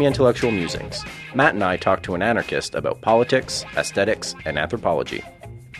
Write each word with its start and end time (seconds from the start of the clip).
Today 0.00 0.06
Semi 0.06 0.14
Intellectual 0.14 0.50
Musings, 0.50 1.04
Matt 1.34 1.52
and 1.52 1.62
I 1.62 1.76
talk 1.76 2.02
to 2.04 2.14
an 2.14 2.22
anarchist 2.22 2.74
about 2.74 3.02
politics, 3.02 3.66
aesthetics, 3.76 4.34
and 4.46 4.58
anthropology. 4.58 5.22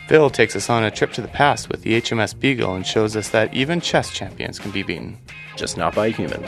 Phil 0.09 0.29
takes 0.29 0.55
us 0.55 0.69
on 0.69 0.85
a 0.85 0.91
trip 0.91 1.11
to 1.13 1.23
the 1.23 1.29
past 1.29 1.71
with 1.71 1.81
the 1.81 1.99
HMS 1.99 2.39
Beagle 2.39 2.75
and 2.75 2.87
shows 2.87 3.17
us 3.17 3.31
that 3.31 3.55
even 3.55 3.81
chess 3.81 4.11
champions 4.11 4.59
can 4.59 4.73
be 4.73 4.83
beaten. 4.83 5.19
Just 5.57 5.79
not 5.79 5.95
by 5.95 6.09
a 6.09 6.11
human. 6.11 6.43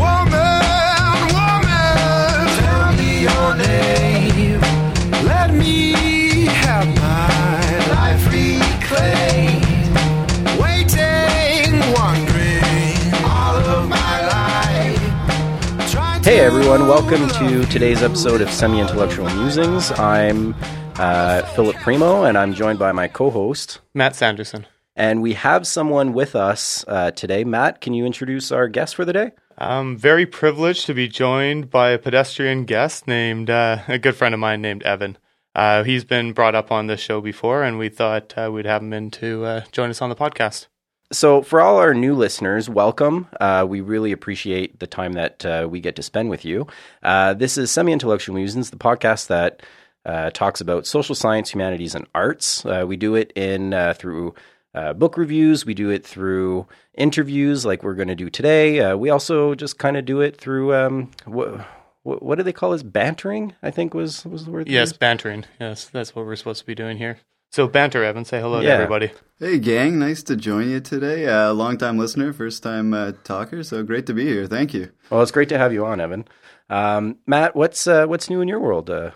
Woman, 0.00 0.58
woman, 1.30 2.48
tell 2.58 2.92
me 2.96 3.22
your 3.22 3.54
name. 3.54 4.60
Let 5.24 5.54
me 5.54 6.46
have 6.46 6.88
my 6.96 7.78
life 7.94 8.26
reclaimed. 8.26 8.63
Waiting, 8.84 9.60
wondering 11.94 13.14
all 13.24 13.56
of 13.56 13.88
my 13.88 14.26
life. 14.26 15.90
Trying 15.90 16.22
Hey 16.22 16.40
everyone, 16.40 16.86
welcome 16.86 17.26
to 17.28 17.64
today's 17.72 18.02
episode 18.02 18.42
of 18.42 18.50
Semi 18.50 18.80
Intellectual 18.80 19.30
Musings. 19.36 19.90
I'm 19.98 20.54
uh, 20.96 21.42
Philip 21.54 21.76
Primo, 21.76 22.24
and 22.24 22.36
I'm 22.36 22.52
joined 22.52 22.78
by 22.78 22.92
my 22.92 23.08
co 23.08 23.30
host. 23.30 23.80
Matt 23.94 24.16
Sanderson. 24.16 24.66
And 24.94 25.22
we 25.22 25.32
have 25.32 25.66
someone 25.66 26.12
with 26.12 26.36
us 26.36 26.84
uh, 26.86 27.10
today. 27.12 27.42
Matt, 27.42 27.80
can 27.80 27.94
you 27.94 28.04
introduce 28.04 28.52
our 28.52 28.68
guest 28.68 28.96
for 28.96 29.06
the 29.06 29.14
day? 29.14 29.32
I'm 29.56 29.96
very 29.96 30.26
privileged 30.26 30.84
to 30.86 30.94
be 30.94 31.08
joined 31.08 31.70
by 31.70 31.90
a 31.90 31.98
pedestrian 31.98 32.64
guest 32.64 33.06
named, 33.06 33.48
uh, 33.48 33.78
a 33.88 33.98
good 33.98 34.14
friend 34.14 34.34
of 34.34 34.40
mine 34.40 34.60
named 34.60 34.82
Evan. 34.82 35.16
Uh, 35.54 35.84
he's 35.84 36.04
been 36.04 36.32
brought 36.32 36.54
up 36.54 36.72
on 36.72 36.88
this 36.88 37.00
show 37.00 37.20
before, 37.20 37.62
and 37.62 37.78
we 37.78 37.88
thought 37.88 38.34
uh, 38.36 38.50
we'd 38.52 38.66
have 38.66 38.82
him 38.82 38.92
in 38.92 39.10
to 39.12 39.44
uh, 39.44 39.60
join 39.70 39.88
us 39.88 40.02
on 40.02 40.08
the 40.08 40.16
podcast. 40.16 40.66
So, 41.12 41.42
for 41.42 41.60
all 41.60 41.76
our 41.76 41.94
new 41.94 42.14
listeners, 42.14 42.68
welcome. 42.68 43.28
Uh, 43.40 43.64
we 43.68 43.80
really 43.80 44.10
appreciate 44.10 44.80
the 44.80 44.88
time 44.88 45.12
that 45.12 45.46
uh, 45.46 45.68
we 45.70 45.78
get 45.78 45.94
to 45.96 46.02
spend 46.02 46.28
with 46.28 46.44
you. 46.44 46.66
Uh, 47.04 47.34
this 47.34 47.56
is 47.56 47.70
Semi 47.70 47.92
Intellectual 47.92 48.34
Musings, 48.34 48.70
the 48.70 48.76
podcast 48.76 49.28
that 49.28 49.62
talks 50.34 50.60
about 50.60 50.86
social 50.86 51.14
science, 51.14 51.50
humanities, 51.50 51.94
and 51.94 52.06
arts. 52.14 52.64
We 52.64 52.96
do 52.96 53.14
it 53.14 53.32
in 53.36 53.94
through 53.94 54.34
book 54.96 55.16
reviews. 55.16 55.64
We 55.64 55.74
do 55.74 55.90
it 55.90 56.04
through 56.04 56.66
interviews, 56.94 57.64
like 57.64 57.84
we're 57.84 57.94
going 57.94 58.08
to 58.08 58.16
do 58.16 58.28
today. 58.28 58.92
We 58.94 59.10
also 59.10 59.54
just 59.54 59.78
kind 59.78 59.96
of 59.96 60.04
do 60.04 60.20
it 60.20 60.36
through 60.36 60.74
um, 60.74 61.12
what, 62.04 62.22
what 62.22 62.38
do 62.38 62.44
they 62.44 62.52
call 62.52 62.70
this? 62.70 62.84
Bantering, 62.84 63.54
I 63.62 63.70
think 63.72 63.92
was 63.92 64.24
was 64.24 64.44
the 64.44 64.52
word. 64.52 64.68
Yes, 64.68 64.90
used? 64.90 65.00
bantering. 65.00 65.44
Yes, 65.58 65.86
that's 65.86 66.14
what 66.14 66.24
we're 66.24 66.36
supposed 66.36 66.60
to 66.60 66.66
be 66.66 66.74
doing 66.76 66.98
here. 66.98 67.18
So, 67.50 67.68
banter, 67.68 68.02
Evan. 68.02 68.24
Say 68.24 68.40
hello 68.40 68.62
to 68.62 68.68
everybody. 68.68 69.12
Hey, 69.38 69.58
gang. 69.58 69.98
Nice 69.98 70.22
to 70.24 70.36
join 70.36 70.70
you 70.70 70.80
today. 70.80 71.26
Uh, 71.26 71.52
long 71.52 71.78
time 71.78 71.98
listener, 71.98 72.32
first 72.32 72.62
time 72.62 72.92
uh, 72.92 73.12
talker. 73.22 73.62
So 73.62 73.82
great 73.82 74.06
to 74.06 74.14
be 74.14 74.24
here. 74.24 74.46
Thank 74.46 74.74
you. 74.74 74.90
Well, 75.10 75.22
it's 75.22 75.30
great 75.30 75.48
to 75.50 75.58
have 75.58 75.72
you 75.72 75.84
on, 75.86 76.00
Evan. 76.00 76.26
Um, 76.68 77.18
Matt, 77.26 77.54
what's 77.54 77.86
uh, 77.86 78.06
what's 78.06 78.28
new 78.28 78.40
in 78.40 78.48
your 78.48 78.58
world? 78.60 78.90
Uh, 78.90 79.12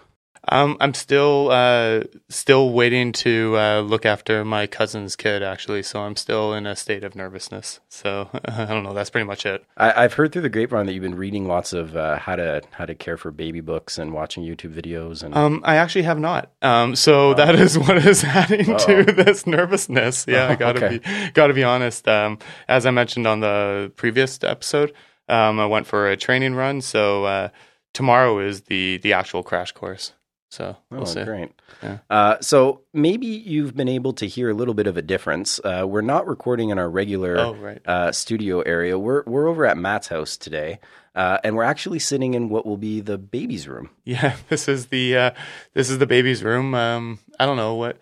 Um, 0.51 0.77
I'm 0.81 0.95
still 0.95 1.51
uh, 1.51 2.05
still 2.29 2.71
waiting 2.71 3.13
to 3.13 3.57
uh, 3.57 3.81
look 3.81 4.07
after 4.07 4.45
my 4.45 4.67
cousin's 4.67 5.17
kid, 5.17 5.43
actually. 5.43 5.83
So 5.83 6.01
I'm 6.01 6.17
still 6.17 6.55
in 6.55 6.67
a 6.67 6.75
state 6.77 7.05
of 7.05 7.15
nervousness. 7.15 7.81
So 7.89 8.29
I 8.45 8.65
don't 8.65 8.83
know. 8.83 8.95
That's 8.95 9.11
pretty 9.11 9.27
much 9.27 9.47
it. 9.47 9.65
I, 9.77 10.05
I've 10.05 10.15
heard 10.15 10.33
through 10.33 10.43
the 10.43 10.49
grapevine 10.49 10.87
that 10.87 10.93
you've 10.93 11.03
been 11.03 11.17
reading 11.17 11.47
lots 11.47 11.73
of 11.73 11.97
uh, 11.97 12.19
how 12.19 12.37
to 12.37 12.63
how 12.73 12.87
to 12.87 12.95
care 12.95 13.17
for 13.17 13.31
baby 13.31 13.61
books 13.61 13.99
and 13.99 14.13
watching 14.13 14.43
YouTube 14.45 14.75
videos 14.75 15.23
and 15.23 15.35
Um, 15.37 15.63
I 15.65 15.77
actually 15.77 16.03
have 16.03 16.19
not. 16.19 16.51
Um, 16.63 16.97
so 16.97 17.35
that 17.35 17.55
is 17.55 17.79
what 17.79 17.99
is 17.99 18.25
adding 18.25 18.77
to 18.79 19.05
this 19.05 19.47
nervousness. 19.47 20.27
Yeah, 20.29 20.49
I 20.49 20.55
gotta 20.55 20.85
okay. 20.85 20.99
be 20.99 21.31
gotta 21.33 21.55
be 21.55 21.65
honest. 21.65 22.09
Um, 22.09 22.39
as 22.69 22.87
I 22.87 22.91
mentioned 22.91 23.27
on 23.27 23.41
the 23.41 23.93
previous 23.97 24.43
episode, 24.43 24.93
um, 25.29 25.61
I 25.61 25.67
went 25.67 25.87
for 25.87 26.09
a 26.09 26.17
training 26.17 26.55
run. 26.55 26.81
So 26.81 27.25
uh, 27.25 27.49
tomorrow 27.93 28.39
is 28.39 28.63
the 28.63 28.99
the 28.99 29.13
actual 29.13 29.43
crash 29.43 29.73
course. 29.73 30.13
So 30.51 30.77
we'll 30.91 31.03
Oh, 31.03 31.05
see. 31.05 31.25
great. 31.25 31.51
Yeah. 31.83 31.99
Uh, 32.09 32.37
so 32.41 32.81
maybe 32.95 33.27
you've 33.27 33.77
been 33.77 33.89
able 33.89 34.15
to 34.15 34.27
hear 34.27 34.49
a 34.51 34.55
little 34.55 34.73
bit 34.75 34.87
of 34.87 34.97
a 34.97 35.03
difference. 35.03 35.61
Uh, 35.63 35.85
we're 35.87 36.01
not 36.01 36.27
recording 36.27 36.71
in 36.71 36.79
our 36.79 36.89
regular 36.89 37.39
Oh, 37.39 37.55
right. 37.55 37.81
uh, 37.87 38.13
studio 38.13 38.61
area. 38.63 38.99
We're 38.99 39.23
we're 39.27 39.47
over 39.47 39.67
at 39.67 39.77
Matt's 39.77 40.09
house 40.09 40.37
today, 40.39 40.81
uh, 41.15 41.37
and 41.45 41.55
we're 41.55 41.65
actually 41.65 41.99
sitting 41.99 42.33
in 42.35 42.49
what 42.49 42.65
will 42.65 42.79
be 42.79 43.01
the 43.01 43.19
baby's 43.19 43.69
room. 43.69 43.91
Yeah, 44.05 44.37
this 44.49 44.69
is 44.69 44.87
the 44.87 45.17
uh, 45.17 45.31
this 45.75 45.91
is 45.91 45.99
the 45.99 46.07
baby's 46.07 46.43
room. 46.43 46.75
Um, 46.75 47.19
I 47.39 47.45
don't 47.45 47.59
know 47.59 47.75
what 47.75 47.99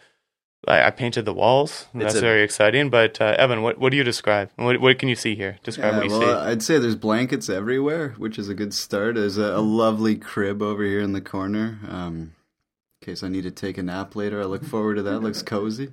I, 0.66 0.88
I 0.88 0.90
painted 0.90 1.24
the 1.24 1.32
walls. 1.34 1.86
It's 1.94 2.04
That's 2.04 2.14
a- 2.16 2.20
very 2.20 2.42
exciting. 2.42 2.90
But 2.90 3.20
uh, 3.20 3.34
Evan, 3.38 3.62
what 3.62 3.78
what 3.78 3.90
do 3.90 3.96
you 3.96 4.04
describe? 4.04 4.50
What 4.56 4.80
what 4.80 4.98
can 4.98 5.08
you 5.08 5.14
see 5.16 5.34
here? 5.34 5.58
Describe 5.62 5.92
Yeah, 5.94 5.98
what 5.98 6.06
you 6.06 6.18
well, 6.18 6.44
see. 6.44 6.50
I'd 6.50 6.62
say 6.62 6.78
there's 6.78 6.96
blankets 6.96 7.48
everywhere, 7.48 8.14
which 8.18 8.38
is 8.38 8.48
a 8.48 8.54
good 8.54 8.74
start. 8.74 9.14
There's 9.16 9.38
a, 9.38 9.56
a 9.56 9.60
lovely 9.60 10.16
crib 10.16 10.62
over 10.62 10.84
here 10.84 11.00
in 11.00 11.12
the 11.12 11.20
corner. 11.20 11.78
Um, 11.88 12.32
in 13.02 13.06
case 13.12 13.22
I 13.22 13.28
need 13.28 13.42
to 13.44 13.50
take 13.50 13.78
a 13.78 13.82
nap 13.82 14.16
later, 14.16 14.40
I 14.40 14.44
look 14.44 14.64
forward 14.72 14.96
to 14.96 15.02
that. 15.02 15.20
Looks 15.20 15.42
cozy. 15.42 15.92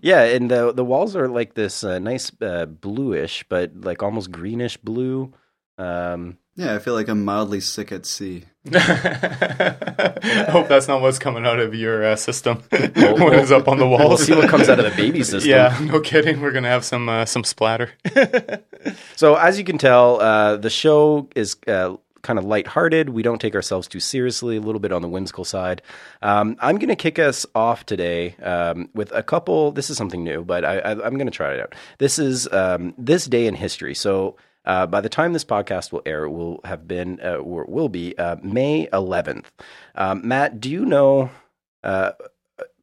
Yeah, 0.00 0.22
and 0.24 0.50
the 0.50 0.72
the 0.72 0.84
walls 0.84 1.14
are 1.16 1.28
like 1.28 1.54
this 1.54 1.84
uh, 1.84 1.98
nice 1.98 2.30
uh, 2.42 2.66
bluish, 2.66 3.44
but 3.48 3.72
like 3.80 4.02
almost 4.02 4.30
greenish 4.32 4.76
blue. 4.76 5.32
Um, 5.78 6.38
Yeah, 6.56 6.74
I 6.74 6.78
feel 6.78 6.94
like 6.94 7.08
I'm 7.08 7.24
mildly 7.24 7.60
sick 7.60 7.90
at 7.92 8.04
sea. 8.06 8.44
I 8.72 10.46
hope 10.48 10.68
that's 10.68 10.88
not 10.88 11.02
what's 11.02 11.18
coming 11.18 11.44
out 11.44 11.58
of 11.58 11.74
your 11.74 12.04
uh, 12.04 12.16
system 12.16 12.62
Well, 12.72 13.16
when 13.18 13.38
it's 13.38 13.50
up 13.50 13.68
on 13.68 13.78
the 13.78 13.86
walls. 13.86 14.08
We'll 14.08 14.16
see 14.16 14.34
what 14.34 14.48
comes 14.48 14.68
out 14.68 14.78
of 14.78 14.84
the 14.84 14.96
baby 14.96 15.22
system. 15.24 15.50
Yeah, 15.50 15.78
no 15.82 16.00
kidding. 16.00 16.40
We're 16.40 16.52
gonna 16.52 16.68
have 16.68 16.84
some 16.84 17.08
uh, 17.08 17.24
some 17.26 17.44
splatter. 17.44 17.90
So 19.16 19.34
as 19.36 19.58
you 19.58 19.64
can 19.64 19.78
tell, 19.78 20.20
uh, 20.20 20.58
the 20.58 20.68
show 20.68 21.26
is 21.34 21.56
uh, 21.66 21.96
kind 22.20 22.38
of 22.38 22.44
lighthearted. 22.44 23.08
We 23.08 23.22
don't 23.22 23.40
take 23.40 23.54
ourselves 23.54 23.88
too 23.88 23.98
seriously, 24.00 24.58
a 24.58 24.60
little 24.60 24.78
bit 24.78 24.92
on 24.92 25.00
the 25.00 25.08
whimsical 25.08 25.44
side. 25.44 25.80
Um, 26.20 26.56
I'm 26.60 26.76
going 26.76 26.90
to 26.90 26.96
kick 26.96 27.18
us 27.18 27.46
off 27.54 27.86
today 27.86 28.36
um, 28.42 28.90
with 28.94 29.10
a 29.12 29.22
couple. 29.22 29.72
This 29.72 29.88
is 29.88 29.96
something 29.96 30.22
new, 30.22 30.44
but 30.44 30.66
I, 30.66 30.80
I, 30.80 30.90
I'm 30.90 31.14
going 31.14 31.26
to 31.26 31.30
try 31.30 31.54
it 31.54 31.60
out. 31.60 31.74
This 31.96 32.18
is 32.18 32.46
um, 32.52 32.92
this 32.98 33.24
day 33.26 33.46
in 33.46 33.54
history. 33.54 33.94
So. 33.94 34.36
Uh, 34.64 34.86
by 34.86 35.00
the 35.00 35.08
time 35.08 35.32
this 35.32 35.44
podcast 35.44 35.92
will 35.92 36.02
air, 36.06 36.24
it 36.24 36.30
will 36.30 36.60
have 36.64 36.88
been 36.88 37.20
uh, 37.22 37.36
or 37.36 37.64
will 37.68 37.88
be 37.88 38.16
uh, 38.18 38.36
May 38.42 38.86
11th. 38.92 39.44
Um, 39.94 40.26
Matt, 40.26 40.60
do 40.60 40.70
you 40.70 40.84
know? 40.84 41.30
Uh, 41.82 42.12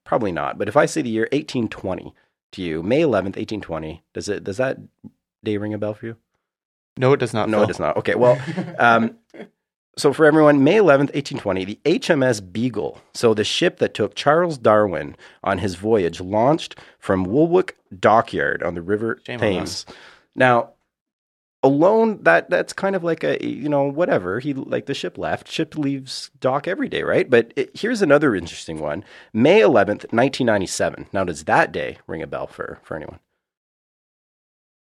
probably 0.04 0.32
not. 0.32 0.58
But 0.58 0.68
if 0.68 0.78
I 0.78 0.86
say 0.86 1.02
the 1.02 1.10
year 1.10 1.28
1820 1.32 2.14
to 2.54 2.62
you, 2.62 2.84
May 2.84 3.02
11th, 3.02 3.38
1820, 3.38 4.04
does 4.14 4.30
it 4.30 4.44
does 4.44 4.58
that 4.58 4.78
day 5.44 5.58
ring 5.58 5.74
a 5.74 5.78
bell 5.78 5.94
for 5.94 6.06
you? 6.06 6.18
No, 6.98 7.14
it 7.14 7.20
does 7.20 7.34
not. 7.34 7.50
No, 7.50 7.58
Phil. 7.58 7.64
it 7.64 7.68
does 7.68 7.80
not. 7.80 7.98
Okay, 7.98 8.16
well, 8.16 8.40
um, 8.78 9.18
so 9.98 10.14
for 10.14 10.26
everyone, 10.26 10.64
May 10.64 10.76
11th, 10.76 11.14
1820, 11.14 11.66
the 11.66 11.80
HMS 11.86 12.52
Beagle, 12.52 13.00
so 13.14 13.34
the 13.34 13.44
ship 13.44 13.78
that 13.80 13.94
took 13.94 14.14
Charles 14.14 14.58
Darwin 14.58 15.16
on 15.44 15.60
his 15.60 15.76
voyage, 15.76 16.20
launched 16.20 16.76
from 17.00 17.24
Woolwich 17.24 17.72
Dockyard 17.98 18.62
on 18.62 18.76
the 18.76 18.82
River 18.82 19.20
Shame 19.26 19.40
Thames. 19.40 19.86
Now, 20.36 20.72
alone, 21.64 22.20
that 22.24 22.50
that's 22.50 22.74
kind 22.74 22.96
of 22.96 23.04
like 23.04 23.24
a 23.24 23.38
you 23.46 23.70
know 23.70 23.84
whatever. 23.84 24.40
He 24.40 24.54
like 24.54 24.86
the 24.86 24.94
ship 24.94 25.18
left. 25.18 25.50
Ship 25.50 25.76
leaves 25.78 26.32
dock 26.40 26.68
every 26.68 26.90
day, 26.90 27.04
right? 27.04 27.30
But 27.30 27.54
it, 27.56 27.72
here's 27.74 28.02
another 28.02 28.36
interesting 28.36 28.80
one: 28.80 29.04
May 29.34 29.62
11th, 29.62 30.12
1997. 30.12 31.08
Now, 31.14 31.24
does 31.24 31.44
that 31.46 31.72
day 31.72 31.98
ring 32.08 32.22
a 32.22 32.28
bell 32.28 32.48
for 32.48 32.80
for 32.84 32.96
anyone? 32.96 33.20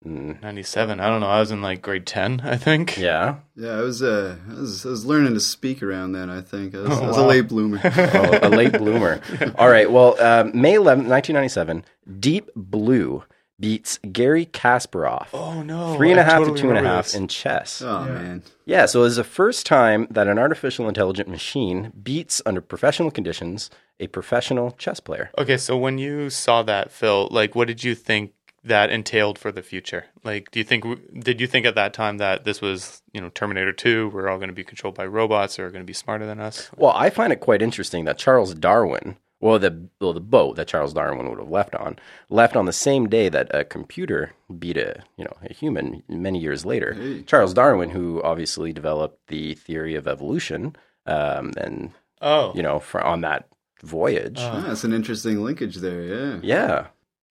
Mm, 0.06 0.40
97. 0.40 0.98
I 0.98 1.08
don't 1.08 1.20
know. 1.20 1.26
I 1.28 1.40
was 1.40 1.50
in 1.50 1.60
like 1.60 1.82
grade 1.82 2.06
10, 2.06 2.40
I 2.42 2.56
think. 2.56 2.96
yeah. 2.96 3.36
Yeah, 3.54 3.72
I 3.76 3.80
was, 3.82 4.02
uh, 4.02 4.36
I 4.48 4.54
was, 4.54 4.86
I 4.86 4.88
was 4.88 5.04
learning 5.04 5.34
to 5.34 5.40
speak 5.40 5.82
around 5.82 6.12
then. 6.12 6.30
I 6.30 6.40
think 6.40 6.74
I 6.74 6.78
was, 6.78 6.88
Oh, 6.98 7.04
I 7.04 7.06
was 7.06 7.16
wow. 7.18 7.26
a 7.26 7.28
late 7.28 7.48
bloomer. 7.48 7.78
oh, 7.84 8.38
a 8.42 8.48
late 8.48 8.72
bloomer. 8.72 9.20
All 9.58 9.68
right. 9.68 9.90
Well, 9.92 10.18
um, 10.18 10.52
May 10.58 10.76
11th, 10.76 11.04
1997, 11.06 11.84
Deep 12.18 12.48
Blue 12.56 13.24
beats 13.60 13.98
Gary 14.10 14.46
Kasparov. 14.46 15.28
Oh 15.34 15.62
no. 15.62 15.94
Three 15.96 16.10
and 16.10 16.18
a 16.18 16.22
I 16.22 16.26
half 16.26 16.38
totally 16.38 16.56
to 16.56 16.62
two 16.62 16.68
and 16.70 16.78
a 16.78 16.80
remember 16.80 16.96
half 16.96 17.04
this. 17.06 17.14
in 17.14 17.28
chess. 17.28 17.82
Oh 17.82 18.04
man, 18.06 18.42
Yeah, 18.64 18.86
so 18.86 19.00
it 19.00 19.02
was 19.04 19.16
the 19.16 19.24
first 19.24 19.66
time 19.66 20.06
that 20.10 20.26
an 20.26 20.38
artificial 20.38 20.88
intelligent 20.88 21.28
machine 21.28 21.92
beats, 22.02 22.40
under 22.46 22.60
professional 22.60 23.10
conditions, 23.10 23.70
a 24.00 24.06
professional 24.06 24.70
chess 24.72 24.98
player. 25.00 25.30
Okay, 25.36 25.56
so 25.58 25.76
when 25.76 25.98
you 25.98 26.30
saw 26.30 26.62
that, 26.62 26.90
Phil, 26.90 27.28
like, 27.30 27.54
what 27.54 27.68
did 27.68 27.84
you 27.84 27.94
think 27.94 28.32
that 28.64 28.90
entailed 28.90 29.38
for 29.38 29.50
the 29.52 29.62
future? 29.62 30.04
Like, 30.24 30.50
do 30.50 30.58
you 30.58 30.64
think 30.64 30.84
did 31.22 31.40
you 31.40 31.46
think 31.46 31.66
at 31.66 31.74
that 31.74 31.92
time 31.92 32.18
that 32.18 32.44
this 32.44 32.60
was, 32.60 33.02
you 33.12 33.20
know, 33.20 33.28
Terminator 33.30 33.72
Two? 33.72 34.10
We're 34.12 34.28
all 34.28 34.36
going 34.38 34.48
to 34.48 34.54
be 34.54 34.64
controlled 34.64 34.94
by 34.96 35.06
robots 35.06 35.58
or 35.58 35.66
are 35.66 35.70
going 35.70 35.82
to 35.82 35.86
be 35.86 35.92
smarter 35.94 36.26
than 36.26 36.40
us? 36.40 36.70
Well, 36.76 36.92
I 36.94 37.10
find 37.10 37.32
it 37.32 37.40
quite 37.40 37.62
interesting 37.62 38.04
that 38.06 38.18
Charles 38.18 38.54
Darwin, 38.54 39.16
well, 39.40 39.58
the 39.58 39.88
well, 40.00 40.12
the 40.12 40.20
boat 40.20 40.56
that 40.56 40.68
Charles 40.68 40.92
Darwin 40.92 41.28
would 41.30 41.38
have 41.38 41.50
left 41.50 41.74
on, 41.74 41.98
left 42.28 42.56
on 42.56 42.66
the 42.66 42.72
same 42.72 43.08
day 43.08 43.28
that 43.28 43.48
a 43.54 43.64
computer 43.64 44.32
beat 44.58 44.76
a 44.76 45.02
you 45.16 45.24
know 45.24 45.36
a 45.42 45.52
human 45.52 46.02
many 46.08 46.38
years 46.38 46.64
later. 46.64 47.22
Charles 47.26 47.54
Darwin, 47.54 47.90
who 47.90 48.22
obviously 48.22 48.72
developed 48.72 49.18
the 49.28 49.54
theory 49.54 49.94
of 49.94 50.06
evolution, 50.06 50.76
um, 51.06 51.52
and 51.56 51.92
Oh, 52.22 52.52
you 52.54 52.62
know, 52.62 52.78
for, 52.80 53.00
on 53.02 53.22
that 53.22 53.48
voyage. 53.82 54.36
Ah, 54.40 54.60
that's 54.66 54.84
an 54.84 54.92
interesting 54.92 55.42
linkage 55.42 55.76
there. 55.76 56.02
Yeah. 56.02 56.38
yeah, 56.42 56.86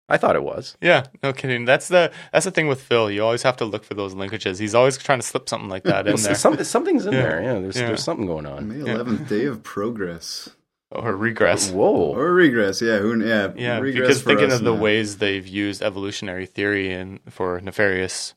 I 0.09 0.17
thought 0.17 0.35
it 0.35 0.41
was. 0.41 0.75
Yeah, 0.81 1.03
no 1.21 1.31
kidding. 1.31 1.65
That's 1.65 1.89
the 1.89 2.11
that's 2.33 2.45
the 2.45 2.51
thing 2.51 2.67
with 2.67 2.81
Phil. 2.81 3.11
You 3.11 3.23
always 3.23 3.43
have 3.43 3.55
to 3.57 3.65
look 3.65 3.83
for 3.83 3.93
those 3.93 4.15
linkages. 4.15 4.59
He's 4.59 4.73
always 4.73 4.97
trying 4.97 5.19
to 5.19 5.25
slip 5.27 5.47
something 5.47 5.69
like 5.69 5.83
that 5.83 6.07
in 6.07 6.13
Well, 6.15 6.23
there, 6.23 6.33
some, 6.33 6.63
something's 6.63 7.05
in 7.05 7.13
Yeah. 7.13 7.21
there. 7.21 7.43
Yeah, 7.43 7.59
there's 7.59 7.77
Yeah. 7.79 7.85
there's 7.87 8.03
something 8.03 8.25
going 8.25 8.47
on. 8.47 8.67
May 8.67 8.79
eleventh 8.91 9.29
day 9.29 9.45
of 9.45 9.61
progress 9.61 10.49
or 10.91 11.15
regress. 11.15 11.69
Whoa. 11.71 12.13
or 12.15 12.33
regress. 12.33 12.81
Yeah. 12.81 12.99
Who? 12.99 13.23
Yeah. 13.23 13.51
Yeah, 13.55 13.79
regress 13.79 14.01
because 14.07 14.23
thinking 14.23 14.47
us 14.51 14.59
of 14.59 14.63
the 14.65 14.73
now. 14.73 14.81
ways 14.81 15.17
they've 15.17 15.45
used 15.47 15.81
evolutionary 15.81 16.45
theory 16.45 16.91
and 16.91 17.19
for 17.29 17.59
nefarious 17.61 18.33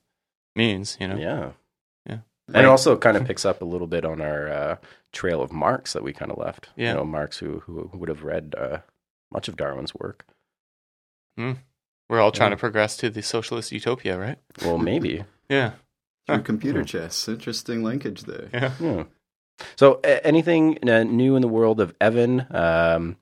means, 0.54 0.96
you 1.00 1.08
know. 1.08 1.16
Yeah. 1.16 1.50
Yeah. 2.06 2.18
And 2.48 2.64
it 2.66 2.68
also 2.68 2.96
kind 2.96 3.16
of 3.16 3.24
picks 3.26 3.44
up 3.44 3.62
a 3.62 3.64
little 3.64 3.86
bit 3.86 4.04
on 4.04 4.20
our 4.20 4.48
uh, 4.48 4.76
trail 5.12 5.40
of 5.42 5.52
Marx 5.52 5.92
that 5.94 6.02
we 6.02 6.12
kind 6.12 6.30
of 6.30 6.38
left. 6.38 6.68
Yeah. 6.76 6.90
You 6.90 6.96
know, 6.98 7.04
Marx 7.04 7.38
who 7.38 7.60
who 7.60 7.90
would 7.94 8.08
have 8.08 8.22
read 8.24 8.54
uh, 8.58 8.78
much 9.32 9.48
of 9.48 9.56
Darwin's 9.56 9.94
work. 9.94 10.26
We're 11.36 12.20
all 12.20 12.32
trying 12.32 12.50
Yeah. 12.50 12.56
to 12.56 12.60
progress 12.60 12.96
to 12.98 13.08
the 13.08 13.22
socialist 13.22 13.72
utopia, 13.72 14.18
right? 14.18 14.38
Well, 14.64 14.78
maybe. 14.78 15.24
Yeah. 15.48 15.72
Through 16.26 16.42
computer 16.44 16.82
chess. 16.84 17.28
Interesting 17.28 17.82
linkage 17.82 18.22
there. 18.22 18.48
Yeah. 18.54 18.72
yeah. 18.80 19.04
So, 19.76 20.00
anything 20.04 20.78
uh, 20.88 21.04
new 21.04 21.36
in 21.36 21.42
the 21.42 21.48
world 21.48 21.80
of 21.80 21.94
Evan? 22.00 22.46
Um, 22.50 23.16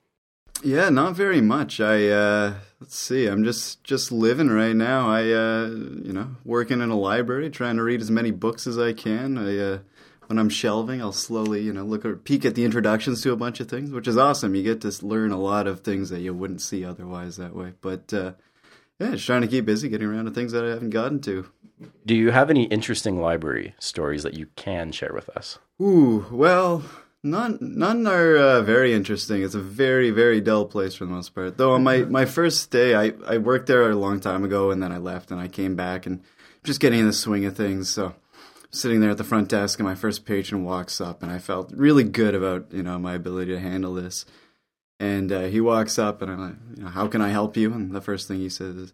Yeah, 0.63 0.91
not 0.91 1.15
very 1.17 1.41
much. 1.41 1.81
I 1.81 2.09
uh 2.09 2.55
let's 2.81 2.99
see. 2.99 3.27
I'm 3.27 3.45
just 3.45 3.83
just 3.83 4.13
living 4.13 4.49
right 4.51 4.77
now. 4.77 5.09
I 5.09 5.23
uh 5.33 5.69
you 5.69 6.13
know, 6.13 6.37
working 6.45 6.81
in 6.83 6.91
a 6.91 6.99
library, 6.99 7.49
trying 7.51 7.77
to 7.77 7.83
read 7.83 8.03
as 8.03 8.11
many 8.11 8.31
books 8.31 8.67
as 8.67 8.79
I 8.79 8.93
can. 8.93 9.39
I 9.39 9.57
uh 9.59 9.79
when 10.27 10.39
I'm 10.39 10.51
shelving, 10.51 11.01
I'll 11.01 11.13
slowly, 11.13 11.63
you 11.63 11.73
know, 11.73 11.85
look 11.85 12.05
or 12.05 12.15
peek 12.15 12.45
at 12.45 12.55
the 12.55 12.65
introductions 12.65 13.21
to 13.23 13.33
a 13.33 13.37
bunch 13.37 13.59
of 13.61 13.69
things, 13.69 13.91
which 13.91 14.07
is 14.07 14.17
awesome. 14.19 14.55
You 14.55 14.63
get 14.63 14.81
to 14.83 15.07
learn 15.07 15.33
a 15.33 15.41
lot 15.41 15.67
of 15.67 15.81
things 15.81 16.11
that 16.11 16.21
you 16.21 16.35
wouldn't 16.35 16.61
see 16.63 16.85
otherwise 16.85 17.37
that 17.39 17.55
way. 17.55 17.73
But 17.81 18.13
uh 18.13 18.33
yeah, 18.99 19.13
just 19.13 19.25
trying 19.25 19.41
to 19.41 19.49
keep 19.49 19.65
busy 19.65 19.89
getting 19.89 20.09
around 20.09 20.27
to 20.27 20.31
things 20.31 20.53
that 20.53 20.63
I 20.65 20.69
haven't 20.69 20.91
gotten 20.91 21.21
to. 21.23 21.47
Do 22.05 22.15
you 22.15 22.31
have 22.31 22.51
any 22.51 22.65
interesting 22.65 23.21
library 23.21 23.75
stories 23.79 24.23
that 24.23 24.35
you 24.35 24.47
can 24.57 24.93
share 24.93 25.13
with 25.15 25.29
us? 25.31 25.59
Ooh, 25.81 26.27
well, 26.31 26.85
none 27.23 27.59
none 27.61 28.07
are 28.07 28.37
uh, 28.37 28.63
very 28.63 28.93
interesting. 28.93 29.43
It's 29.43 29.55
a 29.55 29.61
very 29.61 30.11
very 30.11 30.41
dull 30.41 30.67
place 30.67 30.95
for 30.95 31.05
the 31.05 31.13
most 31.13 31.35
part. 31.35 31.57
Though 31.57 31.73
on 31.73 31.83
my 31.83 31.99
my 31.99 32.25
first 32.25 32.71
day, 32.71 32.95
I 32.95 33.13
I 33.27 33.39
worked 33.39 33.67
there 33.67 33.91
a 33.91 33.95
long 33.95 34.21
time 34.21 34.45
ago, 34.45 34.71
and 34.71 34.83
then 34.83 34.93
I 34.93 34.99
left, 34.99 35.31
and 35.31 35.41
I 35.41 35.49
came 35.49 35.77
back, 35.77 36.07
and 36.07 36.23
just 36.65 36.81
getting 36.81 37.01
in 37.01 37.07
the 37.07 37.13
swing 37.13 37.45
of 37.45 37.57
things. 37.57 37.89
So 37.91 38.15
sitting 38.71 39.01
there 39.01 39.11
at 39.11 39.19
the 39.19 39.25
front 39.25 39.49
desk, 39.49 39.79
and 39.79 39.89
my 39.89 39.95
first 39.95 40.25
patron 40.25 40.65
walks 40.65 41.01
up, 41.01 41.23
and 41.23 41.31
I 41.31 41.39
felt 41.39 41.73
really 41.75 42.05
good 42.05 42.35
about 42.35 42.73
you 42.73 42.83
know 42.83 42.99
my 42.99 43.15
ability 43.15 43.53
to 43.53 43.61
handle 43.61 43.95
this. 43.95 44.25
And 44.99 45.33
uh, 45.33 45.45
he 45.45 45.63
walks 45.63 45.99
up, 45.99 46.21
and 46.21 46.31
I'm 46.31 46.41
like, 46.41 46.57
you 46.77 46.83
know, 46.83 46.91
how 46.91 47.07
can 47.07 47.23
I 47.23 47.31
help 47.31 47.57
you? 47.57 47.73
And 47.73 47.93
the 47.93 48.03
first 48.03 48.29
thing 48.29 48.39
he 48.39 48.51
says 48.51 48.77
is, 48.77 48.93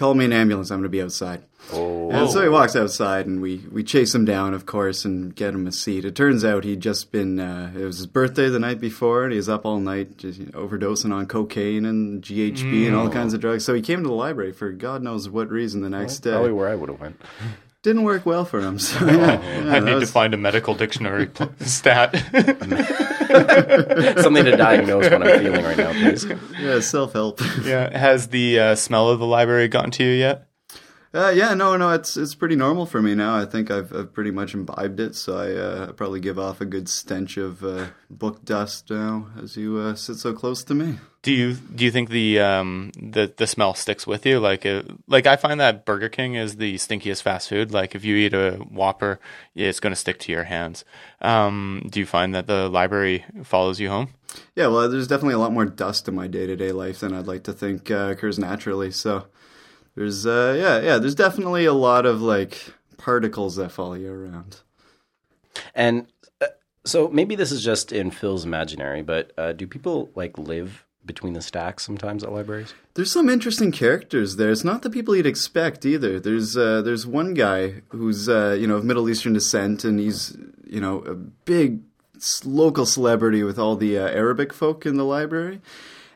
"Call 0.00 0.14
me 0.14 0.24
an 0.24 0.32
ambulance. 0.32 0.70
I'm 0.70 0.78
going 0.78 0.84
to 0.84 0.88
be 0.88 1.02
outside." 1.02 1.42
Oh, 1.74 2.10
And 2.10 2.30
so 2.30 2.42
he 2.42 2.48
walks 2.48 2.74
outside, 2.74 3.26
and 3.26 3.40
we, 3.42 3.58
we 3.70 3.84
chase 3.84 4.14
him 4.14 4.24
down, 4.24 4.54
of 4.54 4.64
course, 4.64 5.04
and 5.04 5.34
get 5.34 5.52
him 5.54 5.66
a 5.66 5.72
seat. 5.72 6.04
It 6.06 6.16
turns 6.16 6.42
out 6.44 6.64
he'd 6.64 6.80
just 6.80 7.12
been, 7.12 7.38
uh, 7.38 7.70
it 7.76 7.84
was 7.84 7.98
his 7.98 8.06
birthday 8.06 8.48
the 8.48 8.58
night 8.58 8.80
before, 8.80 9.24
and 9.24 9.32
he 9.32 9.36
was 9.36 9.48
up 9.48 9.66
all 9.66 9.78
night 9.78 10.16
just 10.16 10.38
you 10.40 10.46
know, 10.46 10.52
overdosing 10.52 11.12
on 11.12 11.26
cocaine 11.26 11.84
and 11.84 12.22
GHB 12.22 12.86
and 12.86 12.96
all 12.96 13.10
kinds 13.10 13.34
of 13.34 13.40
drugs. 13.40 13.64
So 13.64 13.74
he 13.74 13.82
came 13.82 14.02
to 14.02 14.08
the 14.08 14.14
library 14.14 14.52
for 14.52 14.72
God 14.72 15.02
knows 15.02 15.28
what 15.28 15.50
reason 15.50 15.82
the 15.82 15.90
next 15.90 16.20
day. 16.20 16.32
probably 16.32 16.52
where 16.52 16.68
I 16.70 16.74
would 16.74 16.88
have 16.88 17.00
went. 17.00 17.20
Didn't 17.82 18.02
work 18.02 18.26
well 18.26 18.44
for 18.44 18.60
him. 18.60 18.78
So, 18.78 19.06
yeah, 19.06 19.40
yeah, 19.64 19.72
I 19.74 19.80
need 19.80 19.94
was- 19.94 20.08
to 20.08 20.12
find 20.12 20.34
a 20.34 20.36
medical 20.36 20.74
dictionary 20.74 21.26
pl- 21.26 21.50
stat. 21.60 22.14
Something 24.20 24.44
to 24.44 24.56
diagnose 24.56 25.10
what 25.10 25.22
I'm 25.26 25.38
feeling 25.40 25.64
right 25.64 25.76
now, 25.78 25.92
please. 25.92 26.26
yeah, 26.60 26.80
self 26.80 27.14
help. 27.14 27.40
yeah. 27.64 27.96
Has 27.96 28.28
the 28.28 28.58
uh, 28.60 28.74
smell 28.74 29.08
of 29.08 29.18
the 29.18 29.24
library 29.26 29.68
gotten 29.68 29.90
to 29.92 30.04
you 30.04 30.10
yet? 30.10 30.46
Uh, 31.12 31.32
yeah, 31.34 31.54
no, 31.54 31.76
no, 31.76 31.90
it's 31.90 32.16
it's 32.16 32.36
pretty 32.36 32.54
normal 32.54 32.86
for 32.86 33.02
me 33.02 33.16
now. 33.16 33.36
I 33.36 33.44
think 33.44 33.68
I've, 33.68 33.92
I've 33.92 34.12
pretty 34.12 34.30
much 34.30 34.54
imbibed 34.54 35.00
it, 35.00 35.16
so 35.16 35.36
I 35.36 35.52
uh, 35.54 35.92
probably 35.92 36.20
give 36.20 36.38
off 36.38 36.60
a 36.60 36.64
good 36.64 36.88
stench 36.88 37.36
of 37.36 37.64
uh, 37.64 37.86
book 38.08 38.44
dust 38.44 38.90
now 38.90 39.26
as 39.42 39.56
you 39.56 39.76
uh, 39.78 39.96
sit 39.96 40.18
so 40.18 40.32
close 40.32 40.62
to 40.64 40.74
me. 40.74 40.98
Do 41.22 41.32
you 41.32 41.54
do 41.54 41.84
you 41.84 41.90
think 41.90 42.10
the 42.10 42.38
um 42.40 42.92
the 42.96 43.30
the 43.36 43.46
smell 43.46 43.74
sticks 43.74 44.06
with 44.06 44.24
you? 44.24 44.40
Like 44.40 44.64
uh 44.64 44.84
like 45.06 45.26
I 45.26 45.36
find 45.36 45.60
that 45.60 45.84
Burger 45.84 46.08
King 46.08 46.34
is 46.34 46.56
the 46.56 46.76
stinkiest 46.76 47.22
fast 47.22 47.48
food. 47.50 47.72
Like 47.72 47.94
if 47.94 48.04
you 48.04 48.16
eat 48.16 48.32
a 48.32 48.52
Whopper, 48.70 49.20
it's 49.54 49.80
going 49.80 49.92
to 49.92 50.00
stick 50.00 50.18
to 50.20 50.32
your 50.32 50.44
hands. 50.44 50.84
Um, 51.20 51.86
do 51.90 52.00
you 52.00 52.06
find 52.06 52.34
that 52.34 52.46
the 52.46 52.70
library 52.70 53.26
follows 53.42 53.80
you 53.80 53.90
home? 53.90 54.14
Yeah, 54.54 54.68
well, 54.68 54.88
there's 54.88 55.08
definitely 55.08 55.34
a 55.34 55.38
lot 55.38 55.52
more 55.52 55.66
dust 55.66 56.08
in 56.08 56.14
my 56.14 56.26
day 56.26 56.46
to 56.46 56.56
day 56.56 56.72
life 56.72 57.00
than 57.00 57.12
I'd 57.12 57.26
like 57.26 57.44
to 57.44 57.52
think 57.52 57.90
uh, 57.90 58.08
occurs 58.12 58.38
naturally. 58.38 58.90
So 58.90 59.26
there's, 59.94 60.26
uh, 60.26 60.54
yeah, 60.58 60.80
yeah, 60.80 60.98
there's 60.98 61.14
definitely 61.14 61.64
a 61.64 61.72
lot 61.72 62.06
of 62.06 62.22
like 62.22 62.72
particles 62.96 63.56
that 63.56 63.70
follow 63.70 63.94
you 63.94 64.12
around. 64.12 64.60
And 65.74 66.06
uh, 66.40 66.46
so 66.84 67.08
maybe 67.08 67.34
this 67.34 67.52
is 67.52 67.64
just 67.64 67.92
in 67.92 68.10
Phil's 68.10 68.44
imaginary, 68.44 69.02
but 69.02 69.32
uh, 69.36 69.52
do 69.52 69.66
people 69.66 70.10
like 70.14 70.38
live 70.38 70.84
between 71.04 71.32
the 71.32 71.42
stacks 71.42 71.84
sometimes 71.84 72.22
at 72.22 72.32
libraries? 72.32 72.74
There's 72.94 73.12
some 73.12 73.28
interesting 73.28 73.72
characters 73.72 74.36
there. 74.36 74.50
It's 74.50 74.64
not 74.64 74.82
the 74.82 74.90
people 74.90 75.16
you'd 75.16 75.26
expect 75.26 75.84
either. 75.86 76.20
There's 76.20 76.56
uh, 76.56 76.82
there's 76.82 77.06
one 77.06 77.34
guy 77.34 77.82
who's 77.88 78.28
uh, 78.28 78.56
you 78.58 78.66
know 78.66 78.76
of 78.76 78.84
Middle 78.84 79.08
Eastern 79.08 79.32
descent, 79.32 79.84
and 79.84 79.98
he's 79.98 80.36
you 80.66 80.80
know 80.80 80.98
a 81.00 81.14
big 81.14 81.80
local 82.44 82.86
celebrity 82.86 83.42
with 83.42 83.58
all 83.58 83.76
the 83.76 83.98
uh, 83.98 84.08
Arabic 84.08 84.52
folk 84.52 84.84
in 84.84 84.96
the 84.96 85.04
library. 85.04 85.60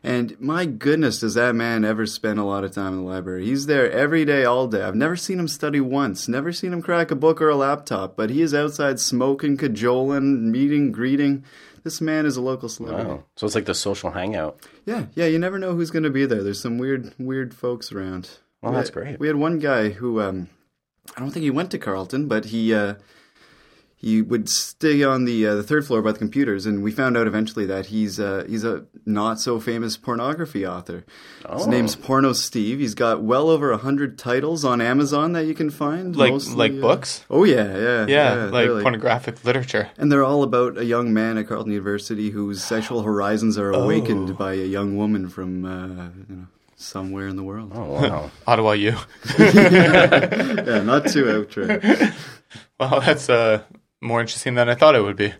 And 0.05 0.39
my 0.39 0.67
goodness, 0.67 1.21
does 1.21 1.33
that 1.35 1.55
man 1.55 1.83
ever 1.85 2.05
spend 2.05 2.39
a 2.39 2.45
lot 2.45 2.63
of 2.63 2.73
time 2.73 2.93
in 2.93 2.99
the 3.05 3.11
library? 3.11 3.47
He's 3.47 3.65
there 3.65 3.91
every 3.91 4.27
day, 4.27 4.45
all 4.45 4.67
day. 4.69 4.83
I've 4.83 4.95
never 4.95 5.17
seen 5.17 5.41
him 5.41 5.49
study 5.49 5.81
once, 5.81 6.29
never 6.29 6.53
seen 6.53 6.75
him 6.75 6.83
crack 6.83 7.11
a 7.11 7.15
book 7.17 7.41
or 7.41 7.49
a 7.49 7.57
laptop, 7.57 8.15
but 8.15 8.29
he 8.29 8.43
is 8.43 8.53
outside 8.55 9.01
smoking, 9.01 9.57
cajoling, 9.57 10.53
meeting, 10.53 10.93
greeting. 10.93 11.43
This 11.85 12.03
man 12.03 12.27
is 12.27 12.37
a 12.37 12.43
local 12.43 12.69
celebrity. 12.69 13.09
Wow. 13.09 13.25
So 13.37 13.47
it's 13.47 13.55
like 13.55 13.65
the 13.65 13.75
social 13.75 14.11
hangout. 14.11 14.61
Yeah, 14.85 15.07
yeah, 15.15 15.25
you 15.27 15.39
never 15.39 15.59
know 15.59 15.75
who's 15.75 15.91
going 15.91 16.03
to 16.03 16.11
be 16.11 16.27
there. 16.27 16.43
There's 16.43 16.61
some 16.61 16.77
weird, 16.79 17.15
weird 17.19 17.55
folks 17.55 17.91
around. 17.91 18.29
Well, 18.61 18.73
We 18.73 18.77
that's 18.77 18.89
had- 18.91 18.95
great. 18.95 19.19
We 19.21 19.27
had 19.27 19.37
one 19.37 19.59
guy 19.59 19.89
who, 19.91 20.21
um, 20.21 20.49
I 21.17 21.21
don't 21.21 21.31
think 21.31 21.45
he 21.45 21.51
went 21.51 21.71
to 21.71 21.79
Carleton, 21.79 22.29
but 22.29 22.47
he 22.47 22.75
uh, 22.75 22.95
he 24.05 24.21
would 24.21 24.49
stay 24.51 25.03
on 25.03 25.25
the 25.25 25.47
uh, 25.47 25.55
the 25.55 25.63
third 25.63 25.87
floor 25.87 26.03
by 26.03 26.13
the 26.13 26.19
computers, 26.19 26.67
and 26.67 26.83
we 26.83 26.91
found 26.93 27.17
out 27.17 27.27
eventually 27.27 27.65
that 27.67 27.87
he's 27.87 28.21
uh, 28.21 28.45
he's 28.47 28.65
a 28.65 28.85
not 29.07 29.41
so 29.41 29.59
famous 29.59 29.97
pornography 29.97 30.67
author. 30.67 31.05
His 31.51 31.67
Oh. 31.67 31.71
name's 31.71 31.97
Porno 31.97 32.33
Steve. 32.35 32.81
He's 32.81 32.95
got 32.95 33.23
well 33.23 33.49
over 33.49 33.73
a 33.73 33.79
hundred 33.79 34.19
titles 34.19 34.65
on 34.65 34.81
Amazon 34.81 35.33
that 35.33 35.47
you 35.47 35.55
can 35.55 35.71
find. 35.71 36.15
Like 36.15 36.33
mostly, 36.33 36.57
like 36.57 36.73
uh, 36.73 36.81
books? 36.81 37.25
Oh 37.31 37.45
yeah, 37.45 37.77
yeah, 37.79 38.07
Yeah, 38.07 38.35
like 38.53 38.67
really. 38.69 38.83
pornographic 38.83 39.43
literature. 39.45 39.89
And 39.97 40.13
they're 40.13 40.25
all 40.25 40.43
about 40.43 40.77
a 40.77 40.85
young 40.85 41.15
man 41.15 41.39
at 41.39 41.49
Carleton 41.49 41.73
University 41.73 42.31
whose 42.31 42.63
sexual 42.63 43.03
horizons 43.03 43.57
are 43.59 43.71
awakened 43.73 44.31
Oh. 44.31 44.35
by 44.35 44.53
a 44.53 44.67
young 44.67 44.97
woman 44.97 45.29
from 45.29 45.65
uh, 45.65 46.09
you 46.29 46.37
know 46.37 46.47
somewhere 46.77 47.29
in 47.29 47.37
the 47.37 47.43
world. 47.43 47.73
Oh 47.75 47.85
wow. 48.03 48.31
Ottawa, 48.47 48.73
you. 48.73 48.97
Yeah, 49.39 50.83
not 50.85 51.07
too 51.09 51.31
out 51.31 51.51
there. 51.55 52.13
Well, 52.79 53.01
that's 53.01 53.31
uh 53.31 53.63
more 54.05 54.21
interesting 54.21 54.55
than 54.55 54.69
I 54.69 54.75
thought 54.75 54.95
it 54.95 55.03
would 55.03 55.17
be. 55.17 55.33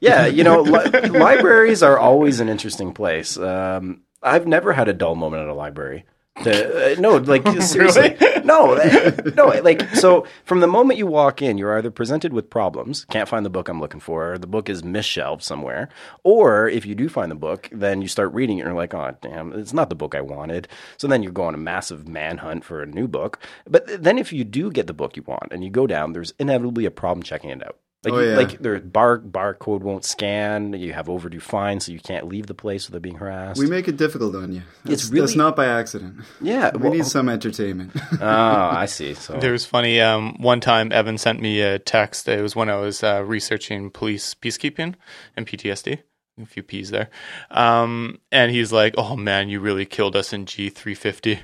yeah, 0.00 0.26
you 0.26 0.42
know, 0.42 0.62
li- 0.62 0.90
libraries 1.10 1.82
are 1.82 1.98
always 1.98 2.40
an 2.40 2.48
interesting 2.48 2.92
place. 2.92 3.36
Um, 3.36 4.02
I've 4.22 4.46
never 4.46 4.72
had 4.72 4.88
a 4.88 4.92
dull 4.92 5.14
moment 5.14 5.42
at 5.42 5.48
a 5.48 5.54
library. 5.54 6.04
The, 6.42 6.92
uh, 6.98 7.00
no, 7.00 7.16
like 7.16 7.46
seriously, 7.62 8.14
no, 8.44 8.74
uh, 8.74 9.12
no. 9.36 9.46
Like 9.62 9.82
so, 9.94 10.26
from 10.44 10.60
the 10.60 10.66
moment 10.66 10.98
you 10.98 11.06
walk 11.06 11.40
in, 11.40 11.56
you're 11.56 11.78
either 11.78 11.90
presented 11.90 12.34
with 12.34 12.50
problems, 12.50 13.06
can't 13.06 13.28
find 13.28 13.46
the 13.46 13.50
book 13.50 13.70
I'm 13.70 13.80
looking 13.80 14.00
for, 14.00 14.32
or 14.32 14.38
the 14.38 14.46
book 14.46 14.68
is 14.68 14.84
misshelved 14.84 15.42
somewhere, 15.42 15.88
or 16.24 16.68
if 16.68 16.84
you 16.84 16.94
do 16.94 17.08
find 17.08 17.30
the 17.30 17.36
book, 17.36 17.70
then 17.72 18.02
you 18.02 18.08
start 18.08 18.34
reading 18.34 18.58
it 18.58 18.62
and 18.62 18.68
you're 18.68 18.76
like, 18.76 18.92
oh 18.92 19.16
damn, 19.22 19.54
it's 19.54 19.72
not 19.72 19.88
the 19.88 19.94
book 19.96 20.14
I 20.14 20.20
wanted. 20.20 20.68
So 20.98 21.08
then 21.08 21.22
you 21.22 21.32
go 21.32 21.44
on 21.44 21.54
a 21.54 21.58
massive 21.58 22.06
manhunt 22.06 22.64
for 22.64 22.82
a 22.82 22.86
new 22.86 23.08
book. 23.08 23.38
But 23.66 24.02
then 24.02 24.18
if 24.18 24.30
you 24.30 24.44
do 24.44 24.70
get 24.70 24.86
the 24.88 24.92
book 24.92 25.16
you 25.16 25.22
want 25.26 25.52
and 25.52 25.64
you 25.64 25.70
go 25.70 25.86
down, 25.86 26.12
there's 26.12 26.34
inevitably 26.38 26.84
a 26.84 26.90
problem 26.90 27.22
checking 27.22 27.48
it 27.48 27.66
out. 27.66 27.78
Like, 28.04 28.12
Oh, 28.14 28.18
yeah. 28.20 28.36
like 28.36 28.58
their 28.60 28.78
bar 28.78 29.18
barcode 29.18 29.80
won't 29.80 30.04
scan. 30.04 30.72
You 30.74 30.92
have 30.92 31.08
overdue 31.08 31.40
fines, 31.40 31.86
so 31.86 31.92
you 31.92 31.98
can't 31.98 32.28
leave 32.28 32.46
the 32.46 32.54
place 32.54 32.86
without 32.86 33.02
being 33.02 33.16
harassed. 33.16 33.58
We 33.58 33.66
make 33.66 33.88
it 33.88 33.96
difficult 33.96 34.36
on 34.36 34.52
you. 34.52 34.62
That's, 34.84 35.02
It's 35.02 35.10
really- 35.10 35.26
that's 35.26 35.36
not 35.36 35.56
by 35.56 35.66
accident. 35.66 36.20
yeah. 36.40 36.70
We 36.72 36.78
well- 36.82 36.92
need 36.92 37.06
some 37.06 37.28
entertainment. 37.28 37.92
oh, 38.20 38.20
I 38.22 38.86
see. 38.86 39.14
So 39.14 39.38
There 39.40 39.50
was 39.50 39.64
funny. 39.66 40.00
Um, 40.00 40.36
one 40.40 40.60
time, 40.60 40.92
Evan 40.92 41.18
sent 41.18 41.40
me 41.40 41.60
a 41.62 41.78
text. 41.80 42.28
It 42.28 42.42
was 42.42 42.54
when 42.54 42.68
I 42.68 42.76
was 42.76 43.02
uh, 43.02 43.24
researching 43.24 43.90
police 43.90 44.34
peacekeeping 44.34 44.94
and 45.36 45.46
PTSD. 45.46 45.98
A 46.40 46.44
few 46.46 46.62
P's 46.62 46.90
there. 46.90 47.08
Um, 47.50 48.18
and 48.30 48.50
he's 48.52 48.70
like, 48.70 48.94
"Oh 48.98 49.16
man, 49.16 49.48
you 49.48 49.58
really 49.58 49.86
killed 49.86 50.14
us 50.14 50.34
in 50.34 50.44
G 50.44 50.68
three 50.68 50.94
fifty." 50.94 51.40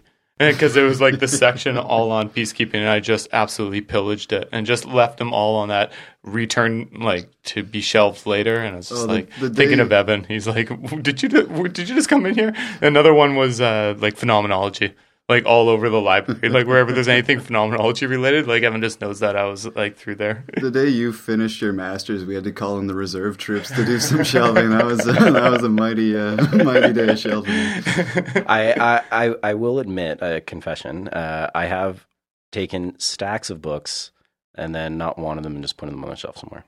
because 0.53 0.77
it 0.77 0.83
was 0.83 1.01
like 1.01 1.19
the 1.19 1.29
section 1.29 1.77
all 1.79 2.11
on 2.11 2.29
peacekeeping, 2.31 2.75
and 2.77 2.89
I 2.89 3.01
just 3.01 3.29
absolutely 3.33 3.81
pillaged 3.81 4.33
it 4.33 4.49
and 4.53 4.67
just 4.67 4.85
left 4.85 5.19
them 5.19 5.33
all 5.33 5.57
on 5.57 5.69
that 5.69 5.93
return 6.23 6.89
like 6.93 7.29
to 7.45 7.63
be 7.63 7.81
shelved 7.81 8.27
later. 8.27 8.57
And 8.59 8.75
I 8.75 8.77
was 8.77 8.89
just 8.89 9.03
Oh, 9.03 9.07
like 9.07 9.29
the 9.41 9.51
thinking 9.51 9.79
day- 9.79 9.83
of 9.83 9.93
Evan. 9.93 10.25
He's 10.25 10.47
like, 10.49 10.69
"Did 11.03 11.23
you 11.23 11.29
did 11.29 11.89
you 11.89 11.95
just 11.95 12.09
come 12.09 12.27
in 12.27 12.35
here?" 12.35 12.55
Another 12.81 13.13
one 13.15 13.37
was 13.37 13.61
uh, 13.61 13.95
like 13.99 14.17
phenomenology. 14.17 14.95
Like 15.33 15.47
all 15.47 15.71
over 15.71 15.89
the 15.89 15.99
library, 15.99 16.49
like 16.51 16.67
wherever 16.67 16.93
there's 16.93 17.09
anything 17.09 17.41
phenomenology 17.41 18.05
related, 18.05 18.47
like 18.47 18.63
Evan 18.63 18.83
just 18.83 19.01
knows 19.01 19.21
that 19.21 19.35
I 19.35 19.45
was 19.45 19.65
like 19.75 19.97
through 19.97 20.17
there. 20.17 20.45
The 20.61 20.71
day 20.71 20.89
you 20.91 21.11
finished 21.11 21.63
your 21.63 21.73
masters, 21.73 22.27
we 22.27 22.35
had 22.35 22.45
to 22.45 22.53
call 22.53 22.79
in 22.79 22.87
the 22.87 22.95
reserve 22.95 23.39
troops 23.39 23.71
to 23.71 23.83
do 23.83 23.99
some 23.99 24.25
shelving. 24.35 24.69
That 24.69 24.85
was 24.85 24.99
that 25.07 25.51
was 25.51 25.63
a 25.63 25.71
mighty 25.71 26.15
uh, 26.15 26.37
mighty 26.63 26.93
day 26.93 27.09
of 27.09 27.19
shelving. 27.19 27.55
I, 28.47 28.75
I, 28.79 29.03
I, 29.11 29.35
I 29.43 29.55
will 29.55 29.79
admit 29.79 30.19
a 30.21 30.43
confession. 30.43 31.09
Uh, 31.09 31.51
I 31.55 31.65
have 31.65 32.07
taken 32.51 32.99
stacks 32.99 33.49
of 33.49 33.63
books 33.63 34.11
and 34.55 34.75
then 34.75 34.99
not 34.99 35.19
one 35.19 35.39
of 35.39 35.45
them 35.45 35.55
and 35.55 35.65
just 35.65 35.79
putting 35.79 35.95
them 35.95 36.05
on 36.05 36.11
the 36.11 36.17
shelf 36.17 36.37
somewhere. 36.37 36.65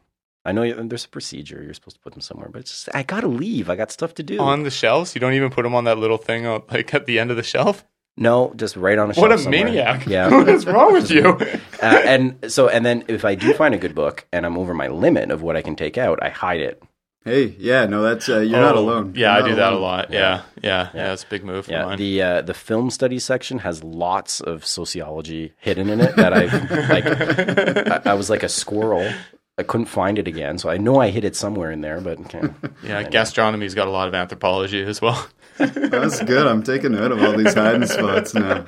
I 0.46 0.52
know 0.52 0.84
there's 0.84 1.04
a 1.04 1.08
procedure. 1.08 1.62
You're 1.62 1.74
supposed 1.74 1.96
to 1.96 2.02
put 2.02 2.14
them 2.14 2.22
somewhere, 2.22 2.48
but 2.50 2.60
it's 2.60 2.70
just, 2.70 2.96
I 2.96 3.02
gotta 3.02 3.28
leave. 3.28 3.68
I 3.68 3.76
got 3.76 3.90
stuff 3.90 4.14
to 4.14 4.22
do. 4.22 4.38
On 4.40 4.62
the 4.62 4.70
shelves, 4.70 5.14
you 5.14 5.20
don't 5.20 5.34
even 5.34 5.50
put 5.50 5.64
them 5.64 5.74
on 5.74 5.84
that 5.84 5.98
little 5.98 6.16
thing, 6.16 6.44
like 6.70 6.94
at 6.94 7.04
the 7.04 7.18
end 7.18 7.30
of 7.30 7.36
the 7.36 7.42
shelf. 7.42 7.84
No, 8.16 8.52
just 8.56 8.76
right 8.76 8.98
on 8.98 9.10
a 9.10 9.14
shelf. 9.14 9.22
What 9.22 9.32
a 9.32 9.38
somewhere. 9.38 9.64
maniac! 9.64 10.06
Yeah. 10.06 10.30
what 10.36 10.48
is 10.48 10.66
wrong 10.66 10.92
with 10.92 11.10
you? 11.10 11.28
uh, 11.82 12.02
and 12.04 12.52
so, 12.52 12.68
and 12.68 12.84
then 12.86 13.04
if 13.08 13.24
I 13.24 13.34
do 13.34 13.52
find 13.54 13.74
a 13.74 13.78
good 13.78 13.94
book 13.94 14.26
and 14.32 14.46
I'm 14.46 14.56
over 14.56 14.72
my 14.74 14.88
limit 14.88 15.30
of 15.30 15.42
what 15.42 15.56
I 15.56 15.62
can 15.62 15.76
take 15.76 15.98
out, 15.98 16.18
I 16.22 16.28
hide 16.30 16.60
it. 16.60 16.82
Hey, 17.24 17.56
yeah, 17.58 17.86
no, 17.86 18.02
that's 18.02 18.28
uh, 18.28 18.40
you're 18.40 18.60
not 18.60 18.76
Oh, 18.76 18.80
alone. 18.80 19.14
Yeah, 19.16 19.28
You're 19.28 19.36
I 19.36 19.40
not 19.40 19.48
do 19.48 19.54
that 19.56 19.72
a 19.72 19.78
lot. 19.78 20.12
Yeah, 20.12 20.42
yeah, 20.62 20.90
yeah. 20.94 21.12
It's 21.14 21.24
a 21.24 21.26
big 21.26 21.42
move 21.42 21.68
Yeah, 21.68 21.86
mine. 21.86 21.96
the 21.98 22.20
uh, 22.22 22.42
the 22.42 22.52
film 22.52 22.90
studies 22.90 23.24
section 23.24 23.60
has 23.60 23.82
lots 23.82 24.42
of 24.42 24.66
sociology 24.66 25.54
hidden 25.56 25.88
in 25.88 26.00
it 26.02 26.16
that 26.16 26.34
I 26.34 26.44
like. 26.88 28.04
I, 28.06 28.10
I 28.10 28.14
was 28.14 28.28
like 28.28 28.42
a 28.42 28.48
squirrel. 28.50 29.10
I 29.56 29.62
couldn't 29.62 29.86
find 29.86 30.18
it 30.18 30.28
again, 30.28 30.58
so 30.58 30.68
I 30.68 30.76
know 30.76 31.00
I 31.00 31.08
hid 31.10 31.24
it 31.24 31.34
somewhere 31.34 31.70
in 31.70 31.80
there. 31.80 31.98
But 32.00 32.20
okay. 32.20 32.42
yeah, 32.84 33.02
gastronomy's 33.04 33.74
got 33.74 33.88
a 33.88 33.90
lot 33.90 34.06
of 34.08 34.14
anthropology 34.14 34.82
as 34.82 35.00
well. 35.00 35.26
That's 35.58 36.22
good. 36.22 36.46
I'm 36.46 36.62
taking 36.62 36.92
note 36.92 37.12
of 37.12 37.22
all 37.22 37.36
these 37.36 37.54
hiding 37.54 37.86
spots 37.86 38.34
now. 38.34 38.64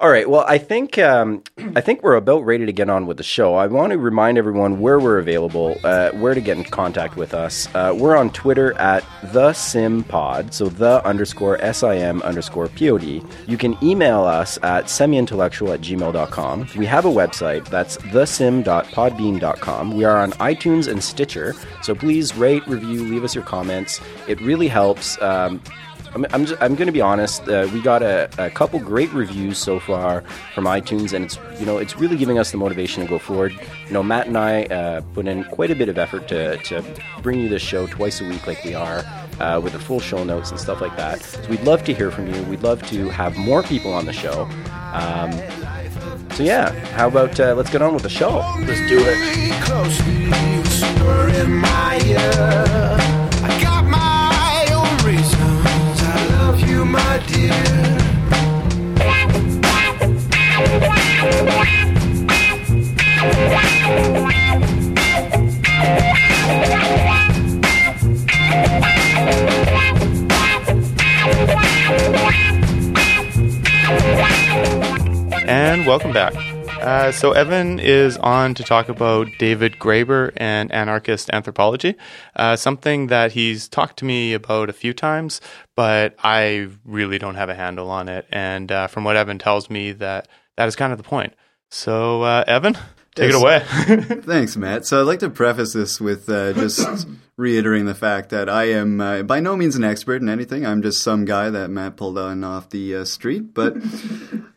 All 0.00 0.10
right. 0.10 0.30
Well, 0.30 0.44
I 0.46 0.58
think 0.58 0.96
um, 0.98 1.42
I 1.74 1.80
think 1.80 2.04
we're 2.04 2.14
about 2.14 2.44
ready 2.44 2.64
to 2.64 2.72
get 2.72 2.88
on 2.88 3.08
with 3.08 3.16
the 3.16 3.24
show. 3.24 3.56
I 3.56 3.66
want 3.66 3.90
to 3.90 3.98
remind 3.98 4.38
everyone 4.38 4.78
where 4.78 5.00
we're 5.00 5.18
available, 5.18 5.76
uh, 5.82 6.10
where 6.10 6.34
to 6.34 6.40
get 6.40 6.56
in 6.56 6.62
contact 6.62 7.16
with 7.16 7.34
us. 7.34 7.66
Uh, 7.74 7.92
we're 7.98 8.16
on 8.16 8.30
Twitter 8.30 8.74
at 8.74 9.04
the 9.32 9.52
Sim 9.54 10.04
Pod, 10.04 10.54
so 10.54 10.68
the 10.68 11.04
underscore 11.04 11.58
sim 11.72 12.22
underscore 12.22 12.68
pod. 12.68 13.02
You 13.02 13.58
can 13.58 13.76
email 13.82 14.22
us 14.22 14.56
at 14.62 14.84
semiintellectual 14.84 15.74
at 15.74 15.80
gmail.com. 15.80 16.68
We 16.76 16.86
have 16.86 17.04
a 17.04 17.10
website 17.10 17.68
that's 17.68 17.96
thesim.podbean.com. 17.96 19.96
We 19.96 20.04
are 20.04 20.18
on 20.18 20.30
iTunes 20.34 20.86
and 20.86 21.02
Stitcher, 21.02 21.56
so 21.82 21.96
please 21.96 22.36
rate, 22.36 22.64
review, 22.68 23.02
leave 23.02 23.24
us 23.24 23.34
your 23.34 23.42
comments. 23.42 24.00
It 24.28 24.40
really 24.42 24.68
helps. 24.68 25.20
Um, 25.20 25.60
I'm, 26.14 26.26
I'm, 26.30 26.46
just, 26.46 26.60
I'm 26.62 26.74
going 26.74 26.86
to 26.86 26.92
be 26.92 27.00
honest. 27.00 27.48
Uh, 27.48 27.68
we 27.72 27.80
got 27.80 28.02
a, 28.02 28.28
a 28.38 28.50
couple 28.50 28.78
great 28.80 29.12
reviews 29.12 29.58
so 29.58 29.78
far 29.78 30.22
from 30.54 30.64
iTunes, 30.64 31.12
and 31.12 31.24
it's 31.24 31.38
you 31.58 31.66
know 31.66 31.78
it's 31.78 31.96
really 31.96 32.16
giving 32.16 32.38
us 32.38 32.50
the 32.50 32.56
motivation 32.56 33.02
to 33.02 33.08
go 33.08 33.18
forward. 33.18 33.52
You 33.86 33.92
know, 33.92 34.02
Matt 34.02 34.26
and 34.26 34.36
I 34.36 34.64
uh, 34.64 35.00
put 35.14 35.26
in 35.26 35.44
quite 35.44 35.70
a 35.70 35.74
bit 35.74 35.88
of 35.88 35.98
effort 35.98 36.28
to, 36.28 36.56
to 36.58 36.84
bring 37.22 37.40
you 37.40 37.48
this 37.48 37.62
show 37.62 37.86
twice 37.86 38.20
a 38.20 38.24
week, 38.24 38.46
like 38.46 38.64
we 38.64 38.74
are, 38.74 39.04
uh, 39.40 39.60
with 39.60 39.72
the 39.72 39.78
full 39.78 40.00
show 40.00 40.24
notes 40.24 40.50
and 40.50 40.58
stuff 40.58 40.80
like 40.80 40.96
that. 40.96 41.20
So 41.20 41.48
we'd 41.48 41.62
love 41.62 41.84
to 41.84 41.94
hear 41.94 42.10
from 42.10 42.32
you. 42.32 42.42
We'd 42.44 42.62
love 42.62 42.82
to 42.88 43.08
have 43.10 43.36
more 43.36 43.62
people 43.62 43.92
on 43.92 44.06
the 44.06 44.12
show. 44.12 44.48
Um, 44.92 45.32
so 46.32 46.42
yeah, 46.42 46.70
how 46.90 47.08
about 47.08 47.38
uh, 47.40 47.54
let's 47.54 47.70
get 47.70 47.82
on 47.82 47.94
with 47.94 48.02
the 48.02 48.08
show? 48.08 48.38
Let's 48.60 48.88
do 48.88 48.98
it. 49.00 49.48
And 75.50 75.86
welcome 75.86 76.12
back. 76.12 76.57
Uh, 76.80 77.12
so 77.12 77.32
Evan 77.32 77.78
is 77.80 78.16
on 78.18 78.54
to 78.54 78.62
talk 78.62 78.88
about 78.88 79.28
David 79.38 79.74
Graeber 79.78 80.32
and 80.36 80.70
anarchist 80.72 81.28
anthropology, 81.32 81.96
uh, 82.36 82.56
something 82.56 83.08
that 83.08 83.32
he's 83.32 83.68
talked 83.68 83.98
to 83.98 84.04
me 84.04 84.32
about 84.32 84.70
a 84.70 84.72
few 84.72 84.94
times, 84.94 85.40
but 85.76 86.14
I 86.22 86.68
really 86.84 87.18
don't 87.18 87.34
have 87.34 87.48
a 87.50 87.54
handle 87.54 87.90
on 87.90 88.08
it. 88.08 88.26
And 88.30 88.70
uh, 88.72 88.86
from 88.86 89.04
what 89.04 89.16
Evan 89.16 89.38
tells 89.38 89.68
me, 89.68 89.92
that 89.92 90.28
that 90.56 90.68
is 90.68 90.76
kind 90.76 90.92
of 90.92 90.98
the 90.98 91.04
point. 91.04 91.34
So 91.70 92.22
uh, 92.22 92.44
Evan, 92.46 92.74
take 93.14 93.32
Yes. 93.32 93.34
it 93.34 93.42
away. 93.42 94.20
Thanks, 94.22 94.56
Matt. 94.56 94.86
So 94.86 95.00
I'd 95.00 95.06
like 95.06 95.18
to 95.20 95.30
preface 95.30 95.72
this 95.74 96.00
with 96.00 96.28
uh, 96.30 96.52
just 96.54 97.06
reiterating 97.36 97.86
the 97.86 97.94
fact 97.94 98.30
that 98.30 98.48
I 98.48 98.64
am 98.70 99.00
uh, 99.00 99.22
by 99.24 99.40
no 99.40 99.56
means 99.56 99.76
an 99.76 99.84
expert 99.84 100.22
in 100.22 100.28
anything. 100.28 100.64
I'm 100.64 100.80
just 100.82 101.02
some 101.02 101.24
guy 101.26 101.50
that 101.50 101.68
Matt 101.70 101.96
pulled 101.96 102.16
on 102.18 102.44
off 102.44 102.70
the 102.70 102.96
uh, 102.96 103.04
street, 103.04 103.52
but 103.52 103.76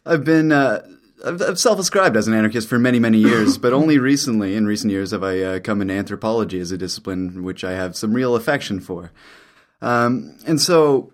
I've 0.05 0.23
been. 0.23 0.51
Uh, 0.51 0.87
I've, 1.25 1.59
self-ascribed 1.59 2.17
as 2.17 2.27
an 2.27 2.33
anarchist 2.33 2.67
for 2.67 2.79
many, 2.79 2.99
many 2.99 3.17
years, 3.17 3.57
but 3.57 3.73
only 3.73 3.97
recently, 3.97 4.55
in 4.55 4.65
recent 4.65 4.91
years, 4.91 5.11
have 5.11 5.23
I 5.23 5.39
uh, 5.41 5.59
come 5.59 5.81
into 5.81 5.93
anthropology 5.93 6.59
as 6.59 6.71
a 6.71 6.77
discipline 6.77 7.43
which 7.43 7.63
I 7.63 7.73
have 7.73 7.95
some 7.95 8.13
real 8.13 8.35
affection 8.35 8.79
for. 8.79 9.11
Um, 9.81 10.37
and 10.45 10.61
so, 10.61 11.13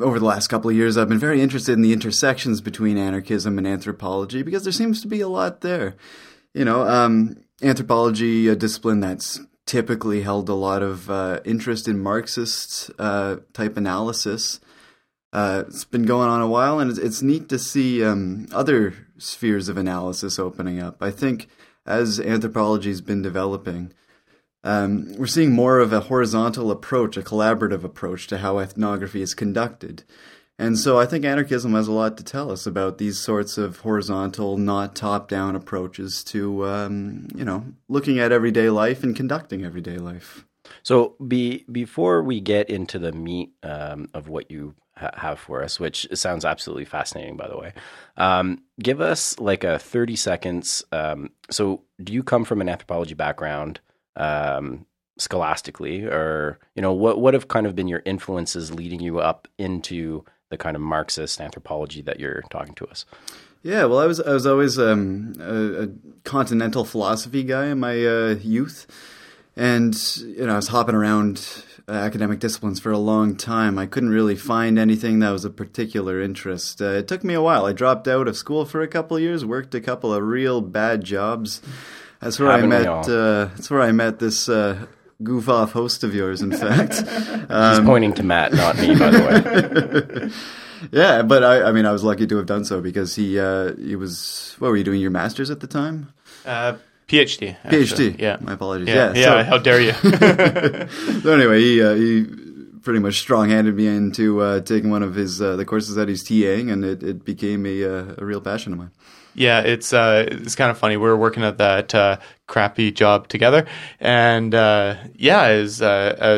over 0.00 0.18
the 0.18 0.24
last 0.24 0.48
couple 0.48 0.70
of 0.70 0.76
years, 0.76 0.96
I've 0.96 1.08
been 1.08 1.18
very 1.18 1.40
interested 1.40 1.72
in 1.72 1.82
the 1.82 1.92
intersections 1.92 2.60
between 2.60 2.96
anarchism 2.96 3.58
and 3.58 3.66
anthropology 3.66 4.42
because 4.42 4.64
there 4.64 4.72
seems 4.72 5.00
to 5.02 5.08
be 5.08 5.20
a 5.20 5.28
lot 5.28 5.60
there. 5.60 5.96
You 6.52 6.64
know, 6.64 6.86
um, 6.88 7.36
anthropology, 7.62 8.48
a 8.48 8.56
discipline 8.56 9.00
that's 9.00 9.40
typically 9.66 10.22
held 10.22 10.48
a 10.48 10.54
lot 10.54 10.82
of 10.82 11.10
uh, 11.10 11.40
interest 11.44 11.88
in 11.88 11.98
Marxist 11.98 12.90
uh, 12.98 13.36
type 13.52 13.76
analysis. 13.76 14.60
Uh, 15.34 15.64
it's 15.66 15.84
been 15.84 16.04
going 16.04 16.28
on 16.28 16.40
a 16.40 16.46
while, 16.46 16.78
and 16.78 16.88
it's, 16.88 17.00
it's 17.00 17.20
neat 17.20 17.48
to 17.48 17.58
see 17.58 18.04
um, 18.04 18.46
other 18.52 18.94
spheres 19.18 19.68
of 19.68 19.76
analysis 19.76 20.38
opening 20.38 20.80
up. 20.80 21.02
I 21.02 21.10
think 21.10 21.48
as 21.84 22.20
anthropology's 22.20 23.00
been 23.00 23.20
developing, 23.20 23.92
um, 24.62 25.12
we're 25.18 25.26
seeing 25.26 25.52
more 25.52 25.80
of 25.80 25.92
a 25.92 26.02
horizontal 26.02 26.70
approach, 26.70 27.16
a 27.16 27.22
collaborative 27.22 27.82
approach 27.82 28.28
to 28.28 28.38
how 28.38 28.60
ethnography 28.60 29.22
is 29.22 29.34
conducted. 29.34 30.04
And 30.56 30.78
so 30.78 31.00
I 31.00 31.04
think 31.04 31.24
anarchism 31.24 31.74
has 31.74 31.88
a 31.88 31.92
lot 31.92 32.16
to 32.18 32.24
tell 32.24 32.52
us 32.52 32.64
about 32.64 32.98
these 32.98 33.18
sorts 33.18 33.58
of 33.58 33.78
horizontal, 33.78 34.56
not 34.56 34.94
top 34.94 35.28
down 35.28 35.56
approaches 35.56 36.22
to, 36.24 36.64
um, 36.64 37.26
you 37.34 37.44
know, 37.44 37.64
looking 37.88 38.20
at 38.20 38.30
everyday 38.30 38.70
life 38.70 39.02
and 39.02 39.16
conducting 39.16 39.64
everyday 39.64 39.98
life. 39.98 40.46
So 40.84 41.16
be 41.26 41.64
before 41.70 42.22
we 42.22 42.40
get 42.40 42.70
into 42.70 43.00
the 43.00 43.10
meat 43.10 43.50
um, 43.64 44.08
of 44.14 44.28
what 44.28 44.48
you 44.48 44.76
have 44.96 45.38
for 45.38 45.62
us, 45.62 45.80
which 45.80 46.06
sounds 46.14 46.44
absolutely 46.44 46.84
fascinating, 46.84 47.36
by 47.36 47.48
the 47.48 47.56
way, 47.56 47.72
um, 48.16 48.62
give 48.80 49.00
us 49.00 49.38
like 49.38 49.64
a 49.64 49.78
thirty 49.78 50.16
seconds. 50.16 50.84
Um, 50.92 51.30
so, 51.50 51.82
do 52.02 52.12
you 52.12 52.22
come 52.22 52.44
from 52.44 52.60
an 52.60 52.68
anthropology 52.68 53.14
background, 53.14 53.80
um, 54.16 54.86
scholastically, 55.18 56.04
or 56.04 56.58
you 56.74 56.82
know 56.82 56.92
what 56.92 57.20
what 57.20 57.34
have 57.34 57.48
kind 57.48 57.66
of 57.66 57.74
been 57.74 57.88
your 57.88 58.02
influences 58.04 58.72
leading 58.72 59.00
you 59.00 59.18
up 59.18 59.48
into 59.58 60.24
the 60.50 60.56
kind 60.56 60.76
of 60.76 60.82
Marxist 60.82 61.40
anthropology 61.40 62.02
that 62.02 62.20
you're 62.20 62.42
talking 62.50 62.74
to 62.74 62.86
us? 62.86 63.04
Yeah, 63.64 63.86
well, 63.86 63.98
I 63.98 64.06
was 64.06 64.20
I 64.20 64.32
was 64.32 64.46
always 64.46 64.78
um, 64.78 65.34
a, 65.40 65.84
a 65.84 65.88
continental 66.24 66.84
philosophy 66.84 67.42
guy 67.42 67.68
in 67.68 67.80
my 67.80 68.04
uh, 68.04 68.34
youth, 68.40 68.86
and 69.56 69.94
you 70.18 70.46
know 70.46 70.52
I 70.52 70.56
was 70.56 70.68
hopping 70.68 70.94
around 70.94 71.64
uh, 71.88 71.92
academic 71.92 72.38
disciplines 72.38 72.80
for 72.80 72.90
a 72.90 72.98
long 72.98 73.36
time. 73.36 73.78
I 73.78 73.86
couldn't 73.86 74.10
really 74.10 74.36
find 74.36 74.78
anything 74.78 75.18
that 75.18 75.30
was 75.30 75.44
of 75.44 75.54
particular 75.56 76.20
interest. 76.20 76.80
Uh, 76.80 76.86
it 76.86 77.08
took 77.08 77.22
me 77.24 77.34
a 77.34 77.42
while. 77.42 77.66
I 77.66 77.72
dropped 77.72 78.08
out 78.08 78.26
of 78.28 78.36
school 78.36 78.64
for 78.64 78.80
a 78.80 78.88
couple 78.88 79.16
of 79.16 79.22
years, 79.22 79.44
worked 79.44 79.74
a 79.74 79.80
couple 79.80 80.12
of 80.14 80.22
real 80.22 80.60
bad 80.60 81.04
jobs. 81.04 81.60
That's 82.20 82.38
where 82.38 82.50
Haven't 82.50 82.72
I 82.72 82.78
met. 82.78 82.86
Uh, 82.88 83.44
that's 83.46 83.70
where 83.70 83.82
I 83.82 83.92
met 83.92 84.18
this 84.18 84.48
uh, 84.48 84.86
goof 85.22 85.48
off 85.48 85.72
host 85.72 86.04
of 86.04 86.14
yours. 86.14 86.40
In 86.40 86.52
fact. 86.52 86.94
He's 87.00 87.86
pointing 87.86 88.14
to 88.14 88.22
Matt, 88.22 88.54
not 88.54 88.78
me, 88.78 88.94
by 88.98 89.10
the 89.10 90.30
way. 90.30 90.30
Yeah, 90.92 91.22
but 91.22 91.42
I, 91.42 91.62
I 91.62 91.72
mean, 91.72 91.86
I 91.86 91.92
was 91.92 92.04
lucky 92.04 92.26
to 92.26 92.36
have 92.36 92.44
done 92.44 92.66
so 92.66 92.82
because 92.82 93.14
he, 93.14 93.38
uh, 93.38 93.74
he 93.76 93.96
was. 93.96 94.54
What 94.58 94.68
were 94.68 94.76
you 94.76 94.84
doing? 94.84 95.00
Your 95.00 95.12
master's 95.12 95.48
at 95.48 95.60
the 95.60 95.66
time? 95.66 96.12
uh, 96.44 96.76
PhD. 97.08 97.56
actually. 97.64 98.12
PhD. 98.12 98.20
Yeah. 98.20 98.38
My 98.40 98.54
apologies. 98.54 98.88
Yeah. 98.88 99.12
Yeah. 99.12 99.20
Yeah. 99.20 99.24
so- 99.24 99.50
how 99.50 99.58
dare 99.58 99.80
you? 99.80 99.92
so 101.22 101.32
anyway, 101.34 101.60
he 101.60 101.82
uh, 101.82 101.94
he 101.94 102.26
pretty 102.82 103.00
much 103.00 103.18
strong-handed 103.18 103.74
me 103.74 103.86
into 103.86 104.40
uh, 104.40 104.60
taking 104.60 104.90
one 104.90 105.02
of 105.02 105.14
his 105.14 105.40
uh, 105.40 105.56
the 105.56 105.64
courses 105.64 105.94
that 105.94 106.08
he's 106.08 106.22
TAing, 106.22 106.70
and 106.70 106.84
it, 106.84 107.02
it 107.02 107.24
became 107.24 107.66
a, 107.66 107.84
uh, 107.84 108.14
a 108.18 108.24
real 108.24 108.40
passion 108.40 108.72
of 108.72 108.78
mine. 108.78 108.90
Yeah, 109.34 109.60
it's 109.60 109.92
uh, 109.92 110.26
it's 110.30 110.54
kind 110.54 110.70
of 110.70 110.78
funny. 110.78 110.96
We 110.96 111.02
were 111.02 111.16
working 111.16 111.42
at 111.42 111.58
that 111.58 111.94
uh, 111.94 112.18
crappy 112.46 112.92
job 112.92 113.28
together, 113.28 113.66
and 113.98 114.54
uh, 114.54 114.96
yeah, 115.14 115.42
as 115.44 115.80
was 115.80 115.82
uh, 115.82 116.16
I 116.20 116.32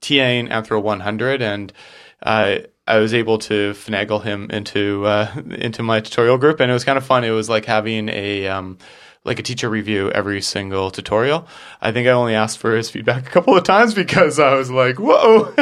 TAing 0.00 0.48
Anthro 0.48 0.80
100, 0.80 1.42
and 1.42 1.72
I 2.22 2.66
I 2.86 2.98
was 2.98 3.12
able 3.12 3.38
to 3.38 3.72
finagle 3.72 4.22
him 4.22 4.50
into 4.50 5.04
uh, 5.04 5.32
into 5.50 5.82
my 5.82 6.00
tutorial 6.00 6.38
group, 6.38 6.60
and 6.60 6.70
it 6.70 6.74
was 6.74 6.84
kind 6.84 6.98
of 6.98 7.04
fun. 7.04 7.24
It 7.24 7.30
was 7.30 7.48
like 7.48 7.64
having 7.64 8.08
a 8.08 8.46
um, 8.46 8.78
like 9.28 9.38
a 9.38 9.42
teacher 9.44 9.68
review 9.70 10.10
every 10.10 10.42
single 10.42 10.90
tutorial. 10.90 11.46
I 11.80 11.92
think 11.92 12.08
I 12.08 12.10
only 12.10 12.34
asked 12.34 12.58
for 12.58 12.74
his 12.76 12.90
feedback 12.90 13.26
a 13.26 13.30
couple 13.30 13.56
of 13.56 13.62
times 13.62 13.94
because 13.94 14.40
I 14.40 14.54
was 14.54 14.70
like, 14.70 14.96
"Whoa, 14.98 15.52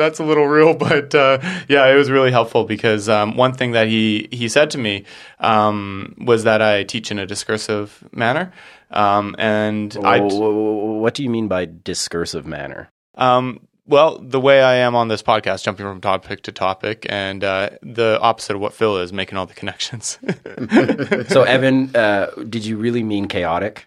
that's 0.00 0.18
a 0.18 0.24
little 0.24 0.46
real." 0.46 0.72
But 0.74 1.14
uh, 1.14 1.38
yeah, 1.68 1.86
it 1.92 1.96
was 1.96 2.10
really 2.10 2.30
helpful 2.30 2.64
because 2.64 3.08
um, 3.10 3.36
one 3.36 3.52
thing 3.52 3.72
that 3.72 3.88
he 3.88 4.28
he 4.32 4.48
said 4.48 4.70
to 4.70 4.78
me 4.78 5.04
um, 5.40 6.14
was 6.24 6.44
that 6.44 6.62
I 6.62 6.84
teach 6.84 7.10
in 7.10 7.18
a 7.18 7.26
discursive 7.26 8.02
manner, 8.12 8.52
um, 8.90 9.34
and 9.38 9.94
I. 10.02 10.20
Wh- 10.20 10.32
wh- 10.32 10.96
What 11.02 11.14
do 11.14 11.22
you 11.22 11.30
mean 11.30 11.46
by 11.48 11.68
discursive 11.84 12.46
manner? 12.46 12.88
Um, 13.16 13.60
well, 13.86 14.18
the 14.18 14.40
way 14.40 14.62
I 14.62 14.76
am 14.76 14.94
on 14.94 15.08
this 15.08 15.22
podcast, 15.22 15.62
jumping 15.64 15.86
from 15.86 16.00
topic 16.00 16.42
to 16.42 16.52
topic, 16.52 17.06
and 17.08 17.44
uh, 17.44 17.70
the 17.82 18.18
opposite 18.20 18.56
of 18.56 18.60
what 18.60 18.72
Phil 18.72 18.98
is, 18.98 19.12
making 19.12 19.38
all 19.38 19.46
the 19.46 19.54
connections. 19.54 20.18
So, 21.28 21.42
Evan, 21.42 21.94
uh, 21.94 22.30
did 22.48 22.64
you 22.64 22.76
really 22.76 23.02
mean 23.02 23.28
chaotic? 23.28 23.86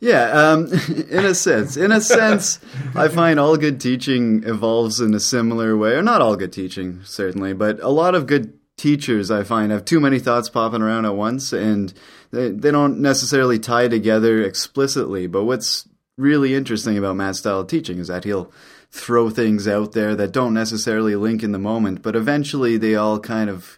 Yeah, 0.00 0.30
um, 0.30 0.66
in 1.10 1.24
a 1.24 1.34
sense. 1.34 1.76
In 1.76 1.92
a 1.92 2.00
sense, 2.00 2.58
I 2.94 3.08
find 3.08 3.40
all 3.40 3.56
good 3.56 3.80
teaching 3.80 4.42
evolves 4.44 5.00
in 5.00 5.14
a 5.14 5.20
similar 5.20 5.76
way. 5.76 5.92
Or 5.92 6.02
not 6.02 6.20
all 6.20 6.36
good 6.36 6.52
teaching, 6.52 7.00
certainly, 7.04 7.54
but 7.54 7.80
a 7.80 7.88
lot 7.88 8.14
of 8.14 8.26
good 8.26 8.58
teachers 8.76 9.30
I 9.30 9.44
find 9.44 9.72
have 9.72 9.84
too 9.84 10.00
many 10.00 10.18
thoughts 10.18 10.48
popping 10.48 10.82
around 10.82 11.06
at 11.06 11.14
once 11.14 11.52
and 11.52 11.94
they, 12.32 12.50
they 12.50 12.70
don't 12.72 13.00
necessarily 13.00 13.58
tie 13.58 13.88
together 13.88 14.42
explicitly. 14.42 15.26
But 15.26 15.44
what's 15.44 15.88
really 16.16 16.54
interesting 16.54 16.98
about 16.98 17.16
Matt's 17.16 17.38
style 17.38 17.60
of 17.60 17.68
teaching 17.68 17.98
is 17.98 18.08
that 18.08 18.24
he'll 18.24 18.52
throw 18.94 19.28
things 19.28 19.66
out 19.66 19.90
there 19.90 20.14
that 20.14 20.30
don't 20.30 20.54
necessarily 20.54 21.16
link 21.16 21.42
in 21.42 21.50
the 21.50 21.58
moment, 21.58 22.00
but 22.00 22.14
eventually 22.14 22.76
they 22.76 22.94
all 22.94 23.18
kind 23.18 23.50
of 23.50 23.76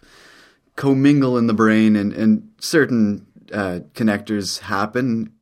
commingle 0.75 1.39
in 1.39 1.47
the 1.47 1.55
brain 1.55 1.95
and, 1.95 2.13
and 2.13 2.47
certain 2.59 3.25
uh, 3.51 3.79
connectors 3.95 4.59
happen 4.59 5.33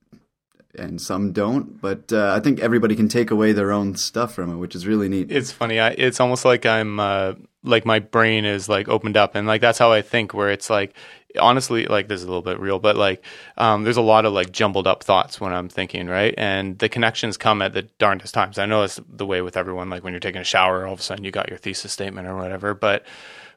and 0.76 1.02
some 1.02 1.34
don't. 1.34 1.82
But 1.82 2.14
uh, 2.14 2.34
I 2.34 2.40
think 2.40 2.62
everybody 2.62 2.96
can 2.96 3.10
take 3.10 3.32
away 3.32 3.52
their 3.52 3.74
own 3.74 3.98
stuff 3.98 4.34
from 4.34 4.50
it, 4.50 4.56
which 4.56 4.76
is 4.76 4.88
really 4.88 5.10
neat. 5.10 5.30
it's 5.30 5.52
funny. 5.52 5.78
I, 5.78 5.90
it's 5.90 6.22
almost 6.22 6.46
like 6.46 6.66
I'm 6.66 6.98
uh, 7.02 7.34
like 7.62 7.86
my 7.86 8.00
brain 8.00 8.46
is 8.46 8.70
like 8.70 8.88
opened 8.88 9.18
up, 9.18 9.36
and 9.36 9.46
like 9.46 9.60
that's 9.60 9.78
how 9.78 9.92
I 9.92 10.02
think. 10.02 10.34
Where 10.34 10.52
it's 10.52 10.70
like 10.70 10.96
honestly, 11.38 11.86
like 11.86 12.08
this 12.08 12.20
is 12.20 12.24
a 12.24 12.28
little 12.28 12.42
bit 12.42 12.60
real, 12.60 12.80
but 12.80 12.96
like 12.96 13.24
um, 13.58 13.84
there's 13.84 13.98
a 13.98 14.02
lot 14.02 14.26
of 14.26 14.34
like 14.34 14.52
jumbled 14.52 14.88
up 14.88 15.04
thoughts 15.04 15.40
when 15.40 15.54
I'm 15.54 15.70
thinking, 15.70 16.08
right? 16.08 16.34
And 16.38 16.78
the 16.80 16.90
connections 16.90 17.38
come 17.38 17.62
at 17.62 17.74
the 17.74 17.84
darndest 18.00 18.34
times. 18.34 18.58
I 18.58 18.66
know 18.66 18.84
it's 18.84 19.00
the 19.08 19.26
way 19.26 19.42
with 19.42 19.58
everyone. 19.58 19.90
Like 19.90 20.04
when 20.04 20.14
you're 20.14 20.20
taking 20.20 20.42
a 20.42 20.46
shower, 20.46 20.86
all 20.86 20.94
of 20.94 21.00
a 21.00 21.04
sudden 21.04 21.24
you 21.24 21.32
got 21.32 21.50
your 21.50 21.58
thesis 21.58 21.92
statement 21.92 22.28
or 22.28 22.36
whatever, 22.36 22.74
but 22.74 23.06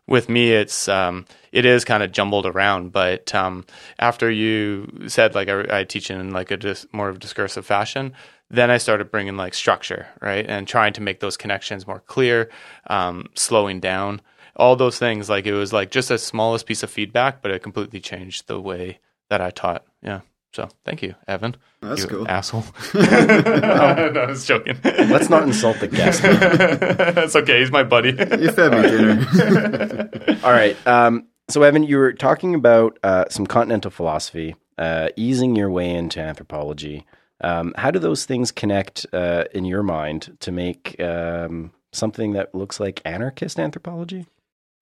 with 0.09 0.29
me 0.29 0.53
it's 0.53 0.89
um, 0.89 1.27
it 1.53 1.65
is 1.65 1.85
kind 1.85 2.03
of 2.03 2.11
jumbled 2.11 2.47
around 2.47 2.91
but 2.91 3.33
um, 3.35 3.65
after 4.01 4.29
you 4.29 4.91
said 5.07 5.35
like 5.35 5.49
I, 5.49 5.81
I 5.81 5.85
teach 5.85 6.11
in 6.11 6.33
like 6.33 6.51
a 6.51 6.57
dis- 6.57 6.87
more 6.93 7.09
of 7.09 7.17
a 7.17 7.19
discursive 7.19 7.65
fashion 7.65 8.15
then 8.51 8.71
i 8.71 8.79
started 8.79 9.11
bringing 9.11 9.37
like 9.37 9.55
structure 9.55 10.09
right 10.21 10.47
and 10.49 10.67
trying 10.67 10.95
to 10.95 11.03
make 11.03 11.21
those 11.21 11.37
connections 11.37 11.87
more 11.87 12.01
clear 12.01 12.49
um, 12.89 13.27
slowing 13.35 13.79
down 13.79 14.21
all 14.59 14.77
those 14.77 14.99
things 14.99 15.29
like 15.31 15.47
it 15.47 15.55
was 15.55 15.73
like 15.73 15.91
just 15.91 16.09
the 16.09 16.19
smallest 16.19 16.67
piece 16.67 16.83
of 16.83 16.91
feedback 16.91 17.41
but 17.43 17.51
it 17.51 17.63
completely 17.63 18.01
changed 18.01 18.47
the 18.49 18.61
way 18.61 18.99
that 19.31 19.41
i 19.41 19.51
taught 19.51 19.85
yeah 20.03 20.21
so 20.53 20.69
thank 20.85 21.03
you 21.03 21.15
evan 21.29 21.57
That's 21.81 22.03
you 22.03 22.09
cool. 22.09 22.29
asshole 22.29 22.65
no, 22.95 23.01
i 23.01 24.27
was 24.27 24.47
joking 24.47 24.77
Let's 24.85 25.29
not 25.31 25.43
insult 25.45 25.79
the 25.81 25.89
guest. 25.89 26.23
that's 27.15 27.37
okay 27.37 27.61
he's 27.61 27.71
my 27.71 27.83
buddy 27.85 28.11
You 28.11 28.51
fed 28.53 28.73
me 28.73 28.83
dinner. 28.83 30.11
All 30.45 30.51
right. 30.53 30.77
Um, 30.87 31.27
so, 31.51 31.63
Evan, 31.63 31.83
you 31.83 31.97
were 31.97 32.13
talking 32.13 32.55
about 32.55 32.99
uh, 33.03 33.25
some 33.31 33.47
continental 33.47 33.91
philosophy, 33.91 34.55
uh, 34.77 35.09
easing 35.17 35.57
your 35.57 35.71
way 35.71 35.89
into 35.95 36.21
anthropology. 36.21 37.07
Um, 37.41 37.73
how 37.79 37.91
do 37.91 37.99
those 37.99 38.27
things 38.27 38.53
connect 38.53 39.07
uh, 39.15 39.45
in 39.55 39.65
your 39.65 39.83
mind 39.83 40.37
to 40.41 40.53
make 40.53 41.01
um, 41.01 41.73
something 41.93 42.33
that 42.35 42.55
looks 42.55 42.79
like 42.81 43.01
anarchist 43.07 43.59
anthropology? 43.59 44.27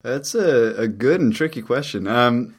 That's 0.02 0.35
a, 0.35 0.74
a 0.76 0.88
good 0.88 1.20
and 1.20 1.35
tricky 1.35 1.62
question. 1.62 2.06
Um, 2.06 2.56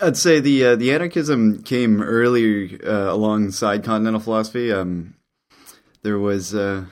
I'd 0.00 0.16
say 0.16 0.40
the 0.40 0.64
uh, 0.64 0.76
the 0.76 0.92
anarchism 0.92 1.62
came 1.62 2.02
earlier 2.02 2.78
uh, 2.84 3.12
alongside 3.12 3.84
continental 3.84 4.20
philosophy. 4.20 4.72
Um, 4.72 5.14
there 6.02 6.18
was 6.18 6.54
uh, 6.54 6.84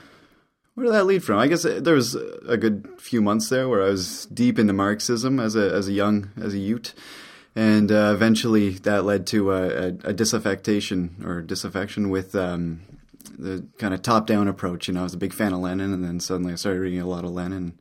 where 0.73 0.85
did 0.85 0.93
that 0.93 1.05
lead 1.05 1.23
from? 1.23 1.37
I 1.37 1.47
guess 1.47 1.65
uh, 1.65 1.79
there 1.81 1.95
was 1.95 2.15
a 2.15 2.57
good 2.57 2.87
few 2.97 3.21
months 3.21 3.49
there 3.49 3.67
where 3.67 3.83
I 3.83 3.89
was 3.89 4.25
deep 4.27 4.57
into 4.57 4.73
Marxism 4.73 5.39
as 5.39 5.55
a 5.55 5.73
as 5.73 5.87
a 5.87 5.91
young 5.91 6.31
as 6.41 6.53
a 6.53 6.59
youth, 6.59 6.93
and 7.55 7.91
uh, 7.91 8.11
eventually 8.13 8.69
that 8.69 9.03
led 9.03 9.27
to 9.27 9.51
a, 9.51 9.67
a, 9.67 9.87
a 10.05 10.13
disaffection 10.13 11.23
or 11.25 11.41
disaffection 11.41 12.09
with 12.09 12.35
um, 12.35 12.81
the 13.37 13.65
kind 13.77 13.93
of 13.93 14.01
top 14.01 14.27
down 14.27 14.47
approach. 14.47 14.87
You 14.87 14.93
know, 14.93 15.01
I 15.01 15.03
was 15.03 15.13
a 15.13 15.17
big 15.17 15.33
fan 15.33 15.53
of 15.53 15.59
Lenin, 15.59 15.93
and 15.93 16.03
then 16.03 16.19
suddenly 16.19 16.53
I 16.53 16.55
started 16.55 16.79
reading 16.79 17.01
a 17.01 17.07
lot 17.07 17.25
of 17.25 17.31
Lenin 17.31 17.77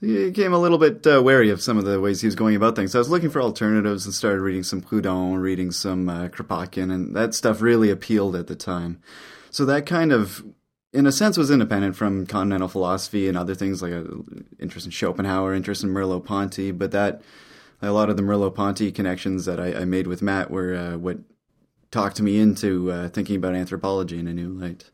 became 0.00 0.52
a 0.52 0.58
little 0.58 0.78
bit 0.78 1.06
uh, 1.06 1.22
wary 1.22 1.50
of 1.50 1.62
some 1.62 1.78
of 1.78 1.84
the 1.84 2.00
ways 2.00 2.20
he 2.20 2.26
was 2.26 2.34
going 2.34 2.56
about 2.56 2.76
things. 2.76 2.92
So 2.92 2.98
I 2.98 3.00
was 3.00 3.08
looking 3.08 3.30
for 3.30 3.40
alternatives 3.40 4.04
and 4.04 4.14
started 4.14 4.40
reading 4.40 4.62
some 4.62 4.82
Proudhon, 4.82 5.40
reading 5.40 5.70
some 5.70 6.08
uh, 6.08 6.28
Kropotkin, 6.28 6.92
and 6.92 7.14
that 7.16 7.34
stuff 7.34 7.62
really 7.62 7.90
appealed 7.90 8.36
at 8.36 8.46
the 8.46 8.56
time. 8.56 9.00
So 9.50 9.64
that 9.64 9.86
kind 9.86 10.12
of, 10.12 10.44
in 10.92 11.06
a 11.06 11.12
sense, 11.12 11.38
was 11.38 11.50
independent 11.50 11.96
from 11.96 12.26
continental 12.26 12.68
philosophy 12.68 13.28
and 13.28 13.38
other 13.38 13.54
things 13.54 13.82
like 13.82 13.92
a 13.92 14.06
interest 14.58 14.86
in 14.86 14.92
Schopenhauer, 14.92 15.54
interest 15.54 15.82
in 15.82 15.90
Merleau-Ponty. 15.90 16.72
But 16.72 16.90
that 16.90 17.22
a 17.80 17.92
lot 17.92 18.10
of 18.10 18.16
the 18.16 18.22
Merleau-Ponty 18.22 18.92
connections 18.92 19.44
that 19.44 19.60
I, 19.60 19.74
I 19.80 19.84
made 19.84 20.06
with 20.06 20.22
Matt 20.22 20.50
were 20.50 20.74
uh, 20.74 20.98
what 20.98 21.18
talked 21.90 22.20
me 22.20 22.40
into 22.40 22.90
uh, 22.90 23.08
thinking 23.08 23.36
about 23.36 23.54
anthropology 23.54 24.18
in 24.18 24.26
a 24.26 24.34
new 24.34 24.48
light. 24.48 24.90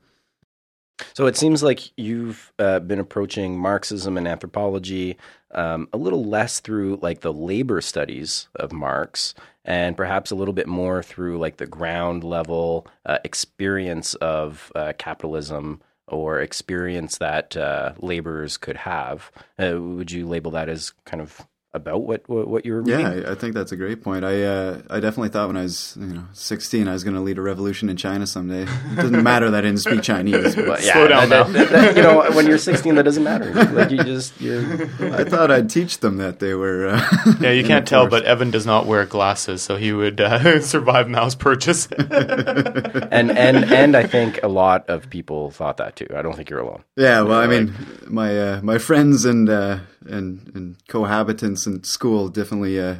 So 1.14 1.26
it 1.26 1.36
seems 1.36 1.62
like 1.62 1.96
you've 1.96 2.52
uh, 2.58 2.80
been 2.80 2.98
approaching 2.98 3.58
Marxism 3.58 4.16
and 4.16 4.28
anthropology 4.28 5.16
um, 5.52 5.88
a 5.92 5.96
little 5.96 6.24
less 6.24 6.60
through 6.60 6.98
like 7.02 7.20
the 7.20 7.32
labor 7.32 7.80
studies 7.80 8.48
of 8.54 8.72
Marx, 8.72 9.34
and 9.64 9.96
perhaps 9.96 10.30
a 10.30 10.34
little 10.34 10.54
bit 10.54 10.66
more 10.66 11.02
through 11.02 11.38
like 11.38 11.56
the 11.56 11.66
ground 11.66 12.24
level 12.24 12.86
uh, 13.04 13.18
experience 13.24 14.14
of 14.14 14.70
uh, 14.74 14.92
capitalism 14.98 15.80
or 16.06 16.40
experience 16.40 17.18
that 17.18 17.56
uh, 17.56 17.92
laborers 17.98 18.56
could 18.56 18.76
have. 18.76 19.30
Uh, 19.58 19.80
would 19.80 20.10
you 20.10 20.26
label 20.26 20.50
that 20.50 20.68
as 20.68 20.92
kind 21.04 21.20
of 21.20 21.46
about 21.72 22.02
what 22.02 22.28
what, 22.28 22.48
what 22.48 22.66
you 22.66 22.72
were 22.72 22.82
reading? 22.82 23.00
Yeah, 23.00 23.28
I, 23.28 23.32
I 23.32 23.34
think 23.36 23.54
that's 23.54 23.70
a 23.70 23.76
great 23.76 24.02
point. 24.02 24.24
I 24.24 24.42
uh, 24.42 24.82
I 24.90 24.98
definitely 24.98 25.28
thought 25.28 25.46
when 25.46 25.56
I 25.56 25.62
was 25.62 25.96
you 26.00 26.06
know 26.06 26.24
16 26.32 26.88
I 26.88 26.92
was 26.92 27.04
going 27.04 27.14
to 27.14 27.20
lead 27.20 27.38
a 27.38 27.42
revolution 27.42 27.88
in 27.88 27.96
China 27.96 28.26
someday. 28.26 28.62
It 28.64 28.96
doesn't 28.96 29.22
matter 29.32 29.50
that 29.52 29.58
I 29.58 29.60
didn't 29.68 29.80
speak 29.80 30.02
Chinese. 30.02 30.56
But 30.56 30.66
But 30.66 30.84
yeah, 30.84 30.92
Slow 30.94 31.08
down 31.08 31.28
that- 31.28 31.46
now. 31.46 31.52
that- 31.52 31.68
that- 31.70 31.96
you 31.96 32.02
know, 32.02 32.28
when 32.32 32.46
you're 32.46 32.58
16, 32.58 32.94
that 32.96 33.04
doesn't 33.04 33.22
matter. 33.22 33.52
Like 33.72 33.90
you 33.92 34.02
just 34.02 34.40
you're 34.40 34.62
I 35.14 35.24
thought 35.24 35.50
I'd 35.52 35.70
teach 35.70 36.00
them 36.00 36.16
that 36.16 36.40
they 36.40 36.54
were. 36.54 36.88
Uh, 36.88 37.06
Yeah, 37.40 37.52
you 37.52 37.62
can't 37.72 37.86
tell, 37.86 38.08
but 38.08 38.24
Evan 38.24 38.50
does 38.50 38.66
not 38.66 38.86
wear 38.86 39.06
glasses, 39.06 39.62
so 39.62 39.76
he 39.76 39.92
would 39.92 40.20
uh, 40.20 40.60
survive 40.60 41.08
Mao's 41.08 41.34
purges. 41.36 41.86
and 41.90 43.30
and 43.30 43.64
and 43.72 43.96
I 43.96 44.06
think 44.06 44.40
a 44.42 44.48
lot 44.48 44.88
of 44.88 45.08
people 45.10 45.50
thought 45.50 45.76
that 45.78 45.96
too. 45.96 46.06
I 46.16 46.22
don't 46.22 46.34
think 46.36 46.50
you're 46.50 46.60
alone. 46.60 46.82
yeah, 46.96 47.22
well, 47.22 47.38
I 47.38 47.46
mean, 47.46 47.74
my 48.08 48.36
uh, 48.38 48.60
my 48.62 48.78
friends 48.78 49.24
and 49.24 49.48
uh, 49.48 49.78
and 50.06 50.50
and 50.54 50.76
cohabitants 50.86 51.66
in 51.66 51.84
school 51.84 52.28
definitely 52.28 52.80
uh, 52.80 52.96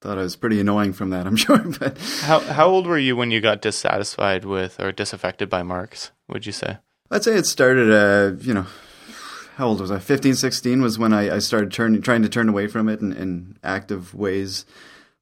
thought 0.00 0.18
I 0.18 0.22
was 0.22 0.36
pretty 0.36 0.60
annoying 0.60 0.92
from 0.92 1.10
that. 1.10 1.26
I'm 1.26 1.36
sure, 1.44 1.58
but 1.58 1.98
how 2.22 2.40
how 2.40 2.66
old 2.68 2.86
were 2.86 2.98
you 2.98 3.16
when 3.16 3.30
you 3.30 3.40
got 3.40 3.62
dissatisfied 3.62 4.44
with 4.44 4.80
or 4.80 4.92
disaffected 4.92 5.48
by 5.48 5.62
Marx? 5.62 6.12
Would 6.28 6.46
you 6.46 6.52
say? 6.52 6.78
I'd 7.10 7.22
say 7.22 7.36
it 7.36 7.46
started, 7.46 7.92
uh, 7.92 8.36
you 8.40 8.52
know, 8.52 8.66
how 9.56 9.68
old 9.68 9.80
was 9.80 9.90
I? 9.90 9.98
15, 10.00 10.34
16 10.34 10.82
was 10.82 10.98
when 10.98 11.12
I, 11.12 11.36
I 11.36 11.38
started 11.38 11.72
turning, 11.72 12.02
trying 12.02 12.22
to 12.22 12.28
turn 12.28 12.48
away 12.48 12.66
from 12.66 12.88
it 12.88 13.00
in, 13.00 13.12
in 13.12 13.58
active 13.62 14.12
ways. 14.12 14.66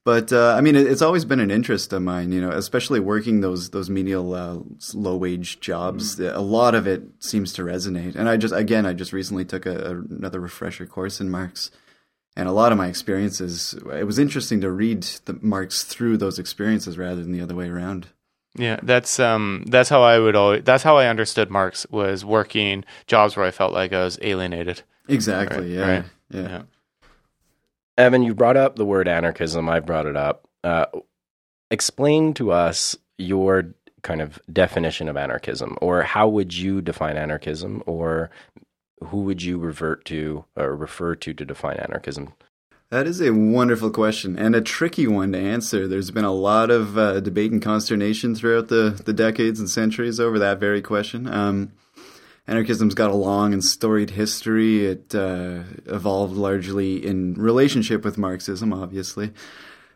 But 0.05 0.33
uh, 0.33 0.55
I 0.57 0.61
mean, 0.61 0.77
it, 0.77 0.87
it's 0.87 1.01
always 1.01 1.25
been 1.25 1.41
an 1.41 1.51
interest 1.51 1.93
of 1.93 2.03
mine, 2.03 2.31
you 2.31 2.41
know, 2.41 2.51
especially 2.51 3.01
working 3.01 3.41
those 3.41 3.71
those 3.71 3.89
menial, 3.89 4.35
uh, 4.35 4.59
low 4.93 5.17
wage 5.17 5.61
jobs. 5.61 6.21
A 6.21 6.41
lot 6.41 6.75
of 6.75 6.87
it 6.87 7.03
seems 7.21 7.55
to 7.55 7.63
resonate. 7.63 8.15
And 8.15 8.29
I 8.29 8.37
just, 8.37 8.55
again, 8.55 8.85
I 8.85 8.93
just 8.93 9.15
recently 9.15 9.47
took 9.47 9.65
a, 9.65 9.77
a, 9.77 9.91
another 9.93 10.41
refresher 10.41 10.87
course 10.87 11.21
in 11.21 11.31
Marx, 11.31 11.71
and 12.37 12.49
a 12.49 12.53
lot 12.53 12.71
of 12.71 12.77
my 12.77 12.89
experiences. 12.89 13.75
It 13.93 14.05
was 14.05 14.19
interesting 14.19 14.61
to 14.61 14.71
read 14.71 15.05
the 15.25 15.39
Marx 15.41 15.83
through 15.85 16.19
those 16.19 16.39
experiences 16.39 16.99
rather 16.99 17.23
than 17.23 17.33
the 17.33 17.41
other 17.41 17.55
way 17.55 17.69
around. 17.69 18.09
Yeah, 18.57 18.79
that's 18.83 19.19
um 19.19 19.65
that's 19.67 19.89
how 19.89 20.03
I 20.03 20.19
would 20.19 20.37
always 20.37 20.65
that's 20.65 20.85
how 20.85 20.99
I 20.99 21.09
understood 21.09 21.51
Marx 21.51 21.87
was 21.91 22.25
working 22.25 22.85
jobs 23.07 23.37
where 23.37 23.47
I 23.47 23.51
felt 23.51 23.73
like 23.73 23.93
I 23.93 24.05
was 24.05 24.19
alienated. 24.23 24.83
Exactly. 25.09 25.59
Right, 25.59 25.69
yeah. 25.69 25.95
right. 25.97 26.05
Yeah. 26.31 26.43
Yeah. 26.43 26.63
Evan, 27.97 28.23
you 28.23 28.35
brought 28.35 28.57
up 28.57 28.77
the 28.77 28.85
word 28.85 29.09
anarchism. 29.09 29.69
I've 29.69 29.87
brought 29.87 30.07
it 30.07 30.17
up. 30.17 30.49
Uh, 30.63 30.87
explain 31.71 32.35
to 32.35 32.51
us 32.51 32.97
your 33.19 33.75
kind 34.03 34.21
of 34.21 34.41
definition 34.53 35.09
of 35.09 35.17
anarchism, 35.17 35.79
or 35.81 36.03
how 36.03 36.29
would 36.29 36.57
you 36.57 36.83
define 36.83 37.17
anarchism, 37.17 37.83
or 37.87 38.31
who 39.03 39.23
would 39.23 39.43
you 39.43 39.59
revert 39.59 40.05
to 40.07 40.45
or 40.57 40.75
refer 40.75 41.15
to 41.15 41.33
to 41.33 41.45
define 41.45 41.77
anarchism? 41.77 42.35
That 42.91 43.07
is 43.07 43.21
a 43.21 43.33
wonderful 43.33 43.91
question 43.91 44.39
and 44.39 44.55
a 44.55 44.61
tricky 44.61 45.07
one 45.07 45.33
to 45.33 45.39
answer. 45.39 45.89
There's 45.89 46.11
been 46.11 46.25
a 46.25 46.33
lot 46.33 46.71
of 46.71 46.97
uh, 46.97 47.21
debate 47.21 47.51
and 47.51 47.63
consternation 47.63 48.35
throughout 48.35 48.69
the, 48.69 49.01
the 49.05 49.13
decades 49.13 49.59
and 49.59 49.69
centuries 49.69 50.21
over 50.21 50.39
that 50.39 50.61
very 50.61 50.83
question. 50.83 51.27
Um, 51.27 51.73
anarchism's 52.47 52.95
got 52.95 53.11
a 53.11 53.15
long 53.15 53.53
and 53.53 53.65
storied 53.65 54.11
history. 54.11 54.87
It 54.87 55.15
uh, 55.15 55.63
evolved 55.87 56.37
largely 56.37 57.05
in 57.05 57.35
relationship 57.35 58.05
with 58.05 58.19
Marxism, 58.19 58.73
obviously. 58.73 59.33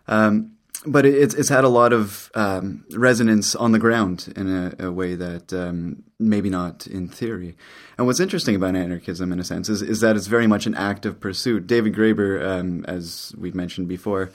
Um, 0.06 0.52
but 0.86 1.04
it's, 1.04 1.34
it's 1.34 1.48
had 1.48 1.64
a 1.64 1.68
lot 1.68 1.92
of 1.92 2.30
um, 2.34 2.84
resonance 2.92 3.56
on 3.56 3.72
the 3.72 3.78
ground 3.78 4.32
in 4.36 4.48
a, 4.48 4.86
a 4.86 4.92
way 4.92 5.16
that 5.16 5.52
um, 5.52 6.04
maybe 6.18 6.50
not 6.50 6.86
in 6.86 7.08
theory. 7.08 7.56
And 7.96 8.06
what's 8.06 8.20
interesting 8.20 8.54
about 8.54 8.76
anarchism, 8.76 9.32
in 9.32 9.40
a 9.40 9.44
sense, 9.44 9.68
is, 9.68 9.82
is 9.82 10.00
that 10.00 10.16
it's 10.16 10.28
very 10.28 10.46
much 10.46 10.66
an 10.66 10.74
active 10.76 11.18
pursuit. 11.18 11.66
David 11.66 11.94
Graeber, 11.94 12.46
um, 12.46 12.84
as 12.84 13.34
we've 13.36 13.56
mentioned 13.56 13.88
before, 13.88 14.30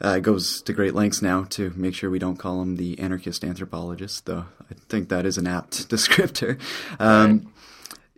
uh, 0.00 0.18
goes 0.18 0.62
to 0.62 0.72
great 0.72 0.94
lengths 0.94 1.22
now 1.22 1.44
to 1.50 1.72
make 1.76 1.94
sure 1.94 2.10
we 2.10 2.18
don't 2.18 2.36
call 2.36 2.62
him 2.62 2.76
the 2.76 2.98
anarchist 2.98 3.44
anthropologist, 3.44 4.26
though 4.26 4.46
I 4.70 4.74
think 4.88 5.08
that 5.08 5.26
is 5.26 5.38
an 5.38 5.46
apt 5.46 5.88
descriptor. 5.90 6.60
Um, 6.98 7.52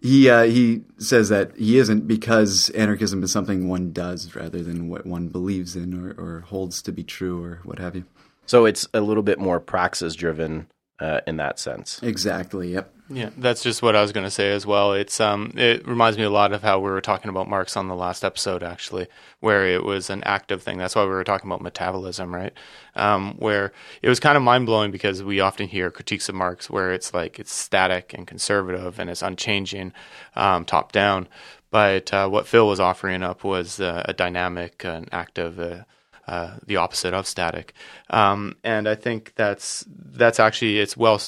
He 0.03 0.31
uh, 0.31 0.45
he 0.45 0.83
says 0.99 1.29
that 1.29 1.55
he 1.57 1.77
isn't 1.77 2.07
because 2.09 2.71
anarchism 2.71 3.23
is 3.23 3.31
something 3.33 3.69
one 3.69 3.93
does 3.93 4.35
rather 4.35 4.62
than 4.62 4.88
what 4.88 5.05
one 5.05 5.29
believes 5.29 5.77
in 5.77 5.93
or, 5.93 6.12
or 6.12 6.40
holds 6.40 6.81
to 6.83 6.93
be 6.93 7.05
true 7.05 7.45
or 7.45 7.61
what 7.64 7.79
have 7.79 7.95
you. 7.95 8.05
So 8.47 8.64
it's 8.64 8.88
a 8.95 9.03
little 9.03 9.23
bit 9.23 9.38
more 9.38 9.61
praxis 9.61 10.14
driven 10.14 10.69
uh, 11.01 11.21
in 11.27 11.37
that 11.37 11.59
sense. 11.59 12.01
Exactly. 12.03 12.73
Yep. 12.73 12.95
Yeah, 13.13 13.31
that's 13.37 13.65
just 13.65 13.83
what 13.83 13.97
I 13.97 14.03
was 14.03 14.13
going 14.13 14.27
to 14.27 14.31
say 14.31 14.53
as 14.53 14.65
well. 14.65 14.93
It's 14.93 15.19
um, 15.19 15.53
it 15.57 15.87
reminds 15.87 16.17
me 16.17 16.23
a 16.23 16.31
lot 16.31 16.53
of 16.53 16.63
how 16.63 16.79
we 16.79 16.89
were 16.89 17.01
talking 17.01 17.29
about 17.29 17.49
Marx 17.49 17.77
on 17.77 17.89
the 17.89 17.97
last 17.97 18.25
episode, 18.25 18.63
actually, 18.63 19.09
where 19.41 19.67
it 19.67 19.83
was 19.83 20.11
an 20.11 20.23
active 20.23 20.63
thing. 20.63 20.79
That's 20.79 20.95
why 20.95 21.03
we 21.03 21.11
were 21.11 21.25
talking 21.25 21.51
about 21.51 21.61
metabolism, 21.61 22.33
right? 22.33 22.53
Um, 22.95 23.35
where 23.39 23.73
it 24.01 24.09
was 24.09 24.21
kind 24.21 24.37
of 24.37 24.45
mind 24.45 24.67
blowing 24.67 24.93
because 24.93 25.25
we 25.25 25.41
often 25.41 25.67
hear 25.67 25.91
critiques 25.91 26.29
of 26.29 26.37
Marx 26.37 26.71
where 26.71 26.93
it's 26.93 27.13
like 27.13 27.41
it's 27.41 27.53
static 27.53 28.15
and 28.15 28.29
conservative 28.29 29.01
and 29.01 29.11
it's 29.11 29.23
unchanging, 29.23 29.93
um, 30.37 30.65
top 30.65 30.93
down. 30.93 31.27
But 31.73 32.15
uh, 32.15 32.29
what 32.29 32.47
Phil 32.47 32.69
was 32.69 32.79
offering 32.79 33.25
up 33.25 33.43
was 33.43 33.81
uh, 33.81 34.05
a 34.05 34.13
dynamic, 34.13 34.85
an 34.85 35.09
active. 35.11 35.85
Uh, 36.31 36.59
the 36.64 36.77
opposite 36.77 37.12
of 37.12 37.27
static, 37.27 37.75
um, 38.11 38.55
and 38.62 38.88
I 38.88 38.95
think 38.95 39.33
that's 39.35 39.85
that's 39.88 40.38
actually 40.38 40.79
it's 40.79 40.97
well 40.97 41.21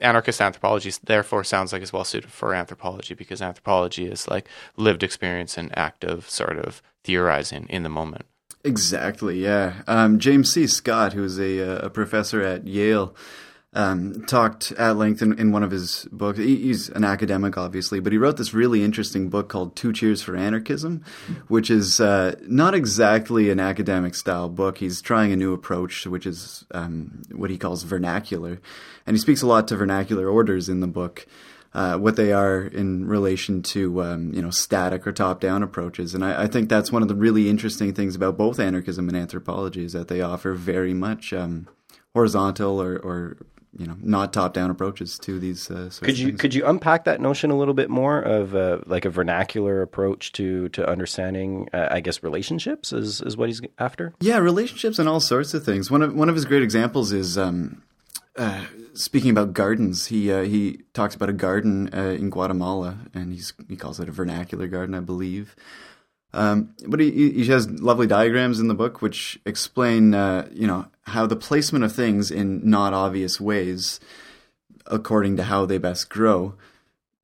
anarchist 0.00 0.40
anthropology 0.42 0.92
therefore 1.02 1.44
sounds 1.44 1.72
like 1.72 1.80
it's 1.80 1.94
well 1.94 2.04
suited 2.04 2.30
for 2.30 2.52
anthropology 2.54 3.14
because 3.14 3.40
anthropology 3.40 4.04
is 4.04 4.28
like 4.28 4.48
lived 4.76 5.02
experience 5.02 5.56
and 5.56 5.76
active 5.78 6.28
sort 6.28 6.58
of 6.58 6.82
theorizing 7.04 7.66
in 7.70 7.84
the 7.84 7.88
moment. 7.88 8.26
Exactly. 8.62 9.42
Yeah. 9.42 9.82
Um, 9.86 10.18
James 10.18 10.52
C. 10.52 10.66
Scott, 10.66 11.14
who's 11.14 11.38
a, 11.38 11.60
uh, 11.62 11.86
a 11.86 11.90
professor 11.90 12.42
at 12.42 12.66
Yale, 12.66 13.14
um, 13.72 14.24
talked 14.26 14.72
at 14.72 14.96
length 14.96 15.22
in, 15.22 15.38
in 15.38 15.52
one 15.52 15.62
of 15.62 15.70
his 15.70 16.08
books. 16.10 16.38
He, 16.38 16.56
he's 16.56 16.88
an 16.88 17.04
academic, 17.04 17.56
obviously, 17.56 18.00
but 18.00 18.12
he 18.12 18.18
wrote 18.18 18.36
this 18.36 18.52
really 18.52 18.82
interesting 18.82 19.28
book 19.28 19.48
called 19.48 19.76
Two 19.76 19.92
Cheers 19.92 20.22
for 20.22 20.36
Anarchism, 20.36 21.04
which 21.46 21.70
is 21.70 22.00
uh, 22.00 22.34
not 22.42 22.74
exactly 22.74 23.48
an 23.50 23.60
academic 23.60 24.16
style 24.16 24.48
book. 24.48 24.78
He's 24.78 25.00
trying 25.00 25.32
a 25.32 25.36
new 25.36 25.52
approach, 25.52 26.04
which 26.06 26.26
is 26.26 26.64
um, 26.72 27.22
what 27.32 27.50
he 27.50 27.58
calls 27.58 27.84
vernacular. 27.84 28.60
And 29.06 29.16
he 29.16 29.20
speaks 29.20 29.42
a 29.42 29.46
lot 29.46 29.68
to 29.68 29.76
vernacular 29.76 30.28
orders 30.28 30.68
in 30.68 30.80
the 30.80 30.88
book. 30.88 31.26
Uh, 31.72 31.96
what 31.96 32.16
they 32.16 32.32
are 32.32 32.62
in 32.62 33.06
relation 33.06 33.62
to 33.62 34.02
um, 34.02 34.34
you 34.34 34.42
know 34.42 34.50
static 34.50 35.06
or 35.06 35.12
top 35.12 35.38
down 35.38 35.62
approaches, 35.62 36.16
and 36.16 36.24
I, 36.24 36.42
I, 36.42 36.46
think 36.48 36.68
that's 36.68 36.90
one 36.90 37.02
of 37.02 37.06
the 37.06 37.14
really 37.14 37.48
interesting 37.48 37.94
things 37.94 38.16
about 38.16 38.36
both 38.36 38.58
anarchism 38.58 39.08
and 39.08 39.16
anthropology 39.16 39.84
is 39.84 39.92
that 39.92 40.08
they 40.08 40.20
offer 40.20 40.54
very 40.54 40.92
much 40.92 41.32
um, 41.32 41.68
horizontal 42.12 42.82
or, 42.82 42.98
or 42.98 43.36
you 43.78 43.86
know 43.86 43.96
not 44.00 44.32
top 44.32 44.52
down 44.52 44.70
approaches 44.70 45.18
to 45.20 45.38
these. 45.38 45.70
Uh, 45.70 45.90
could 46.00 46.18
you 46.18 46.28
things. 46.28 46.40
could 46.40 46.54
you 46.54 46.66
unpack 46.66 47.04
that 47.04 47.20
notion 47.20 47.50
a 47.50 47.56
little 47.56 47.74
bit 47.74 47.88
more 47.90 48.20
of 48.20 48.54
uh, 48.54 48.78
like 48.86 49.04
a 49.04 49.10
vernacular 49.10 49.82
approach 49.82 50.32
to 50.32 50.68
to 50.70 50.88
understanding 50.88 51.68
uh, 51.72 51.88
I 51.90 52.00
guess 52.00 52.22
relationships 52.22 52.92
is 52.92 53.20
is 53.22 53.36
what 53.36 53.48
he's 53.48 53.60
after? 53.78 54.14
Yeah, 54.20 54.38
relationships 54.38 54.98
and 54.98 55.08
all 55.08 55.20
sorts 55.20 55.54
of 55.54 55.64
things. 55.64 55.90
One 55.90 56.02
of 56.02 56.14
one 56.14 56.28
of 56.28 56.34
his 56.34 56.44
great 56.44 56.62
examples 56.62 57.12
is. 57.12 57.38
Um, 57.38 57.82
uh, 58.36 58.64
speaking 58.94 59.30
about 59.30 59.52
gardens, 59.52 60.06
he 60.06 60.32
uh, 60.32 60.42
he 60.42 60.82
talks 60.94 61.14
about 61.14 61.28
a 61.28 61.32
garden 61.32 61.90
uh, 61.92 62.16
in 62.18 62.30
Guatemala, 62.30 62.98
and 63.12 63.32
he's 63.32 63.52
he 63.68 63.76
calls 63.76 63.98
it 63.98 64.08
a 64.08 64.12
vernacular 64.12 64.68
garden, 64.68 64.94
I 64.94 65.00
believe. 65.00 65.56
Um, 66.32 66.74
but 66.86 67.00
he, 67.00 67.32
he 67.32 67.44
has 67.46 67.68
lovely 67.68 68.06
diagrams 68.06 68.60
in 68.60 68.68
the 68.68 68.74
book 68.74 69.02
which 69.02 69.40
explain, 69.44 70.14
uh, 70.14 70.48
you 70.52 70.66
know, 70.66 70.86
how 71.02 71.26
the 71.26 71.36
placement 71.36 71.84
of 71.84 71.92
things 71.92 72.30
in 72.30 72.68
not 72.68 72.94
obvious 72.94 73.40
ways, 73.40 73.98
according 74.86 75.36
to 75.38 75.44
how 75.44 75.66
they 75.66 75.78
best 75.78 76.08
grow, 76.08 76.54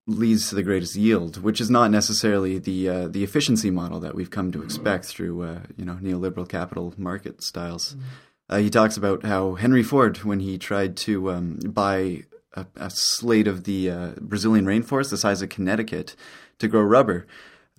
leads 0.09 0.49
to 0.49 0.55
the 0.55 0.62
greatest 0.62 0.97
yield, 0.97 1.42
which 1.42 1.61
is 1.61 1.71
not 1.71 1.90
necessarily 1.90 2.59
the 2.59 2.88
uh, 2.88 3.09
the 3.09 3.25
efficiency 3.25 3.71
model 3.71 4.01
that 4.01 4.14
we've 4.14 4.31
come 4.31 4.53
to 4.53 4.62
expect 4.62 5.05
through, 5.05 5.42
uh, 5.42 5.61
you 5.77 5.85
know, 5.85 5.99
neoliberal 6.03 6.49
capital 6.49 6.95
market 6.97 7.42
styles. 7.42 7.95
Mm-hmm. 7.95 8.03
Uh, 8.49 8.59
he 8.59 8.71
talks 8.71 8.97
about 8.97 9.25
how 9.25 9.55
Henry 9.55 9.83
Ford, 9.83 10.19
when 10.19 10.38
he 10.38 10.57
tried 10.57 10.97
to 10.99 11.33
um, 11.33 11.59
buy 11.64 12.23
a, 12.55 12.66
a, 12.77 12.90
slate 12.90 13.49
of 13.49 13.64
the 13.64 13.90
uh, 13.90 14.11
Brazilian 14.21 14.66
rainforest 14.66 15.11
the 15.11 15.16
size 15.16 15.42
of 15.42 15.49
Connecticut 15.49 16.14
to 16.61 16.69
grow 16.69 16.83
rubber, 16.83 17.27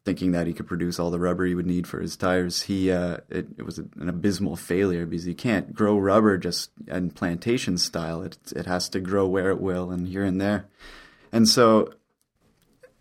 thinking 0.08 0.32
that 0.32 0.48
he 0.48 0.54
could 0.54 0.68
produce 0.68 1.00
all 1.00 1.12
the 1.12 1.20
rubber 1.20 1.46
he 1.46 1.54
would 1.54 1.66
need 1.66 1.86
for 1.86 2.00
his 2.00 2.16
tires, 2.16 2.64
he 2.64 2.92
uh, 2.92 3.18
it, 3.30 3.48
it, 3.58 3.66
was 3.66 3.78
an 3.78 4.10
abysmal 4.10 4.56
failure 4.56 5.06
because 5.06 5.28
you 5.28 5.36
can't 5.36 5.74
grow 5.74 5.98
rubber 5.98 6.38
just 6.38 6.72
in 6.88 7.12
plantation 7.12 7.78
style. 7.78 8.22
It 8.24 8.38
it 8.56 8.66
has 8.66 8.90
to 8.90 9.00
grow 9.00 9.28
where 9.28 9.50
it 9.50 9.62
will 9.62 9.92
and 9.92 10.08
here 10.08 10.24
and 10.24 10.42
there, 10.42 10.66
and 11.32 11.48
so 11.48 11.94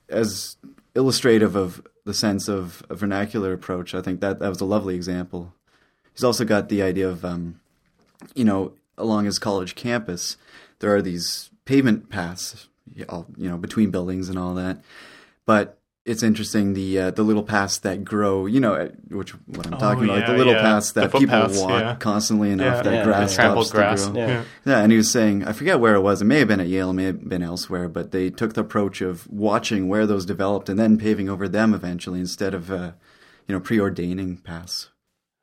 as 0.09 0.57
illustrative 0.95 1.57
of 1.57 1.87
the 2.05 2.15
sense 2.15 2.49
of 2.49 2.85
a 2.91 2.95
vernacular 2.95 3.53
approach, 3.53 3.95
I 3.95 4.03
think 4.03 4.21
that 4.21 4.41
that 4.41 4.49
was 4.49 4.61
a 4.61 4.65
lovely 4.65 4.95
example 4.95 5.53
he's 6.17 6.25
also 6.25 6.45
got 6.45 6.69
the 6.69 6.83
idea 6.83 7.09
of, 7.09 7.25
um, 7.25 7.61
you 8.35 8.45
know, 8.45 8.73
along 8.99 9.27
his 9.27 9.39
college 9.39 9.75
campus, 9.75 10.37
there 10.81 10.95
are 10.95 11.03
these 11.03 11.51
pavement 11.67 12.09
paths, 12.09 12.69
you 12.95 13.05
know, 13.37 13.59
between 13.59 13.91
buildings 13.91 14.29
and 14.29 14.39
all 14.39 14.55
that. 14.55 14.83
But 15.45 15.76
it's 16.07 16.23
interesting 16.23 16.73
the 16.75 16.99
uh, 16.99 17.11
the 17.11 17.23
little 17.23 17.43
paths 17.43 17.79
that 17.79 18.05
grow, 18.05 18.47
you 18.47 18.61
know, 18.61 18.91
which 19.09 19.33
what 19.47 19.67
I'm 19.67 19.75
Oh, 19.75 19.79
talking 19.79 20.05
about, 20.05 20.13
yeah, 20.15 20.19
like 20.21 20.27
the 20.31 20.37
little 20.39 20.53
yeah. 20.55 20.63
paths 20.63 20.93
that 20.93 21.13
people 21.13 21.21
footpaths, 21.27 21.59
walk 21.61 21.71
yeah. 21.81 21.97
constantly 21.97 22.51
enough 22.51 22.77
Yeah. 22.77 22.83
that 22.83 22.95
Yeah, 22.95 23.05
grass 23.05 23.33
stops 23.35 23.71
grass. 23.73 24.07
to 24.07 24.13
grow. 24.13 24.21
Yeah. 24.27 24.43
Yeah, 24.65 24.79
and 24.79 24.93
he 24.93 24.97
was 24.97 25.11
saying, 25.11 25.45
I 25.45 25.53
forget 25.53 25.81
where 25.81 25.95
it 25.97 26.01
was. 26.01 26.23
It 26.23 26.27
may 26.27 26.39
have 26.39 26.49
been 26.49 26.61
at 26.61 26.69
Yale, 26.69 26.91
it 26.91 26.95
may 26.95 27.05
have 27.05 27.29
been 27.29 27.43
elsewhere, 27.43 27.89
but 27.89 28.13
they 28.13 28.31
took 28.31 28.55
the 28.55 28.61
approach 28.63 29.01
of 29.01 29.27
watching 29.29 29.89
where 29.89 30.07
those 30.07 30.25
developed 30.25 30.69
and 30.69 30.79
then 30.79 30.97
paving 30.97 31.29
over 31.29 31.49
them 31.49 31.75
eventually 31.75 32.21
instead 32.21 32.55
of, 32.55 32.71
uh, 32.71 32.93
you 33.49 33.55
know, 33.55 33.61
preordaining 33.61 34.43
paths. 34.45 34.89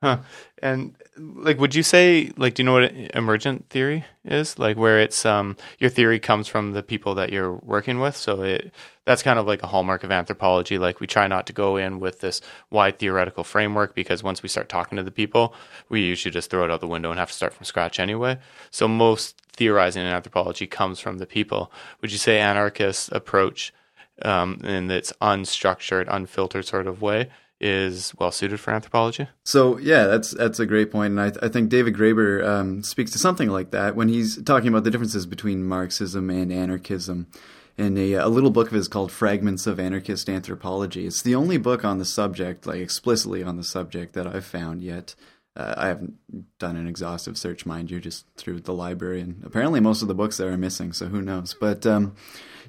Huh. 0.04 0.18
And 0.62 0.96
like, 1.16 1.60
would 1.60 1.74
you 1.74 1.82
say, 1.82 2.34
like, 2.36 2.56
do 2.56 2.62
you 2.62 2.66
know 2.66 2.74
what 2.74 2.92
emergent 3.16 3.70
theory 3.70 4.04
is? 4.26 4.60
Like, 4.60 4.76
where 4.76 5.00
it's 5.00 5.26
um, 5.26 5.56
your 5.80 5.89
theory 5.89 6.20
comes 6.20 6.50
from 6.50 6.74
the 6.74 6.84
people 6.84 7.16
that 7.16 7.32
you're 7.32 7.54
working 7.54 8.02
with. 8.02 8.18
So 8.18 8.42
it 8.42 8.74
that's 9.06 9.24
kind 9.24 9.39
of 9.39 9.48
like 9.48 9.63
a 9.63 9.68
hallmark 9.68 10.04
of 10.04 10.12
anthropology. 10.12 10.78
Like, 10.78 11.00
we 11.00 11.08
try 11.08 11.28
not 11.28 11.48
to 11.48 11.54
go 11.54 11.78
in 11.78 12.02
with 12.02 12.20
this 12.20 12.42
wide 12.70 13.00
theoretical 13.00 13.46
framework 13.46 13.96
because 13.96 14.24
once 14.24 14.44
we 14.44 14.50
start 14.50 14.68
talking 14.68 14.98
to 14.98 15.04
the 15.04 15.12
people, 15.12 15.56
we 15.88 16.02
usually 16.02 16.34
just 16.34 16.50
throw 16.50 16.66
it 16.66 16.72
out 16.72 16.82
the 16.82 16.88
window 16.88 17.10
and 17.10 17.20
have 17.20 17.30
to 17.30 17.36
start 17.36 17.54
from 17.54 17.63
scratch 17.63 17.98
anyway. 17.98 18.38
So 18.70 18.89
most 18.89 19.38
theorizing 19.54 20.02
in 20.04 20.10
anthropology 20.10 20.68
comes 20.68 21.00
from 21.00 21.18
the 21.18 21.26
people. 21.26 21.72
Would 22.02 22.12
you 22.12 22.18
say 22.18 22.39
anarchist 22.39 23.10
approach 23.13 23.74
um, 24.22 24.60
in 24.66 24.92
its 24.92 25.13
unstructured, 25.22 26.08
unfiltered 26.10 26.66
sort 26.66 26.88
of 26.88 27.02
way? 27.02 27.30
Is 27.63 28.13
well 28.19 28.32
suited 28.32 28.60
for 28.60 28.71
anthropology. 28.71 29.30
So 29.45 29.78
yeah, 29.78 30.06
that's 30.06 30.32
that's 30.32 30.60
a 30.60 30.65
great 30.65 30.91
point, 30.91 31.17
and 31.17 31.21
I, 31.21 31.32
I 31.45 31.47
think 31.47 31.69
David 31.69 31.95
Graeber 31.95 32.45
um, 32.45 32.84
speaks 32.84 33.12
to 33.12 33.17
something 33.17 33.49
like 33.49 33.71
that 33.71 33.95
when 33.95 34.10
he's 34.10 34.41
talking 34.43 34.67
about 34.67 34.84
the 34.84 34.91
differences 34.91 35.26
between 35.26 35.63
Marxism 35.63 36.30
and 36.30 36.52
anarchism. 36.52 37.28
In 37.76 37.97
a, 37.97 38.13
a 38.13 38.28
little 38.28 38.52
book 38.52 38.67
of 38.67 38.73
his 38.73 38.88
called 38.88 39.12
"Fragments 39.12 39.65
of 39.65 39.80
Anarchist 39.80 40.30
Anthropology," 40.30 41.08
it's 41.08 41.23
the 41.23 41.34
only 41.34 41.58
book 41.58 41.84
on 41.84 41.97
the 41.97 42.06
subject, 42.06 42.67
like 42.67 42.80
explicitly 42.80 43.41
on 43.41 43.56
the 43.56 43.63
subject, 43.63 44.13
that 44.13 44.28
I've 44.28 44.45
found 44.45 44.84
yet. 44.84 45.15
Uh, 45.56 45.73
I 45.78 45.88
haven't 45.88 46.15
done 46.60 46.76
an 46.76 46.88
exhaustive 46.88 47.38
search, 47.38 47.65
mind 47.65 47.89
you, 47.89 47.99
just 47.99 48.26
through 48.38 48.60
the 48.60 48.73
library, 48.73 49.21
and 49.21 49.41
apparently 49.43 49.80
most 49.80 50.02
of 50.02 50.08
the 50.08 50.13
books 50.13 50.38
there 50.38 50.52
are 50.52 50.58
missing. 50.58 50.93
So 50.93 51.08
who 51.08 51.21
knows? 51.21 51.56
But 51.60 51.86
um, 51.86 52.15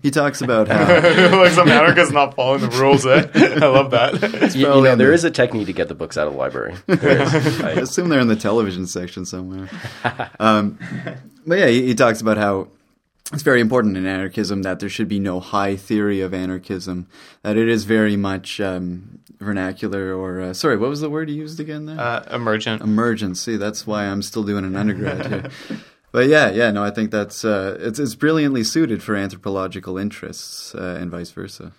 he 0.02 0.10
talks 0.10 0.40
about 0.42 0.68
how 0.68 0.78
like 1.38 1.52
some 1.52 1.68
anarchist 1.68 2.12
not 2.12 2.34
following 2.34 2.60
the 2.62 2.68
rules. 2.68 3.06
Eh? 3.06 3.26
I 3.34 3.66
love 3.66 3.90
that. 3.92 4.14
You, 4.54 4.60
you 4.60 4.66
probably 4.66 4.82
know, 4.84 4.92
on 4.92 4.98
there 4.98 5.08
the- 5.08 5.14
is 5.14 5.24
a 5.24 5.30
technique 5.30 5.66
to 5.66 5.72
get 5.72 5.88
the 5.88 5.94
books 5.94 6.16
out 6.18 6.26
of 6.26 6.32
the 6.34 6.38
library. 6.38 6.74
There 6.86 7.22
is. 7.22 7.60
I 7.60 7.68
I- 7.68 7.72
assume 7.72 8.08
they're 8.08 8.20
in 8.20 8.28
the 8.28 8.36
television 8.36 8.86
section 8.86 9.24
somewhere. 9.24 9.68
um, 10.40 10.78
but 11.46 11.58
yeah, 11.58 11.66
he, 11.66 11.86
he 11.86 11.94
talks 11.94 12.20
about 12.20 12.36
how 12.36 12.68
it's 13.32 13.42
very 13.42 13.60
important 13.60 13.96
in 13.96 14.04
anarchism 14.06 14.62
that 14.62 14.80
there 14.80 14.88
should 14.88 15.08
be 15.08 15.18
no 15.18 15.40
high 15.40 15.76
theory 15.76 16.20
of 16.20 16.34
anarchism. 16.34 17.06
That 17.42 17.56
it 17.56 17.68
is 17.68 17.84
very 17.84 18.16
much 18.16 18.60
um, 18.60 19.20
vernacular, 19.40 20.14
or 20.14 20.40
uh, 20.42 20.52
sorry, 20.54 20.76
what 20.76 20.90
was 20.90 21.00
the 21.00 21.08
word 21.10 21.28
he 21.30 21.34
used 21.34 21.58
again 21.58 21.86
there? 21.86 21.98
Uh, 21.98 22.22
emergent. 22.30 22.82
emergency. 22.82 23.56
That's 23.56 23.86
why 23.86 24.04
I'm 24.04 24.20
still 24.22 24.42
doing 24.44 24.64
an 24.64 24.76
undergrad 24.76 25.26
here. 25.26 25.50
But 26.14 26.28
yeah, 26.28 26.52
yeah, 26.52 26.70
no, 26.70 26.84
I 26.84 26.92
think 26.92 27.10
that's 27.10 27.44
uh, 27.44 27.76
it's 27.80 27.98
it's 27.98 28.14
brilliantly 28.14 28.62
suited 28.62 29.02
for 29.02 29.16
anthropological 29.16 29.98
interests 29.98 30.72
uh, 30.72 30.96
and 31.00 31.10
vice 31.10 31.32
versa. 31.32 31.72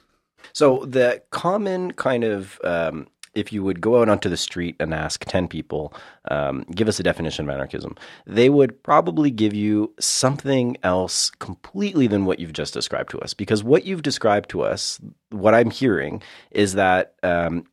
So 0.52 0.84
the 0.86 1.22
common 1.30 1.94
kind 1.94 2.26
of, 2.26 2.60
um, 2.66 3.08
if 3.34 3.54
you 3.54 3.64
would 3.64 3.80
go 3.80 4.02
out 4.02 4.10
onto 4.10 4.28
the 4.28 4.36
street 4.36 4.76
and 4.78 4.94
ask 4.94 5.24
ten 5.24 5.48
people, 5.48 5.94
um, 6.30 6.66
give 6.76 6.90
us 6.90 7.00
a 7.00 7.04
definition 7.04 7.48
of 7.48 7.56
anarchism, 7.56 7.96
they 8.28 8.50
would 8.50 8.84
probably 8.84 9.32
give 9.32 9.54
you 9.54 9.94
something 10.02 10.76
else 10.84 11.30
completely 11.40 12.08
than 12.08 12.26
what 12.26 12.38
you've 12.38 12.52
just 12.52 12.74
described 12.74 13.12
to 13.12 13.22
us. 13.22 13.34
Because 13.34 13.64
what 13.64 13.86
you've 13.86 14.04
described 14.04 14.50
to 14.50 14.64
us, 14.64 15.00
what 15.30 15.54
I'm 15.54 15.72
hearing 15.72 16.22
is 16.52 16.74
that 16.74 17.16
um, 17.24 17.64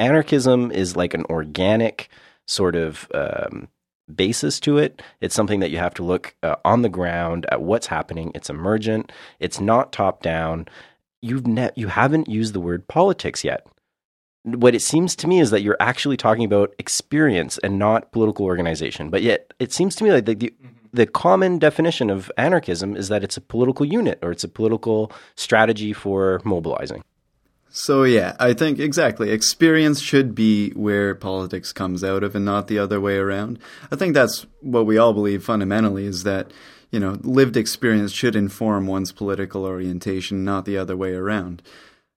anarchism 0.00 0.72
is 0.72 0.96
like 0.96 1.14
an 1.14 1.26
organic 1.30 2.08
sort 2.48 2.74
of 2.74 3.06
um, 3.14 3.68
basis 4.14 4.60
to 4.60 4.78
it. 4.78 5.02
It's 5.20 5.34
something 5.34 5.60
that 5.60 5.70
you 5.70 5.78
have 5.78 5.94
to 5.94 6.02
look 6.02 6.34
uh, 6.42 6.56
on 6.64 6.82
the 6.82 6.88
ground 6.88 7.46
at 7.50 7.62
what's 7.62 7.86
happening. 7.86 8.32
It's 8.34 8.50
emergent. 8.50 9.12
It's 9.40 9.60
not 9.60 9.92
top 9.92 10.22
down. 10.22 10.68
You've 11.20 11.46
ne- 11.46 11.70
you 11.76 11.88
haven't 11.88 12.28
used 12.28 12.52
the 12.52 12.60
word 12.60 12.88
politics 12.88 13.44
yet. 13.44 13.66
What 14.44 14.74
it 14.74 14.82
seems 14.82 15.14
to 15.16 15.28
me 15.28 15.38
is 15.38 15.50
that 15.50 15.62
you're 15.62 15.76
actually 15.78 16.16
talking 16.16 16.44
about 16.44 16.74
experience 16.78 17.58
and 17.58 17.78
not 17.78 18.10
political 18.10 18.44
organization. 18.44 19.08
But 19.08 19.22
yet, 19.22 19.54
it 19.60 19.72
seems 19.72 19.94
to 19.96 20.04
me 20.04 20.12
like 20.12 20.24
the, 20.24 20.34
the, 20.34 20.54
the 20.92 21.06
common 21.06 21.60
definition 21.60 22.10
of 22.10 22.30
anarchism 22.36 22.96
is 22.96 23.08
that 23.08 23.22
it's 23.22 23.36
a 23.36 23.40
political 23.40 23.86
unit 23.86 24.18
or 24.20 24.32
it's 24.32 24.42
a 24.42 24.48
political 24.48 25.12
strategy 25.36 25.92
for 25.92 26.40
mobilizing. 26.44 27.04
So 27.74 28.02
yeah, 28.02 28.36
I 28.38 28.52
think 28.52 28.78
exactly 28.78 29.30
experience 29.30 29.98
should 29.98 30.34
be 30.34 30.72
where 30.72 31.14
politics 31.14 31.72
comes 31.72 32.04
out 32.04 32.22
of, 32.22 32.34
and 32.34 32.44
not 32.44 32.68
the 32.68 32.78
other 32.78 33.00
way 33.00 33.16
around. 33.16 33.58
I 33.90 33.96
think 33.96 34.12
that's 34.12 34.44
what 34.60 34.84
we 34.84 34.98
all 34.98 35.14
believe 35.14 35.42
fundamentally 35.42 36.04
is 36.04 36.24
that 36.24 36.50
you 36.90 37.00
know 37.00 37.16
lived 37.22 37.56
experience 37.56 38.12
should 38.12 38.36
inform 38.36 38.86
one's 38.86 39.10
political 39.10 39.64
orientation, 39.64 40.44
not 40.44 40.66
the 40.66 40.76
other 40.76 40.98
way 40.98 41.14
around. 41.14 41.62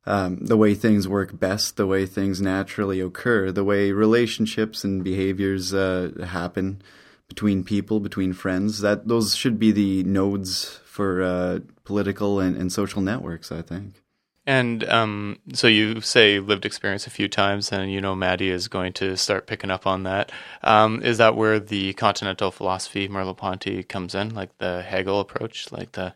Um, 0.06 0.46
the 0.46 0.58
way 0.58 0.76
things 0.76 1.08
work 1.08 1.40
best, 1.40 1.78
the 1.78 1.88
way 1.88 2.06
things 2.06 2.42
naturally 2.42 3.00
occur, 3.00 3.50
the 3.50 3.64
way 3.64 3.94
relationships 3.94 4.84
and 4.84 5.06
behaviors 5.06 5.74
uh, 5.74 6.12
happen 6.28 6.82
between 7.30 7.64
people, 7.64 8.02
between 8.02 8.34
friends. 8.34 8.82
That 8.82 9.08
those 9.08 9.36
should 9.36 9.58
be 9.58 9.72
the 9.72 10.04
nodes 10.04 10.82
for 10.86 11.24
uh, 11.24 11.60
political 11.86 12.42
and, 12.42 12.58
and 12.58 12.74
social 12.74 13.02
networks. 13.02 13.54
I 13.54 13.62
think. 13.62 14.05
And 14.48 14.84
um, 14.90 15.40
so 15.54 15.68
you 15.68 16.02
say 16.02 16.40
lived 16.40 16.66
experience 16.66 17.08
a 17.08 17.10
few 17.10 17.28
times, 17.28 17.72
and 17.72 17.92
you 17.92 18.00
know 18.00 18.16
Maddie 18.16 18.52
is 18.52 18.68
going 18.68 18.94
to 18.94 19.18
start 19.18 19.48
picking 19.48 19.72
up 19.72 19.88
on 19.88 20.04
that. 20.04 20.32
Um, 20.62 21.02
is 21.02 21.18
that 21.18 21.36
where 21.36 21.60
the 21.60 21.94
continental 21.94 22.52
philosophy 22.52 23.08
Merleau-Ponty 23.10 23.84
comes 23.84 24.14
in, 24.14 24.36
like 24.36 24.56
the 24.60 24.84
Hegel 24.84 25.20
approach, 25.20 25.72
like 25.72 25.94
the 25.94 26.14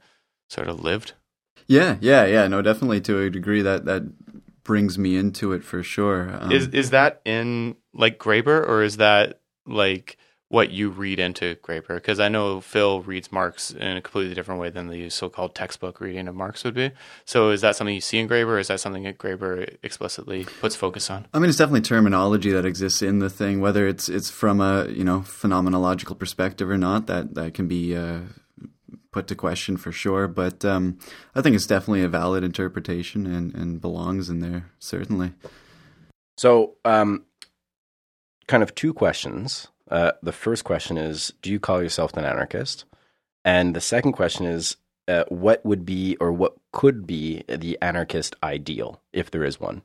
sort 0.47 0.67
of 0.67 0.83
lived? 0.83 1.13
Yeah, 1.65 1.97
yeah, 2.01 2.25
yeah. 2.25 2.47
No, 2.47 2.61
definitely 2.61 3.01
to 3.01 3.19
a 3.19 3.29
degree 3.29 3.63
that 3.63 3.85
that 3.85 4.03
brings 4.63 4.99
me 4.99 5.15
into 5.15 5.51
it 5.53 5.63
for 5.63 5.81
sure. 5.81 6.37
Um, 6.39 6.51
is 6.51 6.67
is 6.67 6.91
that 6.91 7.21
in 7.25 7.75
like 7.93 8.19
Graeber, 8.19 8.67
or 8.67 8.83
is 8.83 8.97
that 8.97 9.39
like 9.65 10.17
what 10.49 10.71
you 10.71 10.89
read 10.89 11.19
into 11.19 11.55
Graeber? 11.57 11.95
Because 11.95 12.19
I 12.19 12.27
know 12.27 12.59
Phil 12.59 13.01
reads 13.01 13.31
Marx 13.31 13.71
in 13.71 13.97
a 13.97 14.01
completely 14.01 14.33
different 14.33 14.59
way 14.59 14.69
than 14.69 14.89
the 14.89 15.09
so-called 15.09 15.55
textbook 15.55 16.01
reading 16.01 16.27
of 16.27 16.35
Marx 16.35 16.63
would 16.63 16.73
be. 16.73 16.91
So 17.25 17.51
is 17.51 17.61
that 17.61 17.75
something 17.75 17.95
you 17.95 18.01
see 18.01 18.19
in 18.19 18.27
Graeber, 18.27 18.47
or 18.47 18.59
is 18.59 18.67
that 18.67 18.79
something 18.79 19.03
that 19.03 19.17
Graeber 19.17 19.77
explicitly 19.83 20.45
puts 20.59 20.75
focus 20.75 21.09
on? 21.09 21.27
I 21.33 21.39
mean, 21.39 21.49
it's 21.49 21.57
definitely 21.57 21.81
terminology 21.81 22.51
that 22.51 22.65
exists 22.65 23.01
in 23.01 23.19
the 23.19 23.29
thing, 23.29 23.61
whether 23.61 23.87
it's 23.87 24.09
it's 24.09 24.29
from 24.29 24.59
a 24.59 24.87
you 24.89 25.03
know 25.03 25.19
phenomenological 25.19 26.17
perspective 26.17 26.69
or 26.69 26.77
not. 26.77 27.07
That 27.07 27.35
that 27.35 27.53
can 27.53 27.67
be 27.67 27.95
uh, 27.95 28.21
put 29.11 29.27
to 29.27 29.35
question 29.35 29.77
for 29.77 29.91
sure. 29.91 30.27
But 30.27 30.63
um, 30.65 30.99
I 31.35 31.41
think 31.41 31.55
it's 31.55 31.67
definitely 31.67 32.03
a 32.03 32.09
valid 32.09 32.43
interpretation 32.43 33.25
and, 33.25 33.53
and 33.55 33.81
belongs 33.81 34.29
in 34.29 34.39
there 34.39 34.71
certainly. 34.79 35.33
So, 36.37 36.75
um, 36.85 37.25
kind 38.47 38.63
of 38.63 38.73
two 38.73 38.93
questions. 38.93 39.67
Uh, 39.89 40.11
the 40.21 40.31
first 40.31 40.63
question 40.63 40.97
is 40.97 41.33
Do 41.41 41.51
you 41.51 41.59
call 41.59 41.81
yourself 41.81 42.15
an 42.15 42.25
anarchist? 42.25 42.85
And 43.43 43.75
the 43.75 43.81
second 43.81 44.13
question 44.13 44.45
is 44.45 44.77
uh, 45.07 45.23
What 45.29 45.65
would 45.65 45.85
be 45.85 46.15
or 46.19 46.31
what 46.31 46.55
could 46.71 47.07
be 47.07 47.43
the 47.47 47.77
anarchist 47.81 48.35
ideal, 48.43 49.01
if 49.11 49.31
there 49.31 49.43
is 49.43 49.59
one? 49.59 49.81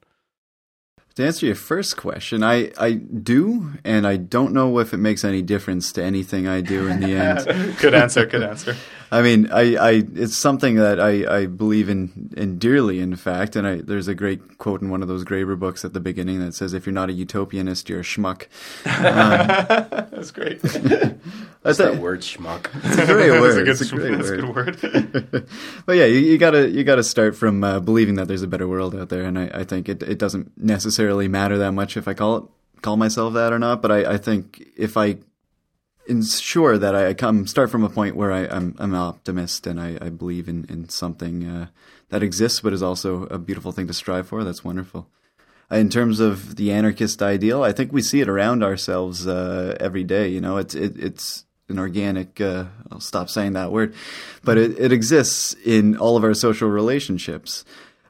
To 1.16 1.24
answer 1.24 1.46
your 1.46 1.54
first 1.54 1.96
question, 1.96 2.42
I, 2.42 2.72
I 2.76 2.94
do, 2.94 3.74
and 3.84 4.04
I 4.04 4.16
don't 4.16 4.52
know 4.52 4.80
if 4.80 4.92
it 4.92 4.96
makes 4.96 5.24
any 5.24 5.42
difference 5.42 5.92
to 5.92 6.02
anything 6.02 6.48
I 6.48 6.60
do 6.60 6.88
in 6.88 6.98
the 6.98 7.14
end. 7.14 7.76
good 7.78 7.94
answer. 7.94 8.26
Good 8.26 8.42
answer. 8.42 8.76
I 9.10 9.22
mean, 9.22 9.50
I, 9.52 9.74
I 9.76 9.90
it's 10.14 10.36
something 10.36 10.76
that 10.76 10.98
I, 11.00 11.42
I 11.42 11.46
believe 11.46 11.88
in, 11.88 12.30
in 12.36 12.58
dearly, 12.58 13.00
in 13.00 13.14
fact. 13.16 13.56
And 13.56 13.66
I, 13.66 13.76
there's 13.76 14.08
a 14.08 14.14
great 14.14 14.58
quote 14.58 14.82
in 14.82 14.90
one 14.90 15.02
of 15.02 15.08
those 15.08 15.24
Graeber 15.24 15.58
books 15.58 15.84
at 15.84 15.92
the 15.92 16.00
beginning 16.00 16.40
that 16.40 16.54
says, 16.54 16.72
"If 16.74 16.86
you're 16.86 16.92
not 16.92 17.10
a 17.10 17.12
utopianist, 17.12 17.88
you're 17.88 18.00
a 18.00 18.02
schmuck." 18.02 18.46
That's 18.84 20.30
great. 20.30 20.60
That's 21.62 21.78
That 21.78 21.96
word 21.98 22.20
schmuck. 22.20 22.68
It's 22.84 22.98
a 22.98 23.06
great 23.06 23.30
word. 23.30 23.66
That's 23.66 23.80
It's 23.80 23.92
a 23.92 23.94
a 23.94 23.98
good, 23.98 24.08
great 24.08 24.16
that's 24.18 24.30
a 24.30 24.46
word. 24.52 24.80
good 24.80 25.32
word. 25.32 25.48
but 25.86 25.96
yeah, 25.96 26.04
you, 26.04 26.18
you 26.18 26.38
gotta 26.38 26.68
you 26.68 26.84
gotta 26.84 27.02
start 27.04 27.36
from 27.36 27.64
uh, 27.64 27.80
believing 27.80 28.16
that 28.16 28.28
there's 28.28 28.42
a 28.42 28.46
better 28.46 28.68
world 28.68 28.94
out 28.94 29.08
there, 29.08 29.22
and 29.22 29.38
I, 29.38 29.50
I 29.52 29.64
think 29.64 29.88
it 29.88 30.02
it 30.02 30.18
doesn't 30.18 30.52
necessarily 30.58 31.28
matter 31.28 31.56
that 31.58 31.72
much 31.72 31.96
if 31.96 32.06
I 32.08 32.14
call 32.14 32.36
it 32.36 32.44
call 32.82 32.96
myself 32.96 33.32
that 33.34 33.52
or 33.52 33.58
not. 33.58 33.80
But 33.80 33.92
I, 33.92 34.12
I 34.14 34.18
think 34.18 34.62
if 34.76 34.96
I 34.96 35.16
ensure 36.06 36.78
that 36.78 36.94
I 36.94 37.14
come 37.14 37.46
start 37.46 37.70
from 37.70 37.84
a 37.84 37.88
point 37.88 38.16
where 38.16 38.32
I, 38.32 38.46
I'm 38.46 38.74
I'm 38.78 38.92
an 38.92 39.00
optimist 39.00 39.66
and 39.66 39.80
I, 39.80 39.98
I 40.00 40.10
believe 40.10 40.48
in 40.48 40.66
in 40.68 40.88
something 40.88 41.46
uh, 41.46 41.66
that 42.10 42.22
exists, 42.22 42.60
but 42.60 42.72
is 42.72 42.82
also 42.82 43.24
a 43.24 43.38
beautiful 43.38 43.72
thing 43.72 43.86
to 43.86 43.92
strive 43.92 44.28
for. 44.28 44.44
That's 44.44 44.64
wonderful. 44.64 45.08
Uh, 45.70 45.76
In 45.76 45.88
terms 45.88 46.20
of 46.20 46.56
the 46.56 46.70
anarchist 46.72 47.22
ideal, 47.22 47.62
I 47.62 47.72
think 47.72 47.92
we 47.92 48.02
see 48.02 48.20
it 48.20 48.28
around 48.28 48.62
ourselves 48.62 49.26
uh, 49.26 49.76
every 49.80 50.04
day. 50.04 50.28
You 50.28 50.40
know, 50.40 50.58
it's 50.58 50.74
it, 50.74 50.96
it's 50.98 51.46
an 51.68 51.78
organic. 51.78 52.40
Uh, 52.40 52.64
I'll 52.90 53.00
stop 53.00 53.28
saying 53.30 53.54
that 53.54 53.72
word, 53.72 53.94
but 54.42 54.58
it, 54.58 54.78
it 54.78 54.92
exists 54.92 55.54
in 55.64 55.96
all 55.96 56.16
of 56.16 56.24
our 56.24 56.34
social 56.34 56.68
relationships. 56.68 57.64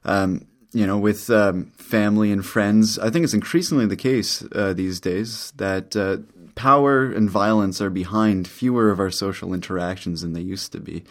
Um, 0.04 0.46
you 0.72 0.86
know, 0.86 0.98
with 0.98 1.30
um, 1.30 1.66
family 1.76 2.32
and 2.32 2.44
friends, 2.44 2.98
I 2.98 3.08
think 3.08 3.22
it's 3.24 3.32
increasingly 3.32 3.86
the 3.86 3.96
case 3.96 4.44
uh, 4.52 4.72
these 4.72 4.98
days 4.98 5.52
that 5.56 5.94
uh, 5.94 6.16
power 6.54 7.04
and 7.10 7.30
violence 7.30 7.80
are 7.80 7.90
behind 7.90 8.48
fewer 8.48 8.90
of 8.90 9.00
our 9.00 9.10
social 9.10 9.52
interactions 9.52 10.22
than 10.22 10.32
they 10.32 10.40
used 10.40 10.72
to 10.72 10.80
be 10.80 11.04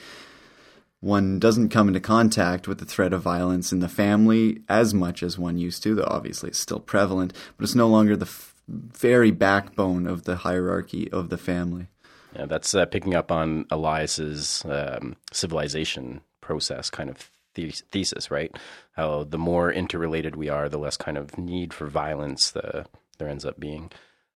one 1.03 1.37
doesn't 1.37 1.67
come 1.67 1.89
into 1.89 1.99
contact 1.99 2.65
with 2.65 2.77
the 2.77 2.85
threat 2.85 3.11
of 3.11 3.21
violence 3.21 3.73
in 3.73 3.79
the 3.79 3.89
family 3.89 4.61
as 4.69 4.93
much 4.93 5.21
as 5.21 5.37
one 5.37 5.57
used 5.57 5.83
to, 5.83 5.95
though 5.95 6.07
obviously 6.07 6.47
it's 6.49 6.61
still 6.61 6.79
prevalent, 6.79 7.33
but 7.57 7.65
it's 7.65 7.75
no 7.75 7.89
longer 7.89 8.15
the 8.15 8.25
f- 8.25 8.55
very 8.69 9.29
backbone 9.29 10.07
of 10.07 10.23
the 10.23 10.37
hierarchy 10.37 11.11
of 11.11 11.27
the 11.27 11.37
family. 11.37 11.87
Yeah, 12.33 12.45
that's 12.45 12.73
uh, 12.73 12.85
picking 12.85 13.15
up 13.15 13.33
on 13.33 13.65
Elias's 13.69 14.63
um, 14.63 15.17
civilization 15.33 16.21
process 16.39 16.89
kind 16.89 17.09
of 17.09 17.29
the- 17.55 17.71
thesis, 17.91 18.31
right? 18.31 18.55
How 18.93 19.25
the 19.25 19.37
more 19.37 19.73
interrelated 19.73 20.37
we 20.37 20.47
are, 20.47 20.69
the 20.69 20.79
less 20.79 20.95
kind 20.95 21.17
of 21.17 21.37
need 21.37 21.73
for 21.73 21.87
violence 21.87 22.51
the, 22.51 22.85
there 23.17 23.27
ends 23.27 23.43
up 23.43 23.59
being. 23.59 23.91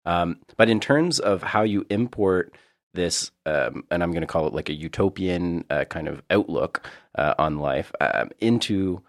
Um, 0.06 0.38
but 0.56 0.70
in 0.70 0.80
terms 0.80 1.18
of 1.18 1.42
how 1.42 1.62
you 1.62 1.84
import 1.90 2.54
this, 2.94 3.30
um, 3.44 3.84
and 3.90 4.02
I'm 4.02 4.12
going 4.12 4.22
to 4.22 4.26
call 4.26 4.46
it 4.46 4.54
like 4.54 4.70
a 4.70 4.74
utopian 4.74 5.64
uh, 5.68 5.84
kind 5.84 6.08
of 6.08 6.22
outlook 6.30 6.88
uh, 7.16 7.34
on 7.38 7.58
life 7.58 7.92
um, 8.00 8.30
into 8.38 9.02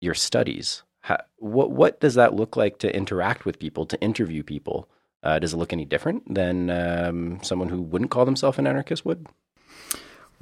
your 0.00 0.14
studies, 0.14 0.82
how, 1.00 1.18
what 1.36 1.70
what 1.70 2.00
does 2.00 2.14
that 2.14 2.34
look 2.34 2.56
like 2.56 2.78
to 2.80 2.94
interact 2.94 3.46
with 3.46 3.58
people, 3.58 3.86
to 3.86 4.00
interview 4.02 4.42
people? 4.42 4.90
Uh, 5.22 5.38
does 5.38 5.54
it 5.54 5.56
look 5.56 5.72
any 5.72 5.84
different 5.84 6.34
than 6.34 6.70
um, 6.70 7.38
someone 7.42 7.68
who 7.68 7.80
wouldn't 7.80 8.10
call 8.10 8.24
themselves 8.24 8.58
an 8.58 8.66
anarchist 8.66 9.04
would? 9.04 9.26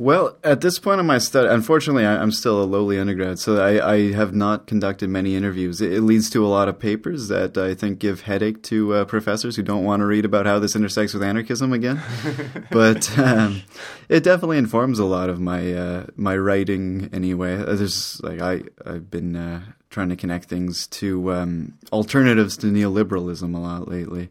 Well, 0.00 0.38
at 0.44 0.61
this 0.61 0.78
point 0.78 1.00
in 1.00 1.06
my 1.06 1.18
study, 1.18 1.48
unfortunately, 1.48 2.06
I, 2.06 2.22
I'm 2.22 2.30
still 2.30 2.62
a 2.62 2.64
lowly 2.64 3.00
undergrad, 3.00 3.40
so 3.40 3.61
I, 3.61 3.94
I 3.94 4.12
have 4.12 4.32
not 4.32 4.68
conducted 4.68 5.11
many 5.11 5.34
interviews. 5.34 5.80
It, 5.80 5.92
it 5.92 6.02
leads 6.02 6.30
to 6.30 6.46
a 6.46 6.48
lot 6.48 6.68
of 6.68 6.78
papers 6.78 7.26
that 7.28 7.58
I 7.58 7.74
think 7.74 7.98
give 7.98 8.20
headache 8.20 8.62
to 8.64 8.94
uh, 8.94 9.04
professors 9.06 9.56
who 9.56 9.64
don't 9.64 9.82
want 9.82 9.98
to 9.98 10.06
read 10.06 10.24
about 10.24 10.46
how 10.46 10.61
this 10.61 10.76
intersects 10.76 11.14
with 11.14 11.24
anarchism 11.24 11.72
again. 11.72 12.00
but 12.70 13.18
um, 13.18 13.62
it 14.08 14.22
definitely 14.22 14.58
informs 14.58 15.00
a 15.00 15.04
lot 15.04 15.30
of 15.30 15.40
my 15.40 15.72
uh, 15.72 16.06
my 16.14 16.37
writing 16.37 17.11
anyway. 17.12 17.56
Uh, 17.56 17.74
There's 17.74 18.20
like 18.22 18.40
I 18.40 18.62
I've 18.87 19.11
been 19.11 19.34
uh, 19.34 19.62
trying 19.90 20.11
to 20.11 20.16
connect 20.16 20.48
things 20.48 20.87
to 20.87 21.32
um, 21.32 21.76
alternatives 21.92 22.56
to 22.58 22.66
neoliberalism 22.66 23.52
a 23.52 23.58
lot 23.58 23.88
lately. 23.88 24.30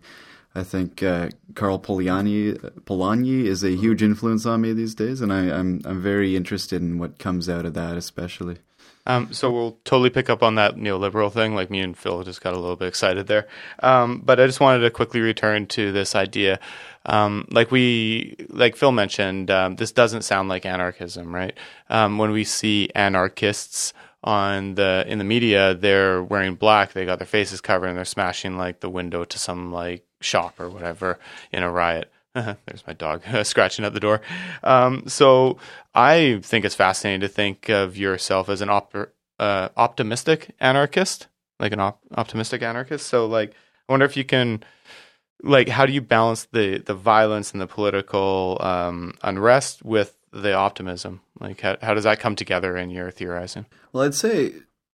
I 0.57 0.63
think 0.63 1.03
uh, 1.03 1.29
Karl 1.53 1.79
Polanyi, 1.79 2.57
Polanyi 2.81 3.45
is 3.45 3.63
a 3.63 3.75
huge 3.75 4.01
influence 4.01 4.45
on 4.47 4.61
me 4.61 4.73
these 4.73 4.95
days, 4.95 5.21
and 5.21 5.31
I, 5.31 5.51
I'm 5.55 5.81
I'm 5.85 6.01
very 6.01 6.35
interested 6.35 6.81
in 6.81 6.97
what 6.97 7.19
comes 7.19 7.47
out 7.47 7.65
of 7.65 7.75
that, 7.75 7.95
especially. 7.95 8.57
Um, 9.05 9.31
so 9.31 9.51
we'll 9.51 9.77
totally 9.85 10.09
pick 10.09 10.29
up 10.29 10.43
on 10.43 10.55
that 10.55 10.75
neoliberal 10.75 11.31
thing. 11.31 11.55
Like 11.55 11.69
me 11.69 11.79
and 11.79 11.95
Phil 11.95 12.23
just 12.23 12.41
got 12.41 12.53
a 12.53 12.59
little 12.59 12.75
bit 12.75 12.89
excited 12.89 13.27
there. 13.27 13.47
Um, 13.79 14.21
but 14.25 14.39
I 14.39 14.47
just 14.47 14.59
wanted 14.59 14.79
to 14.79 14.89
quickly 14.89 15.21
return 15.21 15.67
to 15.67 15.93
this 15.93 16.13
idea. 16.13 16.59
Um, 17.05 17.47
like 17.51 17.71
we, 17.71 18.35
like 18.49 18.75
Phil 18.75 18.91
mentioned, 18.91 19.49
um, 19.49 19.77
this 19.77 19.93
doesn't 19.93 20.23
sound 20.23 20.49
like 20.49 20.65
anarchism, 20.65 21.33
right? 21.33 21.57
Um, 21.89 22.17
when 22.17 22.31
we 22.31 22.43
see 22.43 22.89
anarchists 22.95 23.93
on 24.23 24.75
the 24.75 25.05
in 25.07 25.19
the 25.19 25.23
media, 25.23 25.73
they're 25.73 26.21
wearing 26.21 26.55
black. 26.55 26.93
They 26.93 27.05
got 27.05 27.19
their 27.19 27.27
faces 27.27 27.61
covered 27.61 27.87
and 27.87 27.97
they're 27.97 28.05
smashing 28.05 28.57
like 28.57 28.81
the 28.81 28.89
window 28.89 29.23
to 29.23 29.39
some 29.39 29.71
like 29.71 30.06
shop 30.21 30.59
or 30.59 30.69
whatever 30.69 31.19
in 31.51 31.63
a 31.63 31.71
riot. 31.71 32.11
There's 32.33 32.85
my 32.85 32.93
dog 32.93 33.23
scratching 33.43 33.85
at 33.85 33.93
the 33.93 33.99
door. 33.99 34.21
Um, 34.63 35.03
so 35.07 35.57
I 35.95 36.39
think 36.43 36.65
it's 36.65 36.75
fascinating 36.75 37.21
to 37.21 37.27
think 37.27 37.69
of 37.69 37.97
yourself 37.97 38.49
as 38.49 38.61
an 38.61 38.69
op- 38.69 39.11
uh, 39.39 39.69
optimistic 39.75 40.53
anarchist, 40.59 41.27
like 41.59 41.73
an 41.73 41.79
op- 41.79 42.01
optimistic 42.15 42.61
anarchist. 42.61 43.07
So 43.07 43.25
like, 43.25 43.53
I 43.89 43.93
wonder 43.93 44.05
if 44.05 44.17
you 44.17 44.23
can, 44.23 44.63
like, 45.41 45.69
how 45.69 45.85
do 45.85 45.93
you 45.93 46.01
balance 46.01 46.45
the 46.51 46.79
the 46.79 46.93
violence 46.93 47.51
and 47.51 47.61
the 47.61 47.67
political 47.67 48.57
um, 48.59 49.13
unrest 49.23 49.83
with 49.83 50.15
the 50.31 50.53
optimism? 50.53 51.21
Like, 51.39 51.61
how, 51.61 51.77
how 51.81 51.93
does 51.93 52.03
that 52.03 52.19
come 52.19 52.35
together 52.35 52.75
in 52.75 52.89
your 52.89 53.11
theorizing? 53.11 53.65
Well, 53.93 54.03
I'd 54.03 54.15
say 54.15 54.53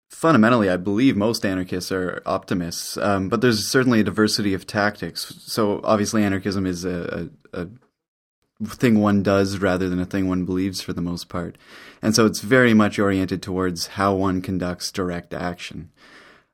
fundamentally, 0.09 0.69
I 0.69 0.77
believe 0.77 1.15
most 1.15 1.45
anarchists 1.45 1.91
are 1.91 2.21
optimists, 2.25 2.97
um, 2.97 3.29
but 3.29 3.41
there's 3.41 3.67
certainly 3.67 4.01
a 4.01 4.03
diversity 4.03 4.53
of 4.53 4.67
tactics. 4.67 5.35
So 5.39 5.79
obviously, 5.83 6.23
anarchism 6.23 6.65
is 6.65 6.83
a, 6.83 7.29
a, 7.53 7.61
a 7.61 8.65
thing 8.65 8.99
one 8.99 9.23
does 9.23 9.59
rather 9.59 9.87
than 9.87 9.99
a 9.99 10.05
thing 10.05 10.27
one 10.27 10.45
believes 10.45 10.81
for 10.81 10.93
the 10.93 11.01
most 11.01 11.29
part, 11.29 11.57
and 12.01 12.15
so 12.15 12.25
it's 12.25 12.41
very 12.41 12.73
much 12.73 12.99
oriented 12.99 13.41
towards 13.41 13.87
how 13.87 14.13
one 14.15 14.41
conducts 14.41 14.91
direct 14.91 15.33
action. 15.33 15.91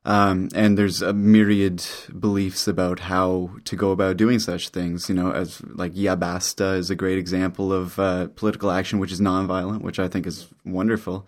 Um, 0.04 0.50
and 0.54 0.78
there's 0.78 1.02
a 1.02 1.12
myriad 1.12 1.84
beliefs 2.16 2.68
about 2.68 3.00
how 3.00 3.50
to 3.64 3.74
go 3.74 3.90
about 3.90 4.16
doing 4.16 4.38
such 4.38 4.68
things. 4.68 5.08
You 5.08 5.16
know, 5.16 5.32
as 5.32 5.60
like 5.62 5.92
Ya 5.96 6.14
Basta 6.14 6.74
is 6.74 6.90
a 6.90 6.94
great 6.94 7.18
example 7.18 7.72
of 7.72 7.98
uh, 7.98 8.28
political 8.36 8.70
action 8.70 9.00
which 9.00 9.10
is 9.10 9.20
nonviolent, 9.20 9.80
which 9.80 9.98
I 9.98 10.06
think 10.06 10.28
is 10.28 10.46
wonderful. 10.64 11.26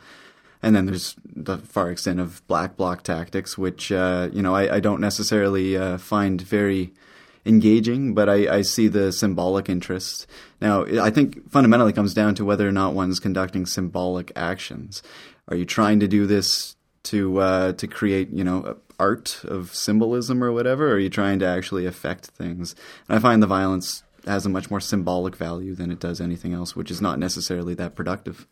And 0.63 0.75
then 0.75 0.87
there's 0.87 1.15
the 1.25 1.59
far 1.59 1.91
extent 1.91 2.21
of 2.21 2.47
black 2.49 2.77
bloc 2.77 3.03
tactics, 3.03 3.57
which 3.57 3.93
uh, 3.93 4.29
you 4.33 4.43
know 4.43 4.55
I, 4.55 4.77
I 4.77 4.81
don't 4.81 5.01
necessarily 5.01 5.77
uh, 5.77 5.99
find 5.99 6.41
very 6.41 6.93
engaging, 7.47 8.15
but 8.15 8.29
I, 8.29 8.57
I 8.57 8.63
see 8.63 8.89
the 8.89 9.13
symbolic 9.13 9.69
interest. 9.69 10.27
Now, 10.61 10.85
I 11.01 11.11
think 11.11 11.51
fundamentally 11.51 11.93
comes 11.93 12.13
down 12.13 12.35
to 12.37 12.45
whether 12.45 12.69
or 12.69 12.73
not 12.73 12.95
one's 12.95 13.21
conducting 13.21 13.67
symbolic 13.67 14.33
actions. 14.37 15.03
Are 15.49 15.57
you 15.57 15.65
trying 15.65 16.01
to 16.01 16.09
do 16.09 16.27
this 16.27 16.77
to 17.05 17.39
uh, 17.39 17.73
to 17.73 17.87
create 17.87 18.31
you 18.31 18.45
know 18.45 18.77
art 18.99 19.41
of 19.45 19.75
symbolism 19.75 20.43
or 20.43 20.53
whatever? 20.53 20.91
Or 20.91 20.95
are 20.95 20.99
you 20.99 21.11
trying 21.11 21.39
to 21.39 21.47
actually 21.47 21.87
affect 21.87 22.27
things? 22.27 22.75
And 23.09 23.17
I 23.17 23.21
find 23.21 23.43
the 23.43 23.47
violence 23.47 24.03
has 24.27 24.45
a 24.45 24.51
much 24.51 24.71
more 24.71 24.81
symbolic 24.81 25.37
value 25.37 25.75
than 25.75 25.91
it 25.91 26.01
does 26.01 26.21
anything 26.21 26.53
else, 26.53 26.77
which 26.77 26.91
is 26.91 27.01
not 27.01 27.19
necessarily 27.19 27.75
that 27.75 27.95
productive. 27.95 28.47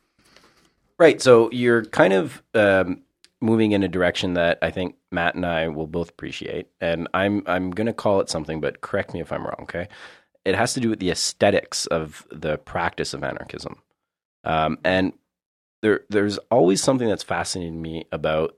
Right. 0.98 1.20
So 1.20 1.50
you're 1.52 1.84
kind 1.84 2.14
of 2.14 2.42
um, 2.54 3.02
moving 3.40 3.72
in 3.72 3.82
a 3.82 3.88
direction 3.88 4.34
that 4.34 4.58
I 4.62 4.70
think 4.70 4.96
Matt 5.10 5.34
and 5.34 5.44
I 5.44 5.68
will 5.68 5.86
both 5.86 6.10
appreciate, 6.10 6.68
and 6.80 7.08
I'm 7.12 7.42
I'm 7.46 7.70
going 7.70 7.86
to 7.86 7.92
call 7.92 8.20
it 8.20 8.30
something, 8.30 8.60
but 8.60 8.80
correct 8.80 9.12
me 9.12 9.20
if 9.20 9.32
I'm 9.32 9.44
wrong. 9.44 9.60
Okay, 9.62 9.88
it 10.44 10.54
has 10.54 10.74
to 10.74 10.80
do 10.80 10.90
with 10.90 11.00
the 11.00 11.10
aesthetics 11.10 11.86
of 11.86 12.26
the 12.30 12.58
practice 12.58 13.12
of 13.12 13.22
anarchism, 13.22 13.76
um, 14.44 14.78
and 14.84 15.12
there 15.82 16.00
there's 16.08 16.38
always 16.50 16.82
something 16.82 17.08
that's 17.08 17.22
fascinating 17.22 17.82
me 17.82 18.06
about 18.10 18.56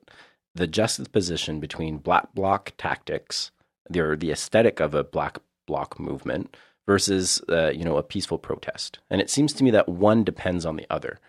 the 0.55 0.67
juxtaposition 0.67 1.59
between 1.59 1.97
black 1.97 2.33
bloc 2.33 2.73
tactics, 2.77 3.51
the 3.89 4.15
the 4.17 4.31
aesthetic 4.31 4.79
of 4.79 4.93
a 4.93 5.03
black 5.03 5.39
bloc 5.67 5.99
movement 5.99 6.55
versus 6.87 7.41
uh, 7.49 7.69
you 7.69 7.83
know 7.83 7.97
a 7.97 8.03
peaceful 8.03 8.37
protest, 8.37 8.99
and 9.09 9.19
it 9.19 9.29
seems 9.29 9.51
to 9.53 9.63
me 9.63 9.71
that 9.71 9.89
one 9.89 10.23
depends 10.23 10.65
on 10.65 10.77
the 10.77 10.87
other 10.89 11.19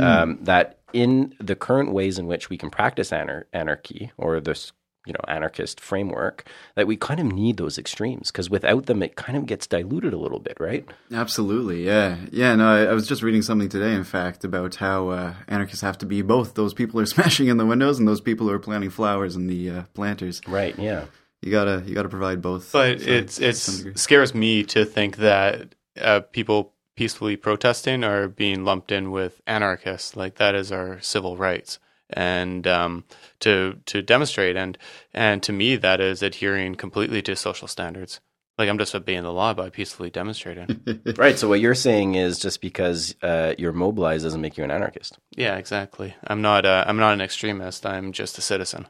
um, 0.00 0.38
that 0.42 0.78
in 0.92 1.34
the 1.40 1.54
current 1.56 1.92
ways 1.92 2.18
in 2.18 2.26
which 2.26 2.48
we 2.50 2.56
can 2.58 2.70
practice 2.70 3.10
anar- 3.10 3.44
anarchy 3.52 4.10
or 4.16 4.40
this 4.40 4.72
you 5.06 5.12
know 5.14 5.20
anarchist 5.26 5.80
framework 5.80 6.46
that 6.76 6.86
we 6.86 6.94
kind 6.96 7.18
of 7.18 7.24
need 7.26 7.56
those 7.56 7.78
extremes 7.78 8.30
because 8.30 8.50
without 8.50 8.86
them 8.86 9.02
it 9.02 9.16
kind 9.16 9.38
of 9.38 9.46
gets 9.46 9.66
diluted 9.66 10.12
a 10.12 10.18
little 10.18 10.38
bit 10.40 10.56
right 10.60 10.86
Absolutely, 11.12 11.86
yeah, 11.86 12.16
yeah. 12.30 12.54
No, 12.54 12.68
I, 12.68 12.90
I 12.90 12.92
was 12.92 13.06
just 13.08 13.22
reading 13.22 13.40
something 13.42 13.68
today, 13.70 13.94
in 13.94 14.04
fact, 14.04 14.44
about 14.44 14.74
how 14.76 15.08
uh, 15.08 15.34
anarchists 15.46 15.80
have 15.82 15.96
to 15.98 16.06
be 16.06 16.20
both 16.22 16.54
those 16.54 16.74
people 16.74 16.94
who 16.94 17.02
are 17.04 17.06
smashing 17.16 17.48
in 17.48 17.56
the 17.56 17.64
windows 17.66 17.98
and 17.98 18.06
those 18.06 18.20
people 18.20 18.46
who 18.48 18.52
are 18.52 18.58
planting 18.58 18.90
flowers 18.90 19.34
in 19.34 19.46
the 19.46 19.70
uh, 19.70 19.82
planters. 19.94 20.40
right 20.46 20.78
yeah 20.78 21.04
You 21.42 21.50
gotta, 21.52 21.82
you 21.86 21.94
gotta 21.94 22.08
provide 22.10 22.42
both. 22.42 22.70
But 22.72 23.00
sides 23.00 23.06
it's 23.06 23.36
to 23.36 23.48
it's 23.48 23.60
some 23.60 23.76
degree. 23.76 23.92
scares 23.96 24.34
me 24.34 24.64
to 24.64 24.84
think 24.84 25.16
that 25.18 25.74
uh, 25.98 26.20
people 26.32 26.74
peacefully 26.98 27.36
protesting 27.36 28.02
are 28.02 28.26
being 28.26 28.64
lumped 28.64 28.90
in 28.90 29.12
with 29.12 29.40
anarchists. 29.46 30.16
Like 30.16 30.34
that 30.38 30.56
is 30.56 30.72
our 30.72 31.00
civil 31.00 31.36
rights, 31.36 31.78
and 32.10 32.66
um, 32.66 33.04
to 33.38 33.78
to 33.86 34.02
demonstrate 34.02 34.56
and 34.56 34.76
and 35.14 35.40
to 35.44 35.52
me 35.52 35.76
that 35.76 36.00
is 36.00 36.24
adhering 36.24 36.74
completely 36.74 37.22
to 37.22 37.36
social 37.36 37.68
standards. 37.68 38.18
Like 38.58 38.68
I'm 38.68 38.78
just 38.78 38.96
obeying 38.96 39.22
the 39.22 39.32
law 39.32 39.54
by 39.54 39.70
peacefully 39.70 40.10
demonstrating. 40.10 40.80
right 41.16 41.38
so 41.38 41.48
what 41.48 41.60
you're 41.60 41.76
saying 41.76 42.16
is 42.16 42.40
just 42.40 42.60
because 42.60 43.14
uh, 43.22 43.54
you're 43.56 43.72
mobilized 43.72 44.24
doesn't 44.24 44.40
make 44.40 44.58
you 44.58 44.64
an 44.64 44.72
anarchist 44.72 45.18
yeah, 45.36 45.56
exactly. 45.56 46.16
I'm 46.26 46.42
not 46.42 46.66
uh, 46.66 46.84
I'm 46.84 46.96
not 46.96 47.12
an 47.12 47.20
extremist. 47.20 47.86
I'm 47.86 48.10
just 48.10 48.38
a 48.38 48.42
citizen. 48.42 48.88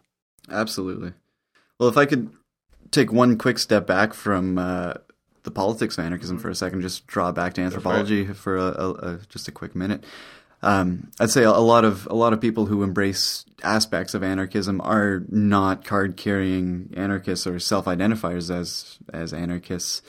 Absolutely. 0.50 1.12
Well, 1.78 1.90
if 1.90 1.98
I 1.98 2.06
could 2.06 2.30
take 2.90 3.12
one 3.12 3.36
quick 3.36 3.58
step 3.58 3.86
back 3.86 4.14
from 4.14 4.56
uh, 4.56 4.94
the 5.48 5.54
politics 5.54 5.96
of 5.96 6.04
anarchism 6.04 6.38
for 6.38 6.50
a 6.50 6.54
second, 6.54 6.82
just 6.82 7.06
draw 7.06 7.32
back 7.32 7.54
to 7.54 7.62
anthropology 7.62 8.26
for 8.26 8.58
a, 8.58 8.62
a, 8.62 8.90
a, 8.90 9.18
just 9.30 9.48
a 9.48 9.52
quick 9.52 9.74
minute. 9.74 10.04
Um, 10.60 11.10
I'd 11.18 11.30
say 11.30 11.44
a 11.44 11.52
lot 11.52 11.84
of 11.84 12.06
a 12.10 12.14
lot 12.14 12.32
of 12.32 12.40
people 12.40 12.66
who 12.66 12.82
embrace 12.82 13.46
aspects 13.62 14.12
of 14.14 14.22
anarchism 14.22 14.80
are 14.82 15.22
not 15.28 15.84
card-carrying 15.84 16.92
anarchists 16.96 17.46
or 17.46 17.58
self-identifiers 17.58 18.50
as 18.50 18.98
as 19.12 19.32
anarchists. 19.32 20.02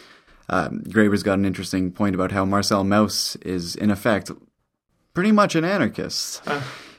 Um, 0.49 0.81
Graeber's 0.81 1.23
got 1.23 1.37
an 1.37 1.45
interesting 1.45 1.91
point 1.91 2.15
about 2.15 2.31
how 2.31 2.43
Marcel 2.43 2.83
Mauss 2.83 3.37
is, 3.37 3.75
in 3.75 3.91
effect, 3.91 4.31
pretty 5.13 5.31
much 5.31 5.55
an 5.55 5.63
anarchist. 5.63 6.41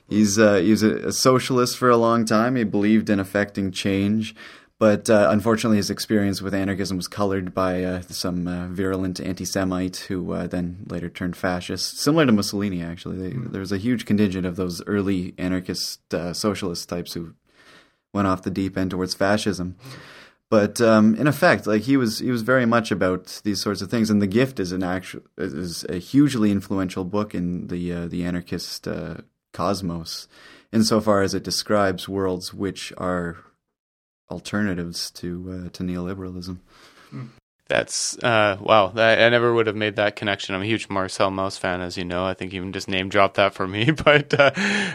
He's 0.08 0.38
uh, 0.38 0.56
he 0.56 0.70
was 0.70 0.82
a, 0.82 1.08
a 1.08 1.12
socialist 1.12 1.76
for 1.76 1.90
a 1.90 1.96
long 1.96 2.24
time. 2.24 2.56
He 2.56 2.64
believed 2.64 3.10
in 3.10 3.20
affecting 3.20 3.72
change, 3.72 4.34
but 4.80 5.10
uh, 5.10 5.28
unfortunately, 5.30 5.76
his 5.76 5.90
experience 5.90 6.40
with 6.40 6.54
anarchism 6.54 6.96
was 6.96 7.06
colored 7.06 7.52
by 7.52 7.84
uh, 7.84 8.00
some 8.00 8.48
uh, 8.48 8.66
virulent 8.68 9.20
anti-Semite 9.20 9.98
who 10.08 10.32
uh, 10.32 10.46
then 10.46 10.86
later 10.88 11.10
turned 11.10 11.36
fascist, 11.36 11.98
similar 11.98 12.24
to 12.24 12.32
Mussolini. 12.32 12.82
Actually, 12.82 13.18
they, 13.18 13.36
there 13.36 13.60
was 13.60 13.72
a 13.72 13.76
huge 13.76 14.06
contingent 14.06 14.46
of 14.46 14.56
those 14.56 14.82
early 14.86 15.34
anarchist 15.36 16.14
uh, 16.14 16.32
socialist 16.32 16.88
types 16.88 17.12
who 17.12 17.34
went 18.14 18.26
off 18.26 18.40
the 18.40 18.50
deep 18.50 18.78
end 18.78 18.90
towards 18.90 19.12
fascism. 19.12 19.76
But 20.48 20.80
um, 20.80 21.14
in 21.14 21.26
effect, 21.26 21.66
like 21.66 21.82
he 21.82 21.98
was, 21.98 22.20
he 22.20 22.30
was 22.30 22.40
very 22.40 22.64
much 22.64 22.90
about 22.90 23.42
these 23.44 23.60
sorts 23.60 23.82
of 23.82 23.90
things. 23.90 24.08
And 24.08 24.22
the 24.22 24.26
Gift 24.26 24.58
is 24.58 24.72
an 24.72 24.82
actual 24.82 25.20
is 25.36 25.84
a 25.90 25.96
hugely 25.96 26.50
influential 26.50 27.04
book 27.04 27.34
in 27.34 27.66
the 27.66 27.92
uh, 27.92 28.06
the 28.06 28.24
anarchist 28.24 28.88
uh, 28.88 29.18
cosmos, 29.52 30.26
insofar 30.72 31.20
as 31.20 31.34
it 31.34 31.44
describes 31.44 32.08
worlds 32.08 32.54
which 32.54 32.94
are 32.96 33.44
alternatives 34.30 35.10
to 35.12 35.66
uh, 35.66 35.70
to 35.70 35.82
neoliberalism. 35.82 36.58
That's 37.70 38.18
uh, 38.18 38.56
wow. 38.60 38.88
That, 38.88 39.22
I 39.22 39.28
never 39.28 39.54
would 39.54 39.68
have 39.68 39.76
made 39.76 39.94
that 39.96 40.16
connection. 40.16 40.56
I'm 40.56 40.62
a 40.62 40.66
huge 40.66 40.88
Marcel 40.88 41.30
Mauss 41.30 41.56
fan, 41.56 41.80
as 41.80 41.96
you 41.96 42.04
know. 42.04 42.24
I 42.24 42.34
think 42.34 42.52
even 42.52 42.72
just 42.72 42.88
name 42.88 43.08
dropped 43.08 43.36
that 43.36 43.54
for 43.54 43.66
me. 43.66 43.90
But 44.04 44.34
uh, 44.38 44.50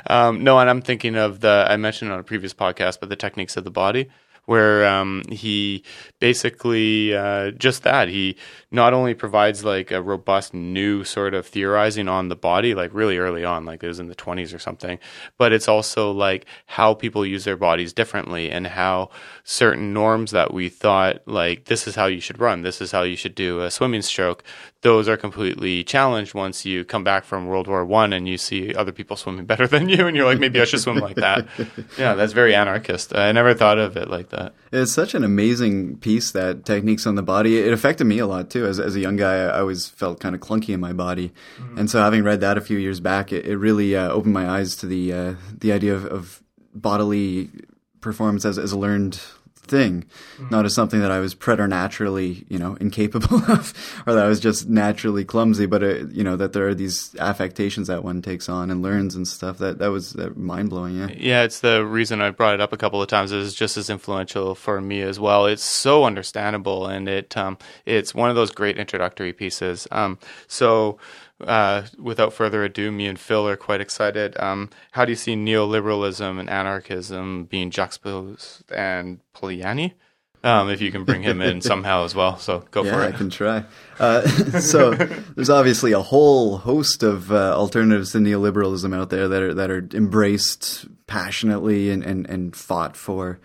um, 0.07 0.43
no, 0.43 0.59
and 0.59 0.69
I'm 0.69 0.81
thinking 0.81 1.15
of 1.15 1.39
the 1.39 1.65
I 1.69 1.77
mentioned 1.77 2.11
on 2.11 2.19
a 2.19 2.23
previous 2.23 2.53
podcast, 2.53 2.99
but 2.99 3.07
the 3.07 3.15
techniques 3.15 3.55
of 3.55 3.63
the 3.63 3.71
body, 3.71 4.09
where 4.43 4.85
um, 4.85 5.23
he 5.29 5.83
basically 6.19 7.15
uh, 7.15 7.51
just 7.51 7.83
that 7.83 8.09
he 8.09 8.35
not 8.75 8.93
only 8.93 9.13
provides 9.13 9.63
like 9.63 9.89
a 9.89 10.01
robust 10.01 10.53
new 10.53 11.03
sort 11.03 11.33
of 11.33 11.47
theorizing 11.47 12.07
on 12.07 12.27
the 12.27 12.35
body, 12.35 12.75
like 12.75 12.93
really 12.93 13.17
early 13.17 13.43
on, 13.43 13.65
like 13.65 13.81
it 13.81 13.87
was 13.87 13.99
in 13.99 14.07
the 14.07 14.15
20s 14.15 14.53
or 14.53 14.59
something, 14.59 14.99
but 15.37 15.53
it's 15.53 15.67
also 15.67 16.11
like 16.11 16.45
how 16.67 16.93
people 16.93 17.25
use 17.25 17.45
their 17.45 17.57
bodies 17.57 17.93
differently 17.93 18.51
and 18.51 18.67
how 18.67 19.09
certain 19.43 19.93
norms 19.93 20.31
that 20.31 20.53
we 20.53 20.69
thought 20.69 21.25
like 21.25 21.65
this 21.65 21.87
is 21.87 21.95
how 21.95 22.05
you 22.05 22.19
should 22.19 22.39
run, 22.39 22.61
this 22.61 22.81
is 22.81 22.91
how 22.91 23.03
you 23.03 23.15
should 23.15 23.33
do 23.33 23.61
a 23.61 23.71
swimming 23.71 24.01
stroke, 24.01 24.43
those 24.85 25.09
are 25.09 25.17
completely 25.17 25.83
challenged 25.83 26.35
once 26.35 26.63
you 26.63 26.85
come 26.85 27.03
back 27.03 27.23
from 27.23 27.47
World 27.47 27.67
War 27.67 27.83
One 27.83 28.13
and 28.13 28.27
you 28.27 28.37
see 28.37 28.75
other 28.75 28.91
people 28.91 29.17
swimming 29.17 29.45
better 29.51 29.65
than 29.65 29.89
you, 29.89 30.05
and 30.05 30.15
you're 30.15 30.27
like, 30.27 30.39
maybe 30.39 30.61
I 30.61 30.65
should 30.65 30.79
swim 30.79 30.97
like 30.97 31.15
that. 31.15 31.47
Yeah, 31.97 32.13
that's 32.13 32.33
very 32.33 32.53
anarchist. 32.53 33.15
I 33.15 33.31
never 33.31 33.53
thought 33.53 33.77
of 33.77 33.95
it 33.95 34.09
like 34.09 34.29
that. 34.29 34.53
It's 34.71 34.91
such 34.91 35.13
an 35.15 35.23
amazing 35.23 35.97
piece 35.97 36.31
that 36.31 36.65
techniques 36.65 37.07
on 37.07 37.15
the 37.15 37.23
body. 37.23 37.57
It 37.59 37.71
affected 37.73 38.05
me 38.05 38.19
a 38.19 38.27
lot 38.27 38.49
too. 38.49 38.64
As, 38.65 38.79
as 38.79 38.95
a 38.95 38.99
young 38.99 39.15
guy, 39.15 39.35
I 39.35 39.59
always 39.59 39.87
felt 39.87 40.19
kind 40.19 40.35
of 40.35 40.41
clunky 40.41 40.73
in 40.73 40.79
my 40.79 40.93
body, 40.93 41.31
and 41.77 41.89
so 41.89 42.01
having 42.01 42.23
read 42.23 42.41
that 42.41 42.57
a 42.57 42.61
few 42.61 42.77
years 42.77 42.99
back, 42.99 43.31
it, 43.31 43.45
it 43.45 43.57
really 43.57 43.95
uh, 43.95 44.09
opened 44.09 44.33
my 44.33 44.49
eyes 44.49 44.75
to 44.77 44.85
the 44.85 45.13
uh, 45.13 45.33
the 45.51 45.71
idea 45.71 45.93
of, 45.95 46.05
of 46.05 46.43
bodily 46.73 47.49
performance 48.01 48.45
as, 48.45 48.59
as 48.59 48.71
a 48.71 48.77
learned 48.77 49.19
thing, 49.65 50.05
not 50.49 50.65
as 50.65 50.73
something 50.73 51.01
that 51.01 51.11
I 51.11 51.19
was 51.19 51.33
preternaturally, 51.33 52.45
you 52.49 52.57
know, 52.57 52.75
incapable 52.79 53.37
of, 53.51 53.73
or 54.07 54.13
that 54.13 54.25
I 54.25 54.27
was 54.27 54.39
just 54.39 54.69
naturally 54.69 55.25
clumsy. 55.25 55.65
But 55.65 55.83
uh, 55.83 56.05
you 56.07 56.23
know 56.23 56.35
that 56.35 56.53
there 56.53 56.67
are 56.67 56.75
these 56.75 57.15
affectations 57.19 57.87
that 57.87 58.03
one 58.03 58.21
takes 58.21 58.47
on 58.47 58.71
and 58.71 58.81
learns 58.81 59.15
and 59.15 59.27
stuff. 59.27 59.57
That 59.57 59.79
that 59.79 59.89
was 59.89 60.15
uh, 60.15 60.29
mind 60.35 60.69
blowing. 60.69 60.97
Yeah. 60.97 61.07
Yeah, 61.15 61.43
it's 61.43 61.59
the 61.59 61.85
reason 61.85 62.21
I 62.21 62.29
brought 62.29 62.53
it 62.53 62.61
up 62.61 62.73
a 62.73 62.77
couple 62.77 63.01
of 63.01 63.07
times. 63.07 63.31
It's 63.31 63.53
just 63.53 63.77
as 63.77 63.89
influential 63.89 64.55
for 64.55 64.79
me 64.81 65.01
as 65.01 65.19
well. 65.19 65.45
It's 65.45 65.63
so 65.63 66.05
understandable, 66.05 66.87
and 66.87 67.09
it 67.09 67.35
um, 67.35 67.57
it's 67.85 68.13
one 68.13 68.29
of 68.29 68.35
those 68.35 68.51
great 68.51 68.77
introductory 68.77 69.33
pieces. 69.33 69.87
Um, 69.91 70.19
so. 70.47 70.97
Uh, 71.45 71.85
without 71.97 72.33
further 72.33 72.63
ado, 72.63 72.91
me 72.91 73.05
and 73.07 73.19
Phil 73.19 73.47
are 73.47 73.55
quite 73.55 73.81
excited. 73.81 74.35
Um, 74.39 74.69
how 74.91 75.05
do 75.05 75.11
you 75.11 75.15
see 75.15 75.35
neoliberalism 75.35 76.39
and 76.39 76.49
anarchism 76.49 77.45
being 77.45 77.69
juxtaposed 77.71 78.63
and 78.71 79.19
Polanyi? 79.35 79.93
Um, 80.43 80.69
if 80.69 80.79
you 80.79 80.91
can 80.91 81.05
bring 81.05 81.23
him 81.23 81.41
in 81.41 81.61
somehow 81.71 82.03
as 82.03 82.13
well, 82.13 82.37
so 82.37 82.59
go 82.69 82.83
Yeah, 82.83 82.91
for 82.93 83.03
it. 83.03 83.15
I 83.15 83.17
can 83.17 83.29
try. 83.31 83.63
Uh, 83.99 84.21
so 84.59 84.91
there's 84.91 85.49
obviously 85.49 85.91
a 85.91 86.01
whole 86.01 86.57
host 86.59 87.01
of 87.01 87.31
uh, 87.31 87.55
alternatives 87.57 88.11
to 88.11 88.19
neoliberalism 88.19 88.95
out 88.95 89.09
there 89.09 89.27
that 89.27 89.41
are 89.41 89.53
that 89.55 89.71
are 89.71 89.87
embraced 89.93 90.85
passionately 91.07 91.89
and 91.89 92.03
and, 92.03 92.29
and 92.29 92.55
fought 92.55 92.95
for 92.95 93.39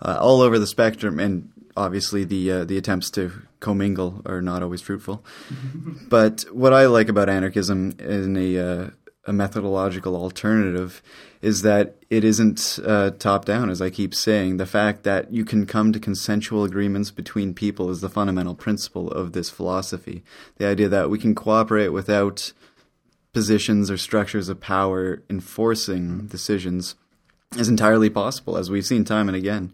uh, 0.00 0.16
all 0.18 0.40
over 0.40 0.58
the 0.58 0.66
spectrum. 0.66 1.18
And 1.20 1.52
obviously 1.76 2.24
the 2.24 2.50
uh, 2.50 2.64
the 2.64 2.78
attempts 2.78 3.10
to 3.10 3.32
commingle 3.60 4.22
are 4.26 4.42
not 4.42 4.62
always 4.62 4.80
fruitful. 4.80 5.24
but 6.08 6.44
what 6.52 6.72
I 6.72 6.86
like 6.86 7.08
about 7.08 7.28
anarchism 7.28 7.94
in 7.98 8.36
a 8.36 8.58
uh, 8.58 8.90
a 9.26 9.32
methodological 9.32 10.16
alternative 10.16 11.02
is 11.42 11.62
that 11.62 11.96
it 12.10 12.24
isn't 12.24 12.78
uh, 12.84 13.10
top 13.10 13.44
down, 13.44 13.70
as 13.70 13.80
I 13.80 13.90
keep 13.90 14.14
saying. 14.14 14.56
The 14.56 14.66
fact 14.66 15.04
that 15.04 15.32
you 15.32 15.44
can 15.44 15.66
come 15.66 15.92
to 15.92 16.00
consensual 16.00 16.64
agreements 16.64 17.10
between 17.10 17.54
people 17.54 17.90
is 17.90 18.00
the 18.00 18.08
fundamental 18.08 18.54
principle 18.54 19.10
of 19.10 19.32
this 19.32 19.48
philosophy. 19.50 20.22
The 20.56 20.66
idea 20.66 20.88
that 20.88 21.10
we 21.10 21.18
can 21.18 21.34
cooperate 21.34 21.90
without 21.90 22.52
positions 23.32 23.90
or 23.90 23.96
structures 23.96 24.48
of 24.48 24.60
power 24.60 25.22
enforcing 25.30 26.26
decisions 26.26 26.94
is 27.56 27.68
entirely 27.68 28.10
possible, 28.10 28.56
as 28.56 28.70
we've 28.70 28.86
seen 28.86 29.04
time 29.04 29.28
and 29.28 29.36
again. 29.36 29.72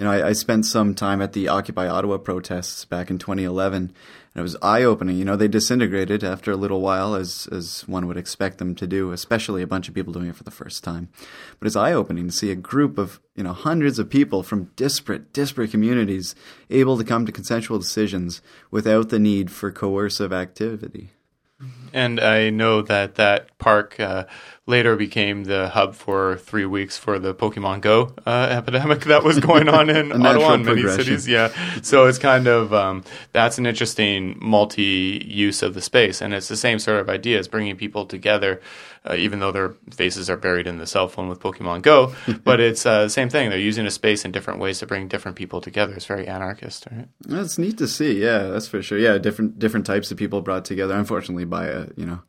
You 0.00 0.06
know, 0.06 0.12
I, 0.12 0.28
I 0.28 0.32
spent 0.32 0.64
some 0.64 0.94
time 0.94 1.20
at 1.20 1.34
the 1.34 1.48
Occupy 1.48 1.86
Ottawa 1.86 2.16
protests 2.16 2.86
back 2.86 3.10
in 3.10 3.18
2011, 3.18 3.76
and 3.82 3.92
it 4.34 4.40
was 4.40 4.56
eye-opening. 4.62 5.18
You 5.18 5.26
know, 5.26 5.36
they 5.36 5.46
disintegrated 5.46 6.24
after 6.24 6.50
a 6.50 6.56
little 6.56 6.80
while, 6.80 7.14
as 7.14 7.46
as 7.52 7.86
one 7.86 8.06
would 8.06 8.16
expect 8.16 8.56
them 8.56 8.74
to 8.76 8.86
do, 8.86 9.12
especially 9.12 9.60
a 9.60 9.66
bunch 9.66 9.88
of 9.88 9.94
people 9.94 10.14
doing 10.14 10.28
it 10.30 10.36
for 10.36 10.42
the 10.42 10.50
first 10.50 10.82
time. 10.82 11.10
But 11.58 11.66
it's 11.66 11.76
eye-opening 11.76 12.28
to 12.28 12.32
see 12.32 12.50
a 12.50 12.56
group 12.56 12.96
of 12.96 13.20
you 13.36 13.44
know 13.44 13.52
hundreds 13.52 13.98
of 13.98 14.08
people 14.08 14.42
from 14.42 14.70
disparate 14.74 15.34
disparate 15.34 15.70
communities 15.70 16.34
able 16.70 16.96
to 16.96 17.04
come 17.04 17.26
to 17.26 17.32
consensual 17.32 17.78
decisions 17.78 18.40
without 18.70 19.10
the 19.10 19.18
need 19.18 19.50
for 19.50 19.70
coercive 19.70 20.32
activity. 20.32 21.10
Mm-hmm. 21.62 21.79
And 21.92 22.20
I 22.20 22.50
know 22.50 22.82
that 22.82 23.16
that 23.16 23.56
park 23.58 23.98
uh, 24.00 24.24
later 24.70 24.96
became 24.96 25.44
the 25.44 25.68
hub 25.68 25.94
for 25.94 26.36
three 26.36 26.64
weeks 26.64 26.96
for 26.96 27.18
the 27.18 27.34
Pokemon 27.34 27.82
Go 27.82 28.14
uh, 28.24 28.46
epidemic 28.50 29.00
that 29.04 29.22
was 29.24 29.38
going 29.40 29.68
on 29.68 29.90
in 29.90 30.12
Ottawa 30.26 30.54
and 30.54 30.64
many 30.64 30.88
cities. 30.88 31.28
Yeah, 31.28 31.52
so 31.82 32.06
it's 32.06 32.18
kind 32.18 32.46
of 32.46 32.72
um, 32.72 33.04
that's 33.32 33.58
an 33.58 33.66
interesting 33.66 34.38
multi-use 34.40 35.62
of 35.62 35.74
the 35.74 35.82
space, 35.82 36.22
and 36.22 36.32
it's 36.32 36.48
the 36.48 36.56
same 36.56 36.78
sort 36.78 37.00
of 37.00 37.10
idea 37.10 37.38
as 37.38 37.48
bringing 37.48 37.76
people 37.76 38.06
together, 38.06 38.60
uh, 39.04 39.16
even 39.18 39.40
though 39.40 39.52
their 39.52 39.74
faces 39.90 40.30
are 40.30 40.36
buried 40.36 40.66
in 40.66 40.78
the 40.78 40.86
cell 40.86 41.08
phone 41.08 41.28
with 41.28 41.40
Pokemon 41.40 41.82
Go. 41.82 42.14
but 42.44 42.60
it's 42.60 42.86
uh, 42.86 43.04
the 43.04 43.10
same 43.10 43.28
thing. 43.28 43.50
They're 43.50 43.58
using 43.58 43.86
a 43.86 43.90
space 43.90 44.24
in 44.24 44.30
different 44.30 44.60
ways 44.60 44.78
to 44.78 44.86
bring 44.86 45.08
different 45.08 45.36
people 45.36 45.60
together. 45.60 45.94
It's 45.94 46.06
very 46.06 46.28
anarchist, 46.28 46.86
right? 46.90 47.08
That's 47.20 47.58
neat 47.58 47.76
to 47.78 47.88
see. 47.88 48.22
Yeah, 48.22 48.44
that's 48.44 48.68
for 48.68 48.80
sure. 48.80 48.98
Yeah, 48.98 49.18
different 49.18 49.58
different 49.58 49.84
types 49.84 50.10
of 50.10 50.16
people 50.16 50.40
brought 50.40 50.64
together. 50.64 50.94
Unfortunately, 50.94 51.44
by 51.44 51.66
a 51.66 51.79
you 51.96 52.06
know 52.06 52.20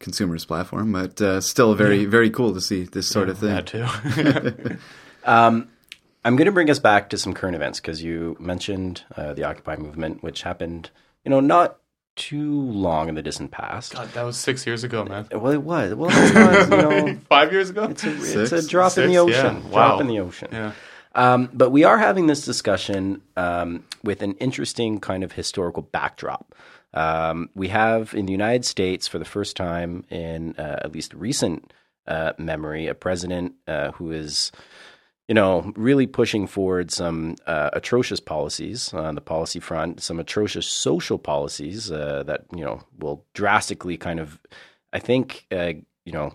consumers 0.00 0.44
platform, 0.44 0.92
but 0.92 1.20
uh, 1.20 1.40
still 1.40 1.74
very 1.74 2.04
very 2.04 2.30
cool 2.30 2.54
to 2.54 2.60
see 2.60 2.84
this 2.84 3.08
sort 3.08 3.28
of 3.28 3.38
thing. 3.38 3.48
That 3.54 3.66
too. 3.66 4.78
I'm 6.24 6.36
going 6.36 6.46
to 6.46 6.52
bring 6.52 6.68
us 6.68 6.78
back 6.78 7.10
to 7.10 7.18
some 7.18 7.32
current 7.32 7.54
events 7.56 7.80
because 7.80 8.02
you 8.02 8.36
mentioned 8.40 9.04
uh, 9.16 9.34
the 9.34 9.44
Occupy 9.44 9.76
movement, 9.76 10.22
which 10.22 10.42
happened, 10.42 10.90
you 11.24 11.30
know, 11.30 11.40
not 11.40 11.78
too 12.16 12.60
long 12.62 13.08
in 13.08 13.14
the 13.14 13.22
distant 13.22 13.50
past. 13.52 13.94
God, 13.94 14.08
that 14.12 14.22
was 14.24 14.36
six 14.36 14.66
years 14.66 14.82
ago, 14.84 15.04
man. 15.04 15.28
Well, 15.32 15.52
it 15.52 15.62
was. 15.62 15.94
Well, 15.94 16.10
it's 16.12 16.68
not, 16.70 16.70
you 16.70 17.12
know, 17.14 17.20
Five 17.28 17.52
years 17.52 17.70
ago. 17.70 17.84
it's 17.84 18.04
a, 18.04 18.14
it's 18.16 18.50
Six? 18.50 18.52
a 18.52 18.68
drop 18.68 18.98
in 18.98 19.08
the 19.08 19.18
ocean. 19.18 19.56
yeah. 19.56 19.60
Drop 19.70 19.72
Wow. 19.72 20.00
in 20.00 20.08
the 20.08 20.18
ocean. 20.20 20.48
Yeah. 20.52 20.72
Um, 21.14 21.48
but 21.54 21.70
we 21.70 21.84
are 21.84 21.96
having 21.98 22.26
this 22.26 22.44
discussion 22.44 23.22
um, 23.36 23.84
with 24.02 24.20
an 24.22 24.32
interesting 24.34 24.98
kind 25.00 25.22
of 25.24 25.32
historical 25.32 25.82
backdrop. 25.82 26.54
Um, 26.94 27.50
we 27.54 27.68
have 27.68 28.14
in 28.14 28.26
the 28.26 28.32
United 28.32 28.64
States, 28.64 29.06
for 29.06 29.18
the 29.18 29.24
first 29.24 29.56
time 29.56 30.04
in 30.10 30.54
uh, 30.58 30.80
at 30.82 30.92
least 30.92 31.14
recent 31.14 31.72
uh, 32.06 32.32
memory, 32.38 32.86
a 32.86 32.94
president 32.94 33.54
uh, 33.66 33.92
who 33.92 34.10
is, 34.10 34.50
you 35.28 35.34
know, 35.34 35.72
really 35.76 36.06
pushing 36.06 36.46
forward 36.46 36.90
some 36.90 37.36
uh, 37.46 37.70
atrocious 37.74 38.20
policies 38.20 38.92
on 38.94 39.14
the 39.14 39.20
policy 39.20 39.60
front, 39.60 40.02
some 40.02 40.18
atrocious 40.18 40.66
social 40.66 41.18
policies 41.18 41.92
uh, 41.92 42.22
that 42.26 42.44
you 42.54 42.64
know 42.64 42.80
will 42.98 43.24
drastically 43.34 43.98
kind 43.98 44.20
of, 44.20 44.40
I 44.92 44.98
think, 44.98 45.46
uh, 45.52 45.72
you 46.04 46.12
know, 46.12 46.32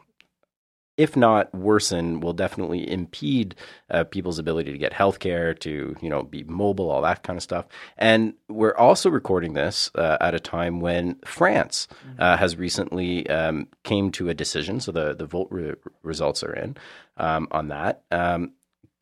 if 0.97 1.15
not 1.15 1.53
worsen, 1.53 2.19
will 2.19 2.33
definitely 2.33 2.89
impede 2.89 3.55
uh, 3.89 4.03
people's 4.03 4.39
ability 4.39 4.71
to 4.71 4.77
get 4.77 4.93
health 4.93 5.19
care, 5.19 5.53
to 5.55 5.95
you 6.01 6.09
know 6.09 6.23
be 6.23 6.43
mobile, 6.43 6.89
all 6.89 7.01
that 7.01 7.23
kind 7.23 7.37
of 7.37 7.43
stuff. 7.43 7.65
And 7.97 8.33
we're 8.47 8.75
also 8.75 9.09
recording 9.09 9.53
this 9.53 9.89
uh, 9.95 10.17
at 10.21 10.35
a 10.35 10.39
time 10.39 10.79
when 10.81 11.15
France 11.25 11.87
uh, 12.19 12.37
has 12.37 12.57
recently 12.57 13.27
um, 13.29 13.67
came 13.83 14.11
to 14.11 14.29
a 14.29 14.33
decision. 14.33 14.79
So 14.79 14.91
the 14.91 15.13
the 15.13 15.25
vote 15.25 15.47
re- 15.49 15.73
results 16.03 16.43
are 16.43 16.53
in 16.53 16.77
um, 17.17 17.47
on 17.51 17.69
that. 17.69 18.03
Um, 18.11 18.53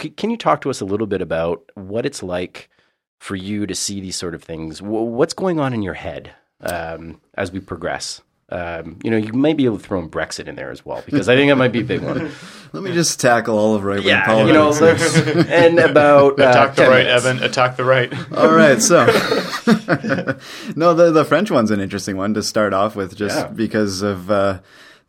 c- 0.02 0.12
can 0.12 0.30
you 0.30 0.38
talk 0.38 0.62
to 0.62 0.70
us 0.70 0.82
a 0.82 0.86
little 0.86 1.08
bit 1.08 1.22
about 1.22 1.70
what 1.76 2.06
it's 2.06 2.24
like 2.24 2.70
for 3.20 3.36
you 3.36 3.68
to 3.68 3.76
see 3.76 4.00
these 4.02 4.16
sort 4.16 4.34
of 4.34 4.44
things? 4.44 4.80
W- 4.80 5.04
what's 5.04 5.34
going 5.34 5.60
on 5.60 5.74
in 5.74 5.82
your 5.82 5.94
head 5.96 6.34
um, 6.62 7.20
as 7.36 7.52
we 7.52 7.60
progress? 7.60 8.22
Um, 8.54 8.98
you 9.02 9.10
know, 9.10 9.16
you 9.16 9.32
may 9.32 9.54
be 9.54 9.64
able 9.64 9.78
to 9.78 9.84
throw 9.84 10.00
in 10.00 10.10
Brexit 10.10 10.48
in 10.48 10.56
there 10.56 10.72
as 10.72 10.86
well 10.86 11.02
because 11.06 11.30
I 11.30 11.38
think 11.38 11.50
that 11.50 11.56
might 11.56 11.72
be 11.72 11.80
a 11.80 11.84
big 11.86 12.02
one. 12.02 12.30
Let 12.74 12.84
me 12.84 12.94
just 12.94 13.20
tackle 13.20 13.58
all 13.58 13.76
of 13.76 13.84
right 13.86 14.00
wing 14.00 14.08
Yeah, 14.08 14.26
politics. 14.26 15.18
you 15.26 15.36
know, 15.36 15.42
and 15.48 15.80
about 15.80 16.38
uh, 16.40 16.50
Attack 16.50 16.76
the 16.76 16.84
right, 16.84 17.06
minutes. 17.06 17.26
Evan. 17.26 17.44
Attack 17.44 17.78
the 17.78 17.86
right. 17.86 18.14
All 18.38 18.52
right, 18.54 18.82
so 18.82 19.06
no, 20.76 20.94
the 20.94 21.12
the 21.12 21.26
French 21.26 21.52
one's 21.52 21.72
an 21.72 21.80
interesting 21.80 22.18
one 22.18 22.34
to 22.34 22.44
start 22.44 22.74
off 22.74 22.96
with, 22.96 23.16
just 23.16 23.38
Yeah. 23.38 23.48
because 23.48 24.02
of 24.02 24.30
uh, 24.32 24.60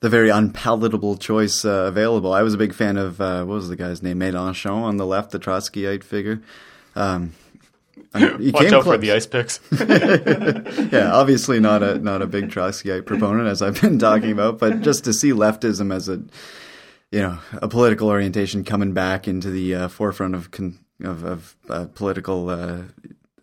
the 0.00 0.08
very 0.08 0.28
unpalatable 0.30 1.16
choice 1.16 1.64
uh, 1.64 1.84
available. 1.86 2.32
I 2.32 2.42
was 2.42 2.54
a 2.54 2.58
big 2.58 2.74
fan 2.74 2.96
of 2.96 3.20
uh, 3.20 3.44
what 3.44 3.54
was 3.54 3.68
the 3.68 3.76
guy's 3.76 4.02
name, 4.02 4.20
Mélenchon 4.20 4.70
on 4.82 4.96
the 4.96 5.06
left, 5.06 5.30
the 5.30 5.38
Trotskyite 5.38 6.04
figure. 6.04 6.42
Um, 6.94 7.32
and 8.14 8.40
he 8.40 8.50
Watch 8.52 8.72
out 8.72 8.84
for 8.84 8.98
the 8.98 9.12
ice 9.12 9.26
picks. 9.26 9.60
yeah, 10.92 11.12
obviously 11.12 11.60
not 11.60 11.82
a 11.82 11.98
not 11.98 12.22
a 12.22 12.26
big 12.26 12.50
Trotskyite 12.50 13.06
proponent 13.06 13.48
as 13.48 13.62
I've 13.62 13.80
been 13.80 13.98
talking 13.98 14.32
about, 14.32 14.58
but 14.58 14.80
just 14.80 15.04
to 15.04 15.12
see 15.12 15.30
leftism 15.30 15.94
as 15.94 16.08
a 16.08 16.22
you 17.10 17.20
know 17.20 17.38
a 17.54 17.68
political 17.68 18.08
orientation 18.08 18.64
coming 18.64 18.92
back 18.92 19.26
into 19.26 19.50
the 19.50 19.74
uh, 19.74 19.88
forefront 19.88 20.34
of 20.34 20.50
con- 20.50 20.78
of, 21.02 21.24
of 21.24 21.56
uh, 21.68 21.86
political 21.94 22.50
uh, 22.50 22.82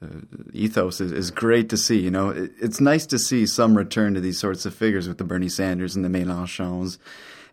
uh, 0.01 0.07
ethos 0.53 1.01
is, 1.01 1.11
is 1.11 1.31
great 1.31 1.69
to 1.69 1.77
see. 1.77 1.99
You 1.99 2.11
know, 2.11 2.29
it, 2.29 2.51
it's 2.61 2.79
nice 2.79 3.05
to 3.07 3.19
see 3.19 3.45
some 3.45 3.75
return 3.75 4.13
to 4.13 4.21
these 4.21 4.39
sorts 4.39 4.65
of 4.65 4.73
figures 4.73 5.07
with 5.07 5.17
the 5.17 5.23
Bernie 5.23 5.49
Sanders 5.49 5.95
and 5.95 6.05
the 6.05 6.09
Mélenchons. 6.09 6.97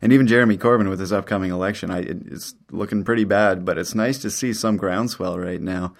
and 0.00 0.12
even 0.12 0.26
Jeremy 0.26 0.56
Corbyn 0.56 0.88
with 0.88 1.00
his 1.00 1.12
upcoming 1.12 1.50
election, 1.50 1.90
I, 1.90 2.00
it's 2.00 2.54
looking 2.70 3.04
pretty 3.04 3.24
bad. 3.24 3.64
But 3.64 3.78
it's 3.78 3.94
nice 3.94 4.18
to 4.18 4.30
see 4.30 4.52
some 4.52 4.76
groundswell 4.76 5.38
right 5.38 5.60
now 5.60 5.94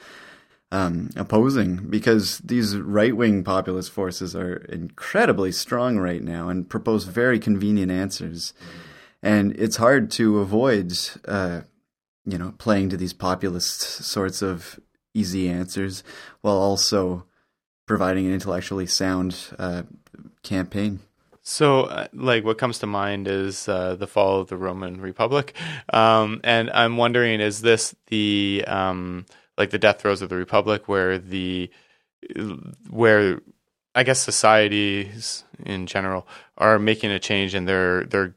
um, 0.73 1.11
opposing 1.17 1.89
because 1.89 2.39
these 2.39 2.77
right 2.77 3.17
wing 3.17 3.45
populist 3.45 3.91
forces 3.91 4.35
are 4.35 4.57
incredibly 4.57 5.53
strong 5.53 5.99
right 5.99 6.23
now 6.23 6.49
and 6.49 6.69
propose 6.69 7.05
very 7.05 7.39
convenient 7.39 7.93
answers. 7.93 8.53
And 9.23 9.53
it's 9.59 9.77
hard 9.77 10.11
to 10.13 10.41
avoid, 10.41 10.93
uh, 11.27 11.63
you 12.25 12.39
know, 12.39 12.55
playing 12.59 12.91
to 12.91 12.97
these 12.97 13.13
populist 13.13 13.81
sorts 13.81 14.43
of 14.43 14.79
easy 15.15 15.49
answers 15.49 16.03
while 16.43 16.57
also 16.57 17.25
providing 17.87 18.27
an 18.27 18.33
intellectually 18.33 18.87
sound 18.87 19.55
uh, 19.59 19.83
campaign. 20.43 21.01
So, 21.43 21.83
uh, 21.83 22.09
like, 22.13 22.45
what 22.45 22.59
comes 22.59 22.81
to 22.81 22.89
mind 22.89 23.29
is 23.29 23.69
uh, 23.69 23.95
the 23.95 24.09
fall 24.09 24.41
of 24.41 24.49
the 24.49 24.57
Roman 24.57 25.01
Republic, 25.01 25.55
um, 25.93 26.41
and 26.43 26.69
I'm 26.71 26.97
wondering, 26.97 27.39
is 27.39 27.61
this 27.61 27.95
the 28.09 28.65
um, 28.67 29.27
like 29.59 29.71
the 29.71 29.79
death 29.79 30.01
throes 30.01 30.23
of 30.23 30.29
the 30.29 30.37
Republic, 30.37 30.89
where 30.89 31.19
the 31.19 31.71
where 32.91 33.41
I 33.95 34.03
guess 34.03 34.21
societies 34.21 35.45
in 35.65 35.87
general 35.87 36.27
are 36.59 36.79
making 36.79 37.11
a 37.11 37.19
change 37.19 37.55
and 37.55 37.67
they're 37.69 38.05
they're 38.05 38.35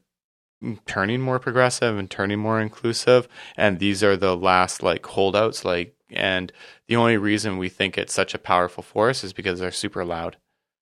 turning 0.86 1.22
more 1.22 1.39
progressive 1.39 1.97
and 1.97 2.09
turning 2.09 2.39
more 2.39 2.59
inclusive, 2.61 3.28
and 3.57 3.80
these 3.80 4.03
are 4.03 4.17
the 4.17 4.36
last 4.36 4.84
like 4.84 5.05
holdouts, 5.05 5.63
like, 5.65 5.95
and 6.11 6.51
the 6.88 6.95
only 6.95 7.17
reason 7.17 7.57
we 7.57 7.70
think 7.70 7.97
it's 7.97 8.13
such 8.13 8.34
a 8.34 8.39
powerful 8.39 8.84
force 8.84 9.24
is 9.24 9.34
because 9.34 9.59
they're 9.59 9.72
super 9.72 10.03
loud 10.05 10.38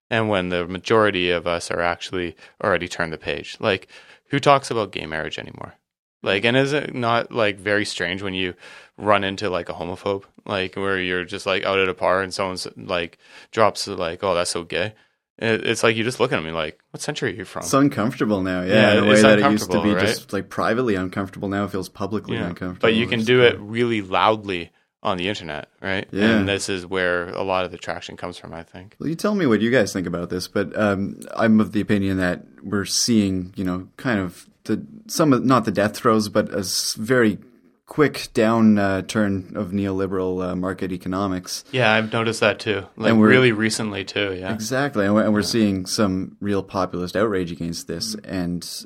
and 0.10 0.30
when 0.30 0.50
the 0.50 0.68
majority 0.68 1.30
of 1.32 1.48
us 1.48 1.70
are 1.70 1.82
actually 1.82 2.36
already 2.64 2.88
turned 2.88 3.14
the 3.14 3.18
page. 3.18 3.58
Like, 3.60 3.88
who 4.30 4.40
talks 4.40 4.72
about 4.72 4.92
gay 4.92 5.06
marriage 5.06 5.38
anymore? 5.38 5.76
Like, 6.24 6.46
and 6.46 6.58
is 6.58 6.74
it 6.74 6.94
not 6.96 7.32
like 7.32 7.58
very 7.60 7.86
strange 7.86 8.22
when 8.22 8.34
you 8.34 8.56
run 8.98 9.24
into 9.24 9.50
like 9.50 9.70
a 9.70 9.74
homophobe, 9.74 10.24
like 10.46 10.76
where 10.76 11.00
you're 11.00 11.24
just 11.24 11.46
like 11.46 11.64
out 11.64 11.80
at 11.80 11.90
a 11.90 11.94
bar 11.94 12.22
and 12.22 12.34
someone's 12.34 12.68
like 12.76 13.18
drops 13.52 13.88
like, 13.88 14.24
"Oh, 14.24 14.34
that's 14.34 14.52
so 14.52 14.64
gay." 14.64 14.94
It's 15.40 15.84
like 15.84 15.96
you 15.96 16.04
just 16.04 16.20
look 16.20 16.34
at 16.34 16.44
me 16.44 16.50
like, 16.50 16.80
"What 16.90 17.02
century 17.04 17.32
are 17.32 17.36
you 17.36 17.46
from?" 17.46 17.62
It's 17.62 17.74
uncomfortable 17.74 18.42
now, 18.42 18.64
yeah, 18.64 18.94
Yeah, 18.94 19.00
a 19.02 19.06
way 19.06 19.22
that 19.22 19.38
it 19.40 19.52
used 19.52 19.70
to 19.70 19.82
be 19.82 19.90
uncomfortable, 19.90 20.00
just 20.00 20.34
like 20.34 20.50
privately 20.50 20.96
uncomfortable. 20.96 21.48
Now 21.48 21.66
it 21.66 21.72
feels 21.72 21.90
publicly 21.90 22.38
Yeah. 22.38 22.48
uncomfortable. 22.48 22.88
But 22.88 22.96
you 22.96 23.06
can 23.06 23.24
do 23.24 23.44
it 23.44 23.60
really 23.60 24.02
loudly 24.02 24.72
on 25.08 25.18
the 25.18 25.28
internet, 25.28 25.70
right? 25.82 26.08
Yeah. 26.12 26.38
And 26.38 26.48
this 26.48 26.70
is 26.70 26.86
where 26.86 27.30
a 27.30 27.44
lot 27.44 27.66
of 27.66 27.72
the 27.72 27.78
traction 27.78 28.18
comes 28.18 28.38
from, 28.38 28.54
I 28.54 28.64
think. 28.64 28.96
Well, 29.00 29.10
you 29.10 29.16
tell 29.16 29.36
me 29.36 29.46
what 29.46 29.62
you 29.62 29.72
guys 29.72 29.94
think 29.94 30.06
about 30.06 30.30
this, 30.30 30.48
but 30.48 30.78
um, 30.78 31.20
I'm 31.36 31.60
of 31.60 31.72
the 31.72 31.82
opinion 31.82 32.18
that 32.18 32.44
we're 32.62 32.86
seeing, 32.86 33.54
you 33.56 33.64
know, 33.64 33.88
kind 33.98 34.20
of 34.20 34.48
the 34.66 34.86
some 35.08 35.34
of 35.34 35.44
not 35.44 35.66
the 35.66 35.72
death 35.72 35.96
throes, 35.96 36.30
but 36.30 36.50
a 36.54 36.66
very 36.98 37.40
quick 37.86 38.28
down 38.34 38.78
uh, 38.78 39.02
turn 39.02 39.54
of 39.56 39.72
neoliberal 39.72 40.46
uh, 40.46 40.56
market 40.56 40.92
economics. 40.92 41.64
Yeah, 41.72 41.92
I've 41.92 42.12
noticed 42.12 42.42
that 42.42 42.60
too. 42.60 42.86
Like 42.98 43.16
really 43.16 43.54
recently 43.54 44.04
too. 44.04 44.36
Yeah. 44.36 44.54
Exactly, 44.54 45.06
and 45.06 45.16
we're, 45.16 45.24
and 45.24 45.34
we're 45.34 45.42
seeing 45.42 45.86
some 45.86 46.36
real 46.42 46.62
populist 46.62 47.16
outrage 47.16 47.52
against 47.52 47.88
this, 47.88 48.16
and 48.24 48.86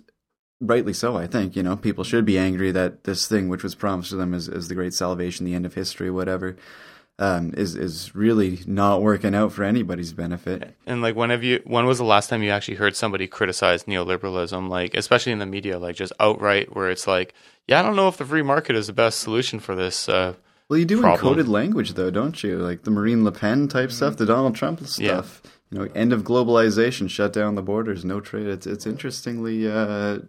rightly 0.62 0.93
so. 0.93 1.18
I 1.18 1.28
think 1.28 1.55
you 1.55 1.64
know 1.64 1.76
people 1.76 2.03
should 2.03 2.24
be 2.26 2.38
angry 2.38 2.72
that 2.72 3.03
this 3.03 3.28
thing, 3.28 3.49
which 3.49 3.64
was 3.64 3.76
promised 3.76 4.12
to 4.12 4.16
them 4.16 4.34
as, 4.34 4.47
as 4.47 4.68
the 4.70 4.76
great 4.76 4.93
salvation, 4.93 5.45
the 5.45 5.55
end 5.55 5.66
of 5.66 5.74
history, 5.74 6.09
whatever, 6.09 6.55
um, 7.20 7.53
is 7.57 7.76
is 7.76 8.16
really 8.16 8.59
not 8.66 9.01
working 9.01 9.36
out 9.36 9.51
for 9.51 9.64
anybody's 9.64 10.14
benefit. 10.14 10.76
And 10.86 11.01
like, 11.01 11.16
when 11.16 11.30
have 11.30 11.43
you? 11.43 11.62
When 11.66 11.86
was 11.86 11.97
the 11.97 12.03
last 12.05 12.30
time 12.30 12.41
you 12.43 12.51
actually 12.51 12.76
heard 12.78 12.95
somebody 12.95 13.28
criticize 13.28 13.84
neoliberalism? 13.84 14.70
Like, 14.70 14.93
especially 14.95 15.34
in 15.34 15.39
the 15.39 15.45
media, 15.45 15.78
like 15.80 15.95
just 15.95 16.14
outright, 16.20 16.76
where 16.76 16.89
it's 16.89 17.07
like, 17.07 17.34
yeah, 17.68 17.80
I 17.80 17.84
don't 17.84 17.95
know 17.95 18.07
if 18.07 18.18
the 18.18 18.26
free 18.26 18.41
market 18.43 18.76
is 18.76 18.88
the 18.88 18.93
best 18.93 19.20
solution 19.20 19.59
for 19.59 19.76
this. 19.76 20.07
Uh, 20.09 20.34
Well, 20.70 20.80
you 20.80 20.86
do 20.86 21.01
problem. 21.01 21.36
encoded 21.38 21.47
language, 21.47 21.93
though, 21.93 22.09
don't 22.12 22.41
you? 22.43 22.57
Like 22.57 22.84
the 22.84 22.91
Marine 22.91 23.24
Le 23.24 23.32
Pen 23.32 23.68
type 23.68 23.91
stuff, 23.91 24.18
the 24.18 24.26
Donald 24.26 24.55
Trump 24.55 24.86
stuff. 24.88 25.41
You 25.70 25.80
know, 25.80 25.88
end 25.95 26.12
of 26.12 26.24
globalization, 26.24 27.09
shut 27.09 27.32
down 27.32 27.55
the 27.55 27.62
borders, 27.62 28.03
no 28.03 28.20
trade. 28.20 28.47
It's 28.47 28.66
it's 28.68 28.86
interestingly 28.86 29.70
uh, 29.72 30.20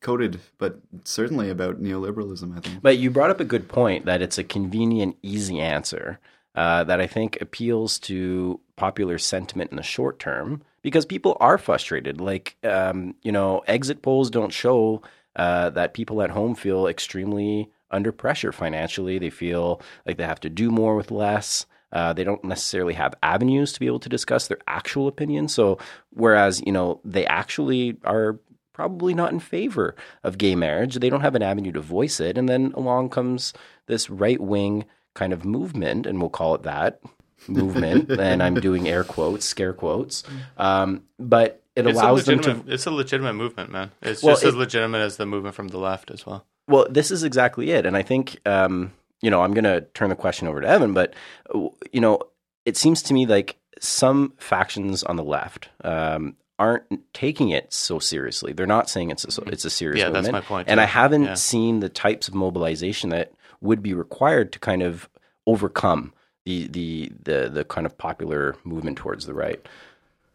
coded, 0.00 0.40
but 0.58 0.80
certainly 1.04 1.50
about 1.50 1.82
neoliberalism. 1.82 2.56
I 2.56 2.60
think. 2.60 2.82
But 2.82 2.98
you 2.98 3.10
brought 3.10 3.30
up 3.30 3.40
a 3.40 3.44
good 3.44 3.68
point 3.68 4.06
that 4.06 4.22
it's 4.22 4.38
a 4.38 4.44
convenient, 4.44 5.16
easy 5.22 5.60
answer 5.60 6.18
uh, 6.54 6.84
that 6.84 7.00
I 7.00 7.06
think 7.06 7.38
appeals 7.40 7.98
to 8.00 8.60
popular 8.76 9.18
sentiment 9.18 9.70
in 9.70 9.76
the 9.76 9.82
short 9.82 10.18
term 10.18 10.62
because 10.82 11.06
people 11.06 11.36
are 11.40 11.58
frustrated. 11.58 12.20
Like, 12.20 12.56
um, 12.62 13.14
you 13.22 13.32
know, 13.32 13.62
exit 13.66 14.02
polls 14.02 14.30
don't 14.30 14.52
show 14.52 15.02
uh, 15.36 15.70
that 15.70 15.94
people 15.94 16.22
at 16.22 16.30
home 16.30 16.54
feel 16.54 16.86
extremely 16.86 17.70
under 17.90 18.12
pressure 18.12 18.52
financially. 18.52 19.18
They 19.18 19.30
feel 19.30 19.80
like 20.06 20.16
they 20.16 20.24
have 20.24 20.40
to 20.40 20.50
do 20.50 20.70
more 20.70 20.94
with 20.96 21.10
less. 21.10 21.66
Uh, 21.92 22.12
they 22.12 22.24
don't 22.24 22.42
necessarily 22.44 22.94
have 22.94 23.14
avenues 23.22 23.72
to 23.72 23.80
be 23.80 23.86
able 23.86 24.00
to 24.00 24.08
discuss 24.08 24.48
their 24.48 24.58
actual 24.66 25.06
opinion. 25.06 25.46
So, 25.48 25.78
whereas 26.10 26.60
you 26.66 26.72
know 26.72 27.00
they 27.04 27.24
actually 27.26 27.96
are 28.04 28.38
probably 28.74 29.14
not 29.14 29.32
in 29.32 29.40
favor 29.40 29.94
of 30.22 30.36
gay 30.36 30.54
marriage, 30.54 30.96
they 30.96 31.08
don't 31.08 31.22
have 31.22 31.34
an 31.34 31.42
avenue 31.42 31.72
to 31.72 31.80
voice 31.80 32.20
it. 32.20 32.36
And 32.36 32.46
then 32.46 32.72
along 32.74 33.08
comes 33.08 33.54
this 33.86 34.10
right 34.10 34.40
wing 34.40 34.84
kind 35.14 35.32
of 35.32 35.44
movement, 35.46 36.06
and 36.06 36.20
we'll 36.20 36.28
call 36.28 36.54
it 36.54 36.64
that 36.64 37.00
movement. 37.48 38.10
and 38.20 38.42
I'm 38.42 38.56
doing 38.56 38.86
air 38.88 39.04
quotes, 39.04 39.46
scare 39.46 39.72
quotes. 39.72 40.24
Um, 40.58 41.04
but 41.18 41.62
it 41.74 41.86
it's 41.86 41.98
allows 41.98 42.26
them 42.26 42.40
to 42.40 42.62
It's 42.66 42.86
a 42.86 42.90
legitimate 42.90 43.34
movement, 43.34 43.70
man. 43.70 43.90
It's 44.02 44.22
Well, 44.22 44.34
just 44.34 44.44
as 44.44 44.54
legitimate 44.54 44.98
as 44.98 45.16
the 45.16 45.26
movement 45.26 45.54
from 45.54 45.68
the 45.68 45.78
left 45.78 46.10
as 46.10 46.26
well. 46.26 46.44
Well, 46.68 46.86
this 46.90 47.10
is 47.10 47.24
exactly 47.24 47.70
it, 47.70 47.86
and 47.86 47.96
I 47.96 48.02
think 48.02 48.38
um, 48.46 48.92
you 49.20 49.30
know 49.30 49.42
I'm 49.42 49.52
going 49.54 49.64
to 49.64 49.82
turn 49.94 50.08
the 50.08 50.16
question 50.16 50.48
over 50.48 50.60
to 50.60 50.66
Evan, 50.66 50.94
but 50.94 51.14
uh, 51.54 51.68
you 51.92 52.00
know 52.00 52.20
it 52.64 52.76
seems 52.76 53.02
to 53.02 53.14
me 53.14 53.26
like 53.26 53.56
some 53.80 54.32
factions 54.38 55.02
on 55.02 55.16
the 55.16 55.24
left 55.24 55.68
um, 55.82 56.36
aren't 56.58 56.84
taking 57.12 57.48
it 57.50 57.72
so 57.72 57.98
seriously. 57.98 58.52
They're 58.52 58.66
not 58.66 58.88
saying 58.88 59.10
it's 59.10 59.38
a, 59.38 59.42
it's 59.42 59.64
a 59.64 59.70
serious 59.70 60.00
Yeah, 60.00 60.10
that's 60.10 60.26
movement. 60.26 60.44
my 60.44 60.48
point, 60.48 60.68
And 60.68 60.78
too. 60.78 60.82
I 60.82 60.86
haven't 60.86 61.24
Yeah. 61.24 61.34
seen 61.34 61.80
the 61.80 61.88
types 61.88 62.28
of 62.28 62.34
mobilization 62.34 63.10
that 63.10 63.32
would 63.60 63.82
be 63.82 63.94
required 63.94 64.52
to 64.52 64.58
kind 64.58 64.82
of 64.82 65.08
overcome 65.46 66.12
the 66.44 66.66
the 66.68 67.10
the, 67.24 67.48
the 67.52 67.64
kind 67.64 67.86
of 67.86 67.96
popular 67.98 68.54
movement 68.64 68.98
towards 68.98 69.26
the 69.26 69.34
right. 69.34 69.66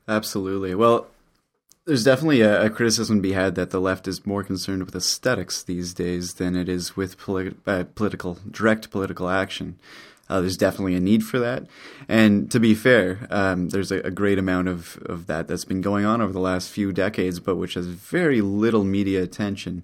Absolutely. 0.08 0.74
Well, 0.76 1.08
there's 1.86 2.04
definitely 2.04 2.42
a, 2.42 2.66
a 2.66 2.70
criticism 2.70 3.18
to 3.18 3.22
be 3.22 3.32
had 3.34 3.56
that 3.56 3.70
the 3.72 3.80
left 3.80 4.08
is 4.08 4.26
more 4.26 4.44
concerned 4.44 4.84
with 4.84 4.96
aesthetics 4.96 5.64
these 5.64 5.94
days 5.94 6.36
than 6.36 6.56
it 6.56 6.68
is 6.70 6.96
with 6.96 7.18
politi- 7.18 7.56
uh, 7.66 7.84
political, 7.96 8.38
direct 8.50 8.90
political 8.92 9.30
action. 9.30 9.78
Uh, 10.30 10.42
there's 10.42 10.58
definitely 10.58 10.96
a 10.96 11.00
need 11.00 11.24
for 11.24 11.40
that. 11.40 11.66
And 12.08 12.52
to 12.52 12.60
be 12.60 12.76
fair, 12.76 13.28
um, 13.32 13.70
there's 13.70 13.92
a, 13.92 14.00
a 14.02 14.12
great 14.12 14.38
amount 14.38 14.68
of, 14.68 14.98
of 15.06 15.28
that 15.28 15.48
that's 15.48 15.66
been 15.66 15.82
going 15.82 16.06
on 16.06 16.22
over 16.22 16.32
the 16.32 16.40
last 16.40 16.70
few 16.70 16.92
decades, 16.92 17.40
but 17.40 17.56
which 17.56 17.74
has 17.74 17.88
very 17.88 18.42
little 18.42 18.84
media 18.84 19.24
attention. 19.24 19.84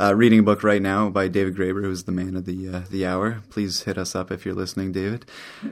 Uh, 0.00 0.14
reading 0.14 0.40
a 0.40 0.42
book 0.42 0.64
right 0.64 0.82
now 0.82 1.10
by 1.10 1.28
David 1.28 1.54
Graeber, 1.54 1.82
who's 1.82 2.04
the 2.04 2.12
man 2.12 2.34
of 2.34 2.46
the 2.46 2.68
uh, 2.68 2.82
the 2.90 3.06
hour. 3.06 3.42
Please 3.50 3.82
hit 3.82 3.98
us 3.98 4.16
up 4.16 4.32
if 4.32 4.44
you're 4.44 4.54
listening, 4.54 4.90
David. 4.90 5.26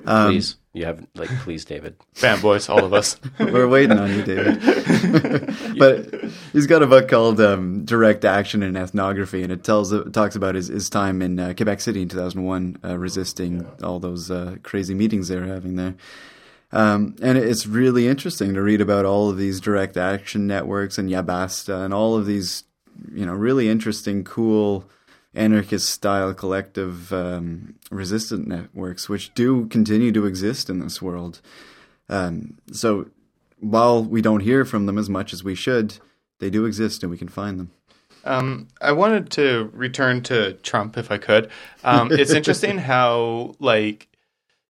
Um, 0.04 0.32
Please, 0.32 0.56
you 0.72 0.84
have 0.84 1.04
like 1.16 1.28
please, 1.40 1.64
David. 1.64 1.96
Fanboys, 2.14 2.70
all 2.70 2.84
of 2.84 2.92
us. 2.92 3.18
we're 3.40 3.66
waiting 3.66 3.98
on 3.98 4.10
you, 4.10 4.22
David. 4.22 4.60
but 5.78 6.30
he's 6.52 6.66
got 6.66 6.82
a 6.82 6.86
book 6.86 7.08
called 7.08 7.40
um, 7.40 7.84
"Direct 7.84 8.24
Action 8.24 8.62
and 8.62 8.76
Ethnography," 8.76 9.42
and 9.42 9.50
it 9.52 9.64
tells 9.64 9.92
it 9.92 10.12
talks 10.12 10.36
about 10.36 10.54
his, 10.54 10.68
his 10.68 10.88
time 10.88 11.22
in 11.22 11.40
uh, 11.40 11.54
Quebec 11.56 11.80
City 11.80 12.02
in 12.02 12.08
2001, 12.08 12.78
uh, 12.84 12.96
resisting 12.96 13.66
all 13.82 13.98
those 13.98 14.30
uh, 14.30 14.56
crazy 14.62 14.94
meetings 14.94 15.26
they 15.28 15.36
were 15.36 15.46
having 15.46 15.74
there. 15.74 15.96
Um, 16.72 17.16
and 17.20 17.36
it's 17.36 17.66
really 17.66 18.06
interesting 18.06 18.54
to 18.54 18.62
read 18.62 18.80
about 18.80 19.04
all 19.04 19.28
of 19.28 19.38
these 19.38 19.60
direct 19.60 19.96
action 19.96 20.46
networks 20.46 20.98
and 20.98 21.10
Ya 21.10 21.22
Basta 21.22 21.80
and 21.80 21.92
all 21.92 22.16
of 22.16 22.26
these, 22.26 22.62
you 23.12 23.26
know, 23.26 23.34
really 23.34 23.68
interesting, 23.68 24.22
cool 24.22 24.88
anarchist 25.34 25.88
style 25.88 26.34
collective 26.34 27.12
um, 27.12 27.74
resistant 27.90 28.48
networks, 28.48 29.08
which 29.08 29.32
do 29.34 29.66
continue 29.66 30.12
to 30.12 30.26
exist 30.26 30.68
in 30.68 30.80
this 30.80 31.00
world. 31.00 31.40
Um, 32.08 32.58
so 32.72 33.06
while 33.60 34.02
we 34.02 34.20
don't 34.22 34.40
hear 34.40 34.64
from 34.64 34.86
them 34.86 34.98
as 34.98 35.08
much 35.08 35.32
as 35.32 35.44
we 35.44 35.54
should, 35.54 35.98
they 36.40 36.50
do 36.50 36.64
exist 36.64 37.02
and 37.02 37.10
we 37.10 37.18
can 37.18 37.28
find 37.28 37.60
them. 37.60 37.70
Um, 38.24 38.68
I 38.80 38.92
wanted 38.92 39.30
to 39.32 39.70
return 39.72 40.22
to 40.24 40.54
Trump 40.54 40.98
if 40.98 41.10
I 41.10 41.18
could. 41.18 41.50
Um, 41.84 42.10
it's 42.12 42.32
interesting 42.32 42.78
how 42.92 43.54
like 43.60 44.08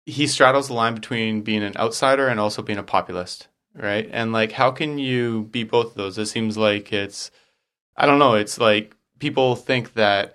he 0.07 0.27
straddles 0.27 0.69
the 0.69 0.75
line 0.75 0.95
between 0.95 1.43
being 1.43 1.63
an 1.63 1.77
outsider 1.77 2.29
and 2.29 2.39
also 2.39 2.63
being 2.63 2.79
a 2.79 2.85
populist, 2.85 3.49
right? 3.75 4.09
And 4.13 4.33
like, 4.33 4.53
how 4.53 4.71
can 4.71 4.99
you 4.99 5.45
be 5.51 5.65
both 5.65 5.89
of 5.89 5.95
those? 5.95 6.19
It 6.19 6.27
seems 6.27 6.57
like 6.57 6.93
it's, 6.93 7.31
I 7.97 8.07
don't 8.07 8.19
know. 8.19 8.35
It's 8.35 8.59
like 8.59 8.97
people 9.19 9.57
think 9.57 9.95
that 9.95 10.35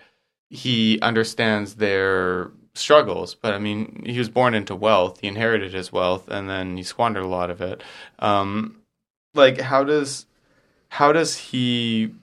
he 0.56 1.00
understands 1.02 1.76
their 1.76 2.52
struggles, 2.74 3.36
but 3.36 3.54
I 3.54 3.60
mean, 3.60 4.04
he 4.06 4.18
was 4.18 4.30
born 4.30 4.54
into 4.54 4.76
wealth. 4.76 5.20
He 5.22 5.28
inherited 5.28 5.74
his 5.74 5.92
wealth, 5.92 6.28
and 6.28 6.50
then 6.50 6.78
he 6.78 6.84
squandered 6.84 7.24
a 7.24 7.28
lot 7.28 7.50
of 7.50 7.62
it. 7.62 7.84
Um, 8.20 8.82
like, 9.34 9.60
how 9.60 9.84
does 9.84 10.26
how 10.90 11.12
does 11.12 11.36
he 11.36 12.14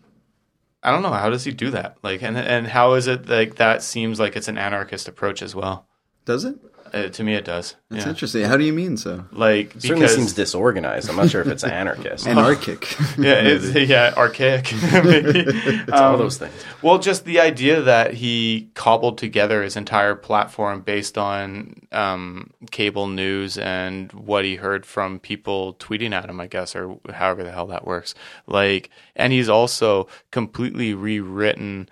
I 0.83 0.91
don't 0.91 1.03
know 1.03 1.13
how 1.13 1.31
does 1.31 1.45
he 1.45 1.53
do 1.53 1.71
that? 1.71 1.97
Like, 2.03 2.23
and 2.23 2.37
and 2.37 2.67
how 2.67 2.95
is 2.95 3.07
it 3.07 3.29
like 3.29 3.57
that 3.57 3.83
seems 3.83 4.19
like 4.19 4.37
it's 4.37 4.49
an 4.49 4.59
anarchist 4.59 5.09
approach 5.09 5.43
as 5.43 5.55
well. 5.55 5.87
Does 6.25 6.45
it? 6.45 6.59
Uh, 6.93 7.09
to 7.09 7.25
me, 7.25 7.35
it 7.35 7.45
does. 7.47 7.77
That's 7.89 8.05
yeah. 8.05 8.11
interesting. 8.11 8.45
How 8.45 8.59
do 8.59 8.65
you 8.65 8.73
mean 8.73 8.99
so? 8.99 9.25
Like 9.33 9.73
Certainly 9.73 10.01
because 10.01 10.15
seems 10.15 10.35
disorganized. 10.35 11.09
I'm 11.09 11.17
not 11.17 11.31
sure 11.31 11.41
if 11.41 11.47
it's 11.47 11.65
anarchist. 11.65 12.27
Anarchic. 12.27 12.83
yeah, 13.19 13.35
it's, 13.41 13.75
yeah, 13.75 14.13
archaic. 14.15 14.71
maybe. 15.05 15.45
it's 15.47 15.93
all 15.93 16.19
those 16.19 16.37
things. 16.37 16.53
Well, 16.83 16.99
just 16.99 17.25
the 17.25 17.41
idea 17.41 17.81
that 17.81 18.13
he 18.15 18.69
cobbled 18.75 19.17
together 19.17 19.63
his 19.63 19.75
entire 19.75 20.15
platform 20.15 20.83
based 20.83 21.17
on 21.17 21.87
um, 21.93 22.51
cable 22.71 23.07
news 23.07 23.57
and 23.57 24.13
what 24.13 24.45
he 24.45 24.57
heard 24.57 24.85
from 24.85 25.19
people 25.19 25.75
tweeting 25.75 26.13
at 26.13 26.29
him, 26.29 26.41
I 26.41 26.47
guess, 26.47 26.77
or 26.77 26.99
however 27.11 27.43
the 27.43 27.53
hell 27.53 27.69
that 27.69 27.87
works. 27.87 28.15
Like, 28.47 28.91
and 29.17 29.33
he's 29.33 29.49
also 29.49 30.09
completely 30.31 30.93
rewritten 30.93 31.89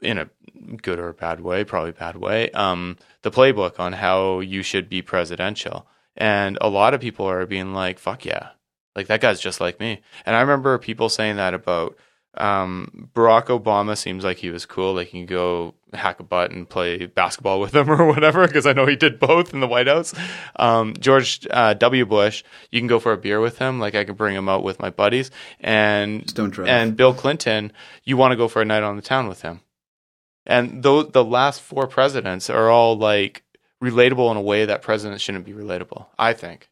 in 0.00 0.18
a 0.18 0.28
good 0.82 0.98
or 0.98 1.12
bad 1.12 1.40
way, 1.40 1.64
probably 1.64 1.92
bad 1.92 2.16
way, 2.16 2.50
um, 2.50 2.96
the 3.22 3.30
playbook 3.30 3.78
on 3.80 3.92
how 3.92 4.40
you 4.40 4.62
should 4.62 4.88
be 4.88 5.02
presidential. 5.02 5.86
And 6.16 6.58
a 6.60 6.68
lot 6.68 6.94
of 6.94 7.00
people 7.00 7.26
are 7.26 7.46
being 7.46 7.74
like, 7.74 7.98
fuck 7.98 8.24
yeah. 8.24 8.50
Like 8.94 9.08
that 9.08 9.20
guy's 9.20 9.40
just 9.40 9.60
like 9.60 9.80
me. 9.80 10.00
And 10.24 10.36
I 10.36 10.40
remember 10.40 10.78
people 10.78 11.08
saying 11.08 11.36
that 11.36 11.54
about 11.54 11.96
um, 12.36 13.10
Barack 13.14 13.46
Obama 13.46 13.96
seems 13.96 14.24
like 14.24 14.38
he 14.38 14.50
was 14.50 14.66
cool. 14.66 14.94
Like 14.94 15.12
you 15.12 15.20
can 15.20 15.26
go 15.26 15.74
hack 15.92 16.18
a 16.20 16.24
butt 16.24 16.50
and 16.50 16.68
play 16.68 17.06
basketball 17.06 17.60
with 17.60 17.74
him 17.74 17.90
or 18.00 18.06
whatever, 18.06 18.46
because 18.46 18.66
I 18.66 18.72
know 18.72 18.86
he 18.86 18.96
did 18.96 19.18
both 19.18 19.52
in 19.54 19.60
the 19.60 19.66
White 19.68 19.86
House. 19.86 20.14
Um, 20.56 20.94
George 20.98 21.46
uh, 21.50 21.74
W. 21.74 22.06
Bush, 22.06 22.44
you 22.70 22.80
can 22.80 22.86
go 22.88 22.98
for 23.00 23.12
a 23.12 23.16
beer 23.16 23.40
with 23.40 23.58
him. 23.58 23.80
Like 23.80 23.94
I 23.94 24.04
can 24.04 24.14
bring 24.14 24.36
him 24.36 24.48
out 24.48 24.62
with 24.62 24.78
my 24.80 24.90
buddies. 24.90 25.30
And 25.60 26.22
Just 26.22 26.36
don't 26.36 26.50
drive. 26.50 26.68
and 26.68 26.96
Bill 26.96 27.14
Clinton, 27.14 27.72
you 28.04 28.16
want 28.16 28.32
to 28.32 28.36
go 28.36 28.48
for 28.48 28.62
a 28.62 28.64
night 28.64 28.82
on 28.82 28.96
the 28.96 29.02
town 29.02 29.28
with 29.28 29.42
him. 29.42 29.60
And 30.46 30.82
those 30.82 31.10
the 31.12 31.24
last 31.24 31.60
four 31.60 31.86
presidents 31.86 32.50
are 32.50 32.68
all 32.68 32.96
like 32.96 33.42
relatable 33.82 34.30
in 34.30 34.36
a 34.36 34.42
way 34.42 34.64
that 34.64 34.82
presidents 34.82 35.22
shouldn't 35.22 35.44
be 35.44 35.52
relatable. 35.52 36.06
I 36.18 36.32
think. 36.32 36.70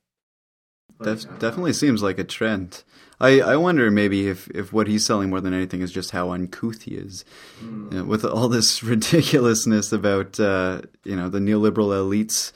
Def- 1.02 1.38
definitely 1.38 1.72
seems 1.72 2.02
like 2.02 2.18
a 2.18 2.24
trend. 2.24 2.84
I, 3.20 3.40
I 3.40 3.56
wonder 3.56 3.90
maybe 3.90 4.28
if, 4.28 4.48
if 4.50 4.72
what 4.72 4.88
he's 4.88 5.06
selling 5.06 5.30
more 5.30 5.40
than 5.40 5.54
anything 5.54 5.80
is 5.80 5.92
just 5.92 6.10
how 6.10 6.30
uncouth 6.30 6.82
he 6.82 6.96
is, 6.96 7.24
You 7.60 7.88
know, 7.90 8.04
with 8.04 8.24
all 8.24 8.48
this 8.48 8.82
ridiculousness 8.82 9.92
about 9.92 10.40
uh, 10.40 10.82
you 11.04 11.16
know 11.16 11.28
the 11.28 11.38
neoliberal 11.38 11.90
elites 11.90 12.52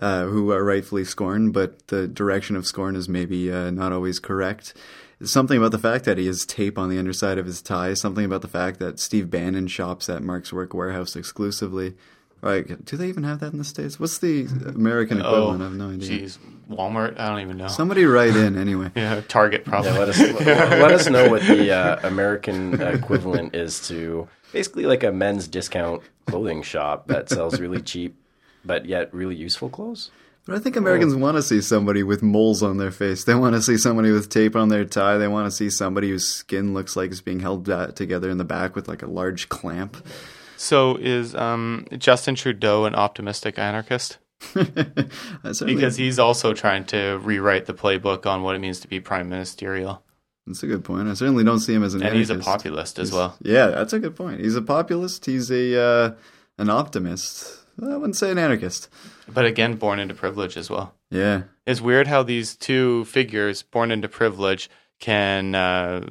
uh, 0.00 0.24
who 0.24 0.50
are 0.50 0.64
rightfully 0.64 1.04
scorned, 1.04 1.52
but 1.52 1.88
the 1.88 2.08
direction 2.08 2.56
of 2.56 2.66
scorn 2.66 2.96
is 2.96 3.08
maybe 3.08 3.52
uh, 3.52 3.70
not 3.70 3.92
always 3.92 4.18
correct. 4.18 4.74
Something 5.22 5.58
about 5.58 5.72
the 5.72 5.78
fact 5.78 6.04
that 6.04 6.16
he 6.16 6.26
has 6.26 6.46
tape 6.46 6.78
on 6.78 6.88
the 6.88 6.98
underside 6.98 7.38
of 7.38 7.46
his 7.46 7.60
tie. 7.60 7.94
Something 7.94 8.24
about 8.24 8.42
the 8.42 8.48
fact 8.48 8.78
that 8.78 9.00
Steve 9.00 9.30
Bannon 9.30 9.66
shops 9.66 10.08
at 10.08 10.22
Mark's 10.22 10.52
Work 10.52 10.70
Wearhouse 10.70 11.16
exclusively. 11.16 11.96
Like, 12.40 12.84
do 12.84 12.96
they 12.96 13.08
even 13.08 13.24
have 13.24 13.40
that 13.40 13.52
in 13.52 13.58
the 13.58 13.64
states? 13.64 13.98
What's 13.98 14.18
the 14.18 14.46
American 14.66 15.18
equivalent? 15.18 15.60
I 15.60 15.64
have 15.64 15.74
no 15.74 15.90
idea. 15.90 16.20
Oh, 16.20 16.22
Jeez, 16.22 16.38
Walmart. 16.70 17.18
I 17.18 17.30
don't 17.30 17.40
even 17.40 17.56
know. 17.56 17.66
Somebody 17.66 18.04
write 18.04 18.36
in 18.36 18.56
anyway. 18.56 18.92
yeah, 18.96 19.20
Target 19.26 19.64
probably. 19.64 19.90
Yeah, 19.90 19.98
let 19.98 20.08
us 20.08 20.20
let 20.40 20.92
us 20.92 21.08
know 21.08 21.28
what 21.28 21.42
the 21.42 21.72
uh, 21.72 22.06
American 22.06 22.80
equivalent 22.80 23.56
is 23.56 23.88
to 23.88 24.28
basically 24.52 24.86
like 24.86 25.02
a 25.02 25.10
men's 25.10 25.48
discount 25.48 26.02
clothing 26.26 26.62
shop 26.62 27.08
that 27.08 27.28
sells 27.28 27.58
really 27.58 27.82
cheap 27.82 28.14
but 28.64 28.86
yet 28.86 29.12
really 29.12 29.34
useful 29.34 29.68
clothes. 29.68 30.12
But 30.48 30.56
I 30.56 30.60
think 30.60 30.76
Americans 30.76 31.14
want 31.14 31.36
to 31.36 31.42
see 31.42 31.60
somebody 31.60 32.02
with 32.02 32.22
moles 32.22 32.62
on 32.62 32.78
their 32.78 32.90
face. 32.90 33.24
They 33.24 33.34
want 33.34 33.54
to 33.54 33.60
see 33.60 33.76
somebody 33.76 34.12
with 34.12 34.30
tape 34.30 34.56
on 34.56 34.70
their 34.70 34.86
tie. 34.86 35.18
They 35.18 35.28
want 35.28 35.46
to 35.46 35.50
see 35.50 35.68
somebody 35.68 36.08
whose 36.08 36.26
skin 36.26 36.72
looks 36.72 36.96
like 36.96 37.10
it's 37.10 37.20
being 37.20 37.40
held 37.40 37.66
together 37.94 38.30
in 38.30 38.38
the 38.38 38.46
back 38.46 38.74
with 38.74 38.88
like 38.88 39.02
a 39.02 39.06
large 39.06 39.50
clamp. 39.50 40.02
So 40.56 40.96
is 40.96 41.34
um, 41.34 41.86
Justin 41.98 42.34
Trudeau 42.34 42.86
an 42.86 42.94
optimistic 42.94 43.58
anarchist? 43.58 44.16
Because 44.54 45.96
he's 45.96 46.18
also 46.18 46.54
trying 46.54 46.86
to 46.86 47.18
rewrite 47.22 47.66
the 47.66 47.74
playbook 47.74 48.24
on 48.24 48.42
what 48.42 48.56
it 48.56 48.60
means 48.60 48.80
to 48.80 48.88
be 48.88 49.00
prime 49.00 49.28
ministerial, 49.28 50.02
that's 50.46 50.62
a 50.62 50.66
good 50.66 50.82
point. 50.82 51.08
I 51.08 51.14
certainly 51.14 51.44
don't 51.44 51.60
see 51.60 51.74
him 51.74 51.84
as 51.84 51.92
an 51.92 52.02
and 52.02 52.16
he's 52.16 52.30
a 52.30 52.38
populist 52.38 52.98
as 52.98 53.12
well. 53.12 53.36
Yeah, 53.42 53.66
that's 53.66 53.92
a 53.92 53.98
good 53.98 54.16
point. 54.16 54.40
He's 54.40 54.56
a 54.56 54.62
populist. 54.62 55.26
He's 55.26 55.50
a 55.50 55.78
uh, 55.78 56.14
an 56.56 56.70
optimist. 56.70 57.64
I 57.82 57.96
wouldn't 57.96 58.16
say 58.16 58.30
an 58.30 58.38
anarchist. 58.38 58.88
But 59.32 59.44
again, 59.44 59.74
born 59.76 59.98
into 59.98 60.14
privilege 60.14 60.56
as 60.56 60.70
well. 60.70 60.94
Yeah, 61.10 61.42
It's 61.66 61.80
weird 61.80 62.06
how 62.06 62.22
these 62.22 62.54
two 62.56 63.04
figures, 63.06 63.62
born 63.62 63.90
into 63.90 64.08
privilege, 64.08 64.68
can 65.00 65.54
uh, 65.54 66.06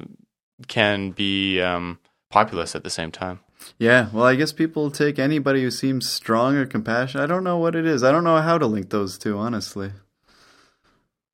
can 0.66 1.10
be 1.12 1.60
um, 1.60 1.98
populist 2.30 2.74
at 2.74 2.82
the 2.84 2.90
same 2.90 3.10
time. 3.12 3.40
yeah. 3.78 4.08
Well, 4.12 4.24
I 4.24 4.34
guess 4.34 4.52
people 4.52 4.90
take 4.90 5.18
anybody 5.18 5.62
who 5.62 5.70
seems 5.70 6.08
strong 6.08 6.56
or 6.56 6.66
compassionate. 6.66 7.22
I 7.22 7.26
don't 7.26 7.44
know 7.44 7.58
what 7.58 7.74
it 7.74 7.86
is. 7.86 8.02
I 8.02 8.10
don't 8.12 8.24
know 8.24 8.40
how 8.40 8.58
to 8.58 8.66
link 8.66 8.90
those 8.90 9.18
two, 9.18 9.36
honestly. 9.38 9.92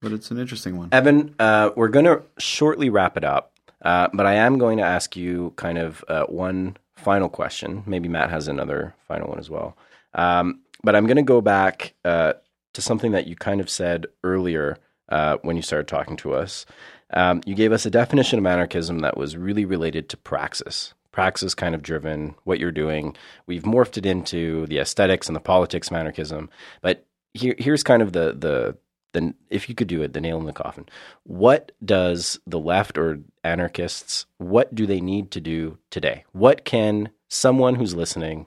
But 0.01 0.12
it's 0.12 0.30
an 0.30 0.39
interesting 0.39 0.76
one. 0.76 0.91
Evan, 0.93 1.35
uh, 1.39 1.70
we're 1.76 1.89
going 1.89 2.05
to 2.05 2.22
shortly 2.39 2.91
wrap 2.91 3.16
it 3.16 3.24
up, 3.24 3.53
uh, 3.82 4.09
but 4.12 4.26
I 4.26 4.35
am 4.35 4.59
going 4.59 4.76
to 4.78 4.85
ask 4.85 5.16
you 5.16 5.55
kind 5.57 5.78
of 5.78 6.05
uh, 6.09 6.24
one 6.24 6.76
final 6.95 7.30
question. 7.30 7.82
Maybe 7.87 8.09
Matt 8.09 8.28
has 8.30 8.47
another 8.49 8.95
final 9.09 9.28
one 9.28 9.39
as 9.39 9.49
well. 9.49 9.76
Um, 10.14 10.60
but 10.82 10.94
I'm 10.94 11.06
going 11.06 11.16
to 11.16 11.22
go 11.22 11.40
back 11.40 11.94
uh, 12.04 12.34
to 12.74 12.82
something 12.82 13.12
that 13.12 13.26
you 13.26 13.36
kind 13.36 13.60
of 13.60 13.70
said 13.70 14.06
earlier 14.22 14.78
uh, 15.08 15.38
when 15.42 15.56
you 15.56 15.62
started 15.62 15.88
talking 15.88 16.16
to 16.18 16.34
us. 16.34 16.66
Um, 17.12 17.42
you 17.46 17.54
gave 17.54 17.72
us 17.72 17.86
a 17.86 17.90
definition 17.90 18.38
of 18.38 18.46
anarchism 18.46 19.00
that 19.00 19.16
was 19.16 19.36
really 19.36 19.64
related 19.64 20.08
to 20.10 20.16
praxis. 20.16 20.94
Praxis 21.12 21.54
kind 21.54 21.74
of 21.74 21.82
driven 21.82 22.34
what 22.44 22.58
you're 22.58 22.72
doing. 22.72 23.16
We've 23.46 23.62
morphed 23.62 23.96
it 23.98 24.06
into 24.06 24.66
the 24.66 24.78
aesthetics 24.78 25.28
and 25.28 25.36
the 25.36 25.40
politics 25.40 25.88
of 25.88 25.96
anarchism. 25.96 26.50
But 26.80 27.06
here, 27.32 27.54
here's 27.58 27.84
kind 27.84 28.02
of 28.02 28.12
the 28.12 28.34
the 28.36 28.76
the 29.12 29.32
if 29.48 29.68
you 29.68 29.76
could 29.76 29.86
do 29.86 30.02
it, 30.02 30.12
the 30.12 30.20
nail 30.20 30.38
in 30.38 30.46
the 30.46 30.52
coffin. 30.52 30.86
What 31.22 31.70
does 31.84 32.40
the 32.48 32.58
left 32.58 32.98
or 32.98 33.20
anarchists? 33.44 34.26
What 34.38 34.74
do 34.74 34.86
they 34.86 35.00
need 35.00 35.30
to 35.32 35.40
do 35.40 35.78
today? 35.90 36.24
What 36.32 36.64
can 36.64 37.10
someone 37.28 37.76
who's 37.76 37.94
listening? 37.94 38.46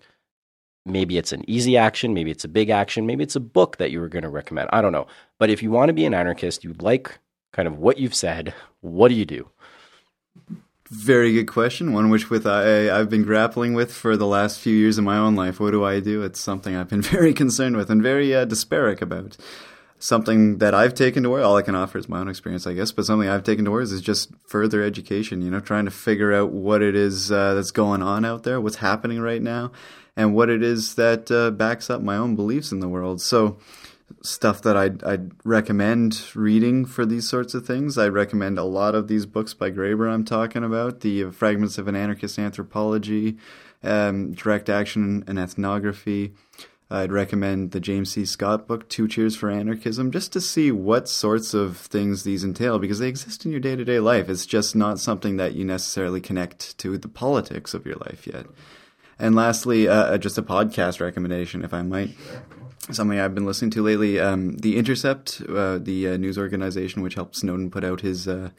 Maybe 0.88 1.18
it's 1.18 1.32
an 1.32 1.44
easy 1.50 1.78
action, 1.78 2.14
maybe 2.14 2.32
it's 2.32 2.46
a 2.46 2.50
big 2.50 2.70
action, 2.70 3.06
maybe 3.06 3.24
it's 3.24 3.36
a 3.36 3.42
book 3.42 3.78
that 3.78 3.92
you 3.92 4.00
were 4.00 4.10
going 4.10 4.24
to 4.24 4.30
recommend. 4.30 4.70
I 4.74 4.82
don't 4.82 4.92
know. 4.92 5.08
But 5.38 5.50
if 5.50 5.62
you 5.62 5.72
want 5.72 5.90
to 5.90 5.94
be 5.94 6.06
an 6.06 6.14
anarchist, 6.14 6.64
you 6.64 6.74
like 6.80 7.20
kind 7.52 7.68
of 7.68 7.78
what 7.78 7.98
you've 7.98 8.16
said, 8.16 8.54
what 8.82 9.10
do 9.10 9.16
you 9.16 9.26
do? 9.26 9.50
Very 10.90 11.34
good 11.34 11.48
question. 11.48 11.92
One 11.92 12.10
which 12.10 12.30
with 12.30 12.48
I 12.48 12.90
I've 12.90 13.10
been 13.10 13.24
grappling 13.24 13.74
with 13.74 13.94
for 13.94 14.16
the 14.16 14.26
last 14.26 14.60
few 14.60 14.74
years 14.74 14.98
of 14.98 15.04
my 15.04 15.18
own 15.18 15.36
life. 15.36 15.60
What 15.60 15.72
do 15.72 15.84
I 15.84 16.00
do? 16.00 16.24
It's 16.24 16.40
something 16.40 16.76
I've 16.76 16.88
been 16.88 17.02
very 17.18 17.34
concerned 17.34 17.76
with 17.76 17.90
and 17.90 18.02
very 18.02 18.34
uh, 18.34 18.46
about. 18.46 19.38
Something 20.00 20.60
that 20.60 20.76
I've 20.76 20.94
taken 20.94 21.24
to 21.24 21.30
words. 21.32 21.44
All 21.44 21.58
I 21.58 21.64
can 21.64 21.74
offer 21.74 21.98
is 21.98 22.08
my 22.08 22.20
own 22.20 22.30
experience, 22.30 22.68
I 22.68 22.74
guess. 22.74 22.92
But 22.92 23.06
something 23.06 23.28
I've 23.28 23.44
taken 23.44 23.66
to 23.66 23.72
words 23.72 23.92
is 23.92 24.02
just 24.02 24.30
further 24.46 24.84
education. 24.84 25.42
You 25.42 25.50
know, 25.50 25.60
trying 25.60 25.86
to 25.86 25.92
figure 25.92 26.34
out 26.34 26.52
what 26.52 26.84
it 26.84 26.96
is 26.96 27.32
uh, 27.32 27.56
that's 27.56 27.72
going 27.72 28.04
on 28.04 28.24
out 28.24 28.44
there, 28.44 28.62
what's 28.62 28.76
happening 28.78 29.20
right 29.20 29.42
now, 29.42 29.72
and 30.18 30.34
what 30.34 30.49
it 30.49 30.63
is 30.63 30.95
that 30.95 31.32
uh, 31.32 31.51
backs 31.51 31.89
up 31.89 32.01
my 32.01 32.18
own 32.18 32.36
beliefs 32.36 32.74
in 32.74 32.82
the 32.82 32.89
world. 32.89 33.22
So 33.22 33.57
stuff 34.24 34.61
that 34.63 34.76
I'd, 34.76 35.03
I'd 35.03 35.32
recommend 35.45 36.32
reading 36.34 36.86
for 36.86 37.05
these 37.05 37.30
sorts 37.30 37.53
of 37.53 37.65
things. 37.65 37.97
I 37.97 38.07
recommend 38.07 38.57
a 38.57 38.63
lot 38.63 38.95
of 38.95 39.07
these 39.07 39.26
books 39.26 39.53
by 39.53 39.70
Graeber 39.70 40.11
I'm 40.11 40.26
talking 40.26 40.63
about, 40.63 41.01
the 41.01 41.30
Fragments 41.30 41.78
of 41.78 41.88
an 41.88 41.95
Anarchist 41.95 42.39
Anthropology, 42.39 43.38
um, 43.84 44.34
Direct 44.34 44.70
Action 44.70 45.24
and 45.28 45.38
Ethnography. 45.38 46.34
I'd 46.89 47.11
recommend 47.11 47.72
the 47.72 47.82
James 47.82 48.13
C. 48.13 48.26
Scott 48.26 48.65
book, 48.65 48.88
Two 48.89 49.09
Cheers 49.09 49.36
for 49.36 49.51
Anarchism, 49.51 50.09
just 50.09 50.32
to 50.34 50.41
see 50.41 50.72
what 50.72 51.09
sorts 51.09 51.53
of 51.53 51.76
things 51.78 52.24
these 52.24 52.45
entail 52.45 52.80
because 52.80 52.99
they 52.99 53.09
exist 53.09 53.45
in 53.45 53.51
your 53.51 53.59
day 53.59 53.76
to 53.76 53.84
day 53.84 53.99
life. 53.99 54.30
It's 54.30 54.45
just 54.45 54.74
not 54.74 54.99
something 54.99 55.36
that 55.36 55.53
you 55.53 55.65
necessarily 55.65 56.22
connect 56.22 56.78
to 56.80 56.97
the 56.97 57.09
politics 57.09 57.74
of 57.74 57.86
your 57.86 57.97
life 57.97 58.26
yet. 58.26 58.45
And 59.20 59.36
lastly, 59.36 59.88
uh, 59.88 60.18
just 60.18 60.38
a 60.38 60.43
podcast 60.43 60.99
recommendation, 60.99 61.63
if 61.63 61.74
I 61.74 61.82
might 61.82 62.11
something 62.91 63.20
I've 63.20 63.36
been 63.36 63.45
listening 63.45 63.72
to 63.72 63.84
lately. 63.84 64.20
Um, 64.20 64.53
the 64.57 64.78
Intercept, 64.78 65.41
uh, 65.47 65.78
the 65.78 66.09
uh, 66.09 66.18
news 66.18 66.38
organization 66.38 67.01
which 67.01 67.15
helped 67.15 67.36
Snowden 67.36 67.70
put 67.70 67.84
out 67.84 68.01
his 68.01 68.28
uh, 68.28 68.51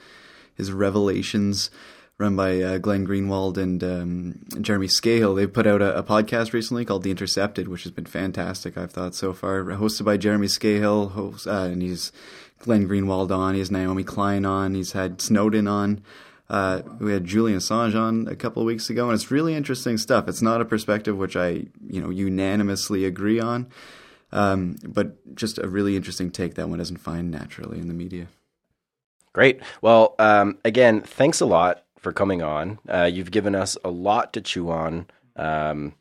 his 0.54 0.72
revelations, 0.72 1.70
run 2.18 2.36
by 2.36 2.60
uh, 2.60 2.78
Glenn 2.78 3.06
Greenwald 3.06 3.56
and 3.56 3.82
um, 3.82 4.44
Jeremy 4.60 4.88
Scahill. 4.88 5.36
They 5.36 5.46
put 5.46 5.66
out 5.66 5.80
a, 5.80 5.98
a, 5.98 6.02
podcast 6.02 6.52
recently 6.52 6.84
called 6.84 7.04
The 7.04 7.12
Intercepted, 7.12 7.68
which 7.68 7.84
has 7.84 7.92
been 7.92 8.06
fantastic. 8.06 8.76
I've 8.76 8.90
thought 8.90 9.14
so 9.14 9.32
far. 9.32 9.62
Hosted 9.64 10.04
by 10.04 10.16
Jeremy 10.16 10.48
Scahill, 10.48 11.12
host, 11.12 11.46
uh, 11.46 11.68
and 11.70 11.80
he's 11.80 12.10
Glenn 12.58 12.88
Greenwald 12.88 13.30
on. 13.30 13.54
He 13.54 13.60
has 13.60 13.70
Naomi 13.70 14.02
Klein 14.02 14.44
on. 14.44 14.74
He's 14.74 14.92
had 14.92 15.20
Snowden 15.20 15.68
on. 15.68 16.02
Uh, 16.50 16.82
we 16.98 17.12
had 17.12 17.24
Julian 17.24 17.58
Assange 17.58 17.94
on 17.94 18.26
a 18.26 18.34
couple 18.34 18.62
of 18.62 18.66
weeks 18.66 18.88
ago, 18.88 19.06
and 19.06 19.14
it's 19.14 19.30
really 19.30 19.54
interesting 19.54 19.98
stuff. 19.98 20.28
It's 20.28 20.40
not 20.40 20.60
a 20.60 20.64
perspective 20.64 21.16
which 21.16 21.36
I, 21.36 21.66
you 21.86 22.00
know, 22.00 22.10
unanimously 22.10 23.04
agree 23.04 23.38
on, 23.38 23.66
um, 24.32 24.76
but 24.82 25.34
just 25.34 25.58
a 25.58 25.68
really 25.68 25.94
interesting 25.94 26.30
take 26.30 26.54
that 26.54 26.68
one 26.68 26.78
doesn't 26.78 26.98
find 26.98 27.30
naturally 27.30 27.78
in 27.78 27.88
the 27.88 27.94
media. 27.94 28.28
Great. 29.34 29.60
Well, 29.82 30.14
um, 30.18 30.58
again, 30.64 31.02
thanks 31.02 31.40
a 31.40 31.46
lot 31.46 31.84
for 31.98 32.12
coming 32.12 32.42
on. 32.42 32.78
Uh, 32.88 33.04
you've 33.04 33.30
given 33.30 33.54
us 33.54 33.76
a 33.84 33.90
lot 33.90 34.32
to 34.32 34.40
chew 34.40 34.70
on. 34.70 35.06
Um, 35.36 35.94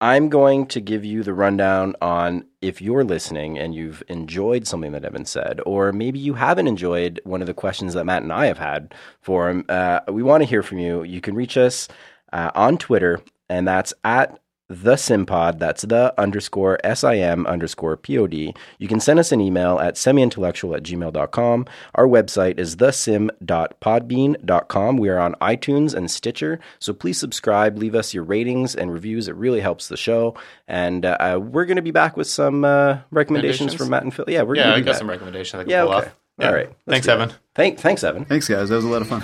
I'm 0.00 0.28
going 0.28 0.66
to 0.68 0.80
give 0.80 1.04
you 1.04 1.24
the 1.24 1.34
rundown 1.34 1.96
on 2.00 2.46
if 2.60 2.80
you're 2.80 3.02
listening 3.02 3.58
and 3.58 3.74
you've 3.74 4.02
enjoyed 4.08 4.66
something 4.66 4.92
that 4.92 5.04
Evan 5.04 5.24
said, 5.24 5.60
or 5.66 5.92
maybe 5.92 6.20
you 6.20 6.34
haven't 6.34 6.68
enjoyed 6.68 7.20
one 7.24 7.40
of 7.40 7.48
the 7.48 7.54
questions 7.54 7.94
that 7.94 8.04
Matt 8.04 8.22
and 8.22 8.32
I 8.32 8.46
have 8.46 8.58
had 8.58 8.94
for 9.20 9.50
him. 9.50 9.64
Uh, 9.68 10.00
we 10.08 10.22
want 10.22 10.42
to 10.42 10.48
hear 10.48 10.62
from 10.62 10.78
you. 10.78 11.02
You 11.02 11.20
can 11.20 11.34
reach 11.34 11.56
us 11.56 11.88
uh, 12.32 12.52
on 12.54 12.78
Twitter, 12.78 13.20
and 13.48 13.66
that's 13.66 13.92
at 14.04 14.38
the 14.70 14.94
simpod 14.96 15.58
that's 15.58 15.80
the 15.82 16.12
underscore 16.18 16.78
sim 16.94 17.46
underscore 17.46 17.96
pod 17.96 18.34
you 18.34 18.52
can 18.86 19.00
send 19.00 19.18
us 19.18 19.32
an 19.32 19.40
email 19.40 19.78
at 19.80 19.94
semiintellectual 19.94 20.76
at 20.76 20.82
gmail.com 20.82 21.64
our 21.94 22.06
website 22.06 22.58
is 22.58 22.76
thesim.podbean.com 22.76 24.96
we 24.98 25.08
are 25.08 25.18
on 25.18 25.32
itunes 25.40 25.94
and 25.94 26.10
stitcher 26.10 26.60
so 26.78 26.92
please 26.92 27.18
subscribe 27.18 27.78
leave 27.78 27.94
us 27.94 28.12
your 28.12 28.24
ratings 28.24 28.74
and 28.74 28.92
reviews 28.92 29.26
it 29.26 29.34
really 29.36 29.60
helps 29.60 29.88
the 29.88 29.96
show 29.96 30.34
and 30.66 31.06
uh, 31.06 31.40
we're 31.42 31.64
going 31.64 31.76
to 31.76 31.82
be 31.82 31.90
back 31.90 32.14
with 32.16 32.26
some 32.26 32.62
uh, 32.64 32.98
recommendations 33.10 33.72
Recommendations? 33.72 33.74
from 33.74 33.88
matt 33.90 34.02
and 34.02 34.12
phil 34.12 34.26
yeah 34.28 34.42
we're 34.42 34.56
Yeah, 34.56 34.64
gonna 34.64 34.74
I 34.74 34.78
do 34.80 34.84
got 34.84 34.92
that. 34.92 34.98
some 34.98 35.08
recommendations 35.08 35.60
I 35.60 35.62
can 35.64 35.70
yeah 35.70 35.84
pull 35.84 35.94
okay 35.94 36.06
off. 36.08 36.14
all 36.40 36.52
right 36.52 36.70
Thanks. 36.86 37.08
Evan. 37.08 37.32
Thank, 37.54 37.78
thanks 37.80 38.04
evan 38.04 38.26
Thanks, 38.26 38.46
guys. 38.48 38.68
That 38.68 38.76
was 38.76 38.84
a 38.84 38.88
lot 38.88 39.00
of 39.00 39.08
fun. 39.08 39.22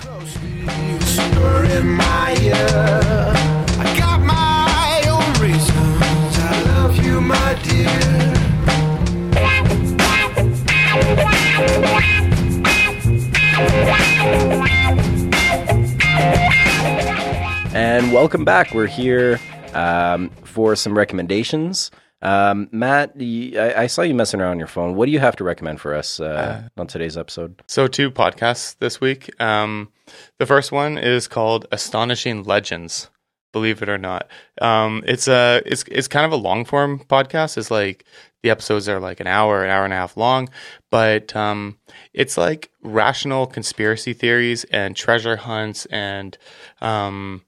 And 18.05 18.13
welcome 18.13 18.45
back. 18.45 18.71
We're 18.71 18.85
here 18.85 19.39
um, 19.73 20.29
for 20.43 20.75
some 20.75 20.95
recommendations. 20.95 21.89
Um, 22.21 22.69
Matt, 22.71 23.19
you, 23.19 23.59
I, 23.59 23.81
I 23.81 23.87
saw 23.87 24.03
you 24.03 24.13
messing 24.13 24.39
around 24.39 24.51
on 24.51 24.59
your 24.59 24.67
phone. 24.67 24.93
What 24.93 25.07
do 25.07 25.11
you 25.11 25.17
have 25.17 25.35
to 25.37 25.43
recommend 25.43 25.81
for 25.81 25.95
us 25.95 26.19
uh, 26.19 26.67
on 26.77 26.85
today's 26.85 27.17
episode? 27.17 27.63
So, 27.65 27.87
two 27.87 28.11
podcasts 28.11 28.77
this 28.77 29.01
week. 29.01 29.31
Um, 29.41 29.91
the 30.37 30.45
first 30.45 30.71
one 30.71 30.99
is 30.99 31.27
called 31.27 31.65
Astonishing 31.71 32.43
Legends. 32.43 33.09
Believe 33.51 33.81
it 33.81 33.89
or 33.89 33.97
not, 33.97 34.29
um, 34.61 35.03
it's 35.07 35.27
a 35.27 35.63
it's 35.65 35.83
it's 35.89 36.07
kind 36.07 36.27
of 36.27 36.31
a 36.31 36.35
long 36.35 36.63
form 36.63 36.99
podcast. 36.99 37.57
It's 37.57 37.71
like 37.71 38.05
the 38.43 38.51
episodes 38.51 38.87
are 38.87 38.99
like 38.99 39.19
an 39.19 39.25
hour, 39.25 39.63
an 39.63 39.71
hour 39.71 39.83
and 39.83 39.93
a 39.93 39.97
half 39.97 40.15
long, 40.15 40.49
but 40.91 41.35
um, 41.35 41.79
it's 42.13 42.37
like 42.37 42.69
rational 42.83 43.47
conspiracy 43.47 44.13
theories 44.13 44.63
and 44.65 44.95
treasure 44.95 45.37
hunts 45.37 45.87
and 45.87 46.37
um, 46.81 47.41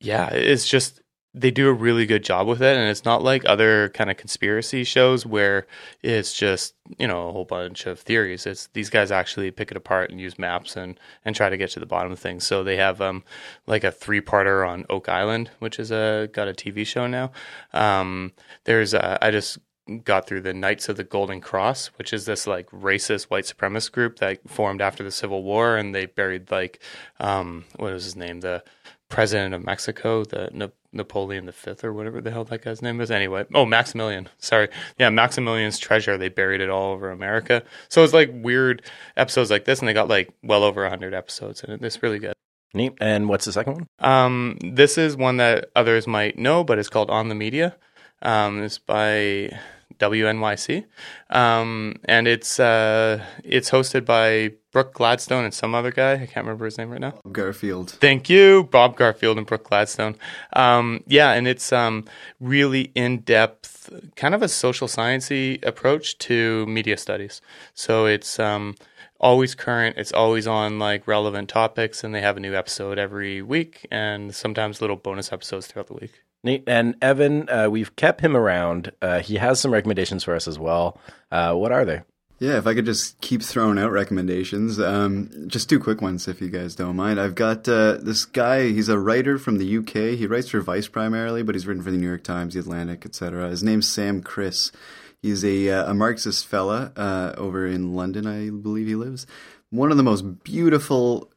yeah, 0.00 0.28
it's 0.30 0.66
just 0.66 1.00
they 1.32 1.52
do 1.52 1.68
a 1.68 1.72
really 1.72 2.06
good 2.06 2.24
job 2.24 2.48
with 2.48 2.60
it, 2.60 2.76
and 2.76 2.88
it's 2.88 3.04
not 3.04 3.22
like 3.22 3.44
other 3.46 3.90
kind 3.90 4.10
of 4.10 4.16
conspiracy 4.16 4.82
shows 4.82 5.24
where 5.24 5.66
it's 6.02 6.32
just 6.32 6.74
you 6.98 7.06
know 7.06 7.28
a 7.28 7.32
whole 7.32 7.44
bunch 7.44 7.86
of 7.86 8.00
theories. 8.00 8.46
It's 8.46 8.66
these 8.72 8.90
guys 8.90 9.12
actually 9.12 9.50
pick 9.52 9.70
it 9.70 9.76
apart 9.76 10.10
and 10.10 10.20
use 10.20 10.38
maps 10.38 10.76
and 10.76 10.98
and 11.24 11.36
try 11.36 11.48
to 11.48 11.56
get 11.56 11.70
to 11.70 11.80
the 11.80 11.86
bottom 11.86 12.10
of 12.10 12.18
things. 12.18 12.46
So 12.46 12.64
they 12.64 12.76
have 12.76 13.00
um 13.00 13.22
like 13.66 13.84
a 13.84 13.92
three 13.92 14.20
parter 14.20 14.68
on 14.68 14.86
Oak 14.90 15.08
Island, 15.08 15.50
which 15.60 15.78
is 15.78 15.92
a 15.92 16.28
got 16.32 16.48
a 16.48 16.52
TV 16.52 16.84
show 16.84 17.06
now. 17.06 17.30
Um, 17.72 18.32
there's 18.64 18.92
uh, 18.94 19.18
I 19.22 19.30
just 19.30 19.58
got 20.04 20.26
through 20.26 20.40
the 20.40 20.54
Knights 20.54 20.88
of 20.88 20.96
the 20.96 21.04
Golden 21.04 21.40
Cross, 21.40 21.88
which 21.96 22.12
is 22.12 22.24
this 22.24 22.46
like 22.46 22.68
racist 22.70 23.24
white 23.24 23.44
supremacist 23.44 23.92
group 23.92 24.18
that 24.18 24.38
formed 24.48 24.80
after 24.80 25.04
the 25.04 25.10
Civil 25.10 25.44
War, 25.44 25.76
and 25.76 25.94
they 25.94 26.06
buried 26.06 26.50
like 26.50 26.80
um 27.20 27.66
what 27.76 27.92
was 27.92 28.04
his 28.04 28.16
name 28.16 28.40
the 28.40 28.64
president 29.10 29.54
of 29.54 29.62
Mexico, 29.62 30.24
the 30.24 30.48
Na- 30.52 30.68
Napoleon 30.92 31.44
the 31.44 31.52
Fifth 31.52 31.84
or 31.84 31.92
whatever 31.92 32.22
the 32.22 32.30
hell 32.30 32.44
that 32.44 32.62
guy's 32.62 32.80
name 32.80 33.00
is. 33.02 33.10
Anyway, 33.10 33.44
oh 33.54 33.66
Maximilian, 33.66 34.28
sorry, 34.38 34.68
yeah, 34.98 35.10
Maximilian's 35.10 35.78
treasure. 35.78 36.16
They 36.16 36.30
buried 36.30 36.62
it 36.62 36.70
all 36.70 36.92
over 36.92 37.10
America. 37.10 37.62
So 37.88 38.02
it's 38.02 38.14
like 38.14 38.30
weird 38.32 38.82
episodes 39.18 39.50
like 39.50 39.66
this, 39.66 39.80
and 39.80 39.88
they 39.88 39.92
got 39.92 40.08
like 40.08 40.32
well 40.42 40.64
over 40.64 40.88
hundred 40.88 41.12
episodes, 41.12 41.62
and 41.62 41.82
it's 41.84 42.02
really 42.02 42.18
good. 42.18 42.32
Neat. 42.72 42.94
And 43.00 43.28
what's 43.28 43.44
the 43.44 43.52
second 43.52 43.74
one? 43.74 43.86
Um, 43.98 44.56
this 44.62 44.96
is 44.96 45.16
one 45.16 45.38
that 45.38 45.70
others 45.74 46.06
might 46.06 46.38
know, 46.38 46.62
but 46.62 46.78
it's 46.78 46.88
called 46.88 47.10
On 47.10 47.28
the 47.28 47.34
Media. 47.34 47.76
Um, 48.22 48.62
it's 48.62 48.78
by 48.78 49.58
WNYC, 49.98 50.84
um, 51.30 51.96
and 52.04 52.28
it's 52.28 52.60
uh, 52.60 53.24
it's 53.42 53.70
hosted 53.70 54.04
by 54.04 54.52
Brooke 54.72 54.94
Gladstone 54.94 55.44
and 55.44 55.52
some 55.52 55.74
other 55.74 55.90
guy. 55.90 56.14
I 56.14 56.26
can't 56.26 56.46
remember 56.46 56.64
his 56.64 56.78
name 56.78 56.90
right 56.90 57.00
now. 57.00 57.14
Garfield. 57.32 57.90
Thank 57.90 58.30
you, 58.30 58.64
Bob 58.64 58.96
Garfield 58.96 59.38
and 59.38 59.46
Brooke 59.46 59.68
Gladstone. 59.68 60.16
Um, 60.52 61.02
yeah, 61.06 61.32
and 61.32 61.48
it's 61.48 61.72
um, 61.72 62.04
really 62.38 62.92
in 62.94 63.18
depth, 63.18 63.90
kind 64.16 64.34
of 64.34 64.42
a 64.42 64.48
social 64.48 64.86
sciencey 64.86 65.64
approach 65.64 66.18
to 66.18 66.66
media 66.66 66.96
studies. 66.96 67.40
So 67.74 68.06
it's 68.06 68.38
um, 68.38 68.76
always 69.18 69.54
current. 69.54 69.96
It's 69.98 70.12
always 70.12 70.46
on 70.46 70.78
like 70.78 71.08
relevant 71.08 71.48
topics, 71.48 72.04
and 72.04 72.14
they 72.14 72.20
have 72.20 72.36
a 72.36 72.40
new 72.40 72.54
episode 72.54 72.98
every 72.98 73.42
week, 73.42 73.86
and 73.90 74.34
sometimes 74.34 74.80
little 74.80 74.96
bonus 74.96 75.32
episodes 75.32 75.66
throughout 75.66 75.88
the 75.88 75.94
week. 75.94 76.22
Neat. 76.42 76.64
And 76.66 76.96
Evan, 77.02 77.48
uh, 77.50 77.68
we've 77.70 77.94
kept 77.96 78.22
him 78.22 78.34
around. 78.34 78.92
Uh, 79.02 79.20
he 79.20 79.36
has 79.36 79.60
some 79.60 79.72
recommendations 79.72 80.24
for 80.24 80.34
us 80.34 80.48
as 80.48 80.58
well. 80.58 80.98
Uh, 81.30 81.54
what 81.54 81.70
are 81.70 81.84
they? 81.84 82.00
Yeah, 82.40 82.56
if 82.56 82.66
I 82.66 82.72
could 82.72 82.86
just 82.86 83.20
keep 83.20 83.42
throwing 83.42 83.78
out 83.78 83.92
recommendations, 83.92 84.80
um, 84.80 85.28
just 85.46 85.68
two 85.68 85.78
quick 85.78 86.00
ones 86.00 86.26
if 86.26 86.40
you 86.40 86.48
guys 86.48 86.74
don't 86.74 86.96
mind. 86.96 87.20
I've 87.20 87.34
got 87.34 87.68
uh, 87.68 87.98
this 88.00 88.24
guy. 88.24 88.68
He's 88.68 88.88
a 88.88 88.98
writer 88.98 89.36
from 89.36 89.58
the 89.58 89.76
UK. 89.76 90.18
He 90.18 90.26
writes 90.26 90.48
for 90.48 90.62
Vice 90.62 90.88
primarily, 90.88 91.42
but 91.42 91.54
he's 91.54 91.66
written 91.66 91.82
for 91.82 91.90
the 91.90 91.98
New 91.98 92.08
York 92.08 92.24
Times, 92.24 92.54
The 92.54 92.60
Atlantic, 92.60 93.04
etc. 93.04 93.50
His 93.50 93.62
name's 93.62 93.86
Sam 93.86 94.22
Kriss. 94.22 94.72
He's 95.20 95.44
a 95.44 95.68
uh, 95.68 95.90
a 95.90 95.92
Marxist 95.92 96.46
fella 96.46 96.92
uh, 96.96 97.34
over 97.36 97.66
in 97.66 97.94
London, 97.94 98.26
I 98.26 98.48
believe 98.48 98.86
he 98.86 98.94
lives. 98.94 99.26
One 99.68 99.90
of 99.90 99.98
the 99.98 100.02
most 100.02 100.42
beautiful, 100.42 101.30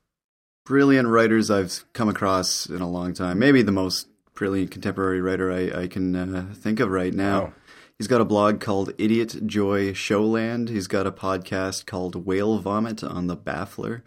brilliant 0.65 1.09
writers 1.09 1.51
I've 1.51 1.83
come 1.91 2.07
across 2.07 2.65
in 2.65 2.79
a 2.79 2.89
long 2.89 3.13
time. 3.13 3.39
Maybe 3.39 3.61
the 3.61 3.73
most 3.73 4.07
brilliant 4.35 4.71
contemporary 4.71 5.19
writer 5.19 5.51
I, 5.51 5.81
I 5.83 5.87
can 5.87 6.15
uh, 6.15 6.53
think 6.53 6.79
of 6.79 6.89
right 6.89 7.13
now. 7.13 7.53
He's 8.03 8.09
got 8.09 8.19
a 8.19 8.25
blog 8.25 8.59
called 8.59 8.91
Idiot 8.97 9.47
Joy 9.47 9.93
Showland. 9.93 10.67
He's 10.67 10.87
got 10.87 11.07
a 11.07 11.11
podcast 11.13 11.85
called 11.85 12.25
Whale 12.25 12.59
Vomit 12.59 13.01
on 13.01 13.27
the 13.27 13.37
Baffler. 13.37 14.01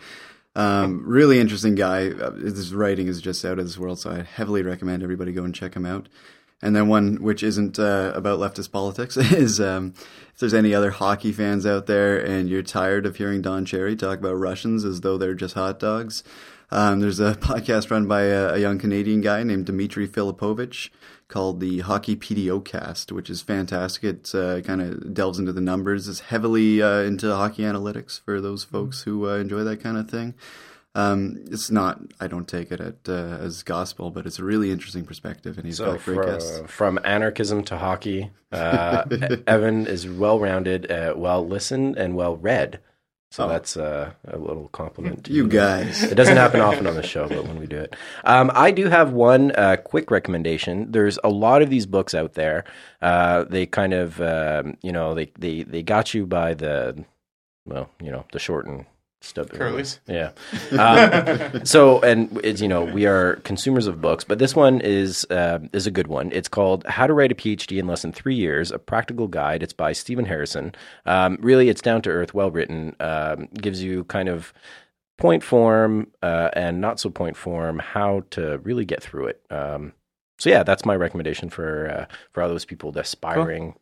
Um, 0.54 1.02
really 1.06 1.40
interesting 1.40 1.76
guy. 1.76 2.10
Uh, 2.10 2.32
His 2.32 2.74
writing 2.74 3.08
is 3.08 3.22
just 3.22 3.42
out 3.42 3.58
of 3.58 3.64
this 3.64 3.78
world, 3.78 3.98
so 3.98 4.10
I 4.10 4.22
heavily 4.22 4.62
recommend 4.62 5.02
everybody 5.02 5.32
go 5.32 5.44
and 5.44 5.54
check 5.54 5.72
him 5.72 5.86
out. 5.86 6.10
And 6.60 6.76
then 6.76 6.88
one 6.88 7.22
which 7.22 7.42
isn't 7.42 7.78
uh, 7.78 8.12
about 8.14 8.38
leftist 8.38 8.70
politics 8.70 9.16
is 9.16 9.62
um, 9.62 9.94
if 9.96 10.40
there's 10.40 10.52
any 10.52 10.74
other 10.74 10.90
hockey 10.90 11.32
fans 11.32 11.64
out 11.64 11.86
there 11.86 12.18
and 12.22 12.50
you're 12.50 12.62
tired 12.62 13.06
of 13.06 13.16
hearing 13.16 13.40
Don 13.40 13.64
Cherry 13.64 13.96
talk 13.96 14.18
about 14.18 14.34
Russians 14.34 14.84
as 14.84 15.00
though 15.00 15.16
they're 15.16 15.32
just 15.32 15.54
hot 15.54 15.78
dogs, 15.78 16.22
um, 16.70 17.00
there's 17.00 17.18
a 17.18 17.34
podcast 17.40 17.90
run 17.90 18.06
by 18.06 18.24
a, 18.24 18.56
a 18.56 18.58
young 18.58 18.78
Canadian 18.78 19.22
guy 19.22 19.42
named 19.42 19.64
Dimitri 19.64 20.06
Filipovic 20.06 20.90
called 21.28 21.60
the 21.60 21.80
Hockey 21.80 22.14
PDO 22.16 22.64
Cast, 22.64 23.10
which 23.12 23.28
is 23.30 23.40
fantastic. 23.42 24.04
It 24.04 24.34
uh, 24.34 24.60
kind 24.62 24.80
of 24.80 25.12
delves 25.12 25.38
into 25.38 25.52
the 25.52 25.60
numbers. 25.60 26.08
It's 26.08 26.20
heavily 26.20 26.80
uh, 26.82 26.98
into 27.00 27.34
hockey 27.34 27.62
analytics 27.62 28.20
for 28.20 28.40
those 28.40 28.64
folks 28.64 29.02
who 29.02 29.28
uh, 29.28 29.34
enjoy 29.36 29.64
that 29.64 29.80
kind 29.82 29.96
of 29.96 30.08
thing. 30.08 30.34
Um, 30.94 31.36
it's 31.50 31.70
not. 31.70 32.00
I 32.20 32.26
don't 32.26 32.48
take 32.48 32.72
it 32.72 32.80
at, 32.80 32.96
uh, 33.08 33.12
as 33.40 33.62
gospel, 33.62 34.10
but 34.10 34.24
it's 34.24 34.38
a 34.38 34.44
really 34.44 34.70
interesting 34.70 35.04
perspective, 35.04 35.58
and 35.58 35.66
he's 35.66 35.76
So 35.76 35.92
got 35.92 36.04
great 36.04 36.22
guests. 36.24 36.62
from 36.68 36.98
anarchism 37.04 37.64
to 37.64 37.76
hockey, 37.76 38.30
uh, 38.50 39.04
Evan 39.46 39.86
is 39.86 40.08
well 40.08 40.40
rounded, 40.40 40.90
uh, 40.90 41.12
well 41.14 41.46
listened, 41.46 41.96
and 41.98 42.14
well 42.16 42.36
read. 42.36 42.80
So 43.36 43.44
Oh. 43.44 43.48
that's 43.48 43.76
uh, 43.76 44.12
a 44.28 44.38
little 44.38 44.68
compliment 44.68 45.24
to 45.24 45.32
You 45.32 45.46
guys. 45.46 46.02
It 46.02 46.14
doesn't 46.14 46.38
happen 46.38 46.60
often 46.62 46.86
on 46.86 46.94
the 46.94 47.02
show, 47.02 47.28
but 47.28 47.44
when 47.44 47.58
we 47.60 47.66
do 47.66 47.76
it, 47.76 47.94
um, 48.24 48.50
I 48.54 48.70
do 48.70 48.88
have 48.88 49.12
one 49.12 49.52
uh, 49.52 49.76
quick 49.76 50.10
recommendation. 50.10 50.90
There's 50.90 51.18
a 51.22 51.28
lot 51.28 51.60
of 51.60 51.68
these 51.68 51.84
books 51.84 52.14
out 52.14 52.32
there. 52.32 52.64
Uh, 53.02 53.44
they 53.44 53.66
kind 53.66 53.92
of, 53.92 54.18
um, 54.22 54.78
you 54.80 54.90
know, 54.90 55.14
they, 55.14 55.30
they 55.38 55.64
they 55.64 55.82
got 55.82 56.14
you 56.14 56.24
by 56.26 56.54
the, 56.54 57.04
well, 57.66 57.90
you 58.00 58.10
know, 58.10 58.24
the 58.32 58.38
short 58.38 58.64
and 58.66 58.86
Curlies. 59.32 59.98
Yeah. 60.06 60.32
Um, 60.78 61.64
so, 61.64 62.00
and 62.00 62.40
it's, 62.44 62.60
you 62.60 62.68
know, 62.68 62.84
we 62.84 63.06
are 63.06 63.36
consumers 63.36 63.86
of 63.86 64.00
books, 64.00 64.24
but 64.24 64.38
this 64.38 64.54
one 64.54 64.80
is 64.80 65.26
uh, 65.30 65.60
is 65.72 65.86
a 65.86 65.90
good 65.90 66.06
one. 66.06 66.30
It's 66.32 66.48
called 66.48 66.84
"How 66.86 67.06
to 67.06 67.12
Write 67.12 67.32
a 67.32 67.34
PhD 67.34 67.78
in 67.78 67.86
Less 67.86 68.02
Than 68.02 68.12
Three 68.12 68.34
Years: 68.34 68.70
A 68.70 68.78
Practical 68.78 69.28
Guide." 69.28 69.62
It's 69.62 69.72
by 69.72 69.92
Stephen 69.92 70.24
Harrison. 70.24 70.74
Um, 71.04 71.38
really, 71.40 71.68
it's 71.68 71.82
down 71.82 72.02
to 72.02 72.10
earth, 72.10 72.34
well 72.34 72.50
written. 72.50 72.94
Um, 73.00 73.48
gives 73.54 73.82
you 73.82 74.04
kind 74.04 74.28
of 74.28 74.52
point 75.18 75.42
form 75.42 76.08
uh, 76.22 76.50
and 76.52 76.80
not 76.80 77.00
so 77.00 77.10
point 77.10 77.36
form 77.36 77.78
how 77.78 78.22
to 78.30 78.58
really 78.58 78.84
get 78.84 79.02
through 79.02 79.26
it. 79.26 79.42
Um, 79.50 79.92
so 80.38 80.50
yeah, 80.50 80.62
that's 80.62 80.84
my 80.84 80.94
recommendation 80.94 81.48
for 81.48 81.88
uh, 81.88 82.14
for 82.32 82.42
all 82.42 82.48
those 82.48 82.64
people 82.64 82.96
aspiring 82.96 83.72
to 83.72 83.78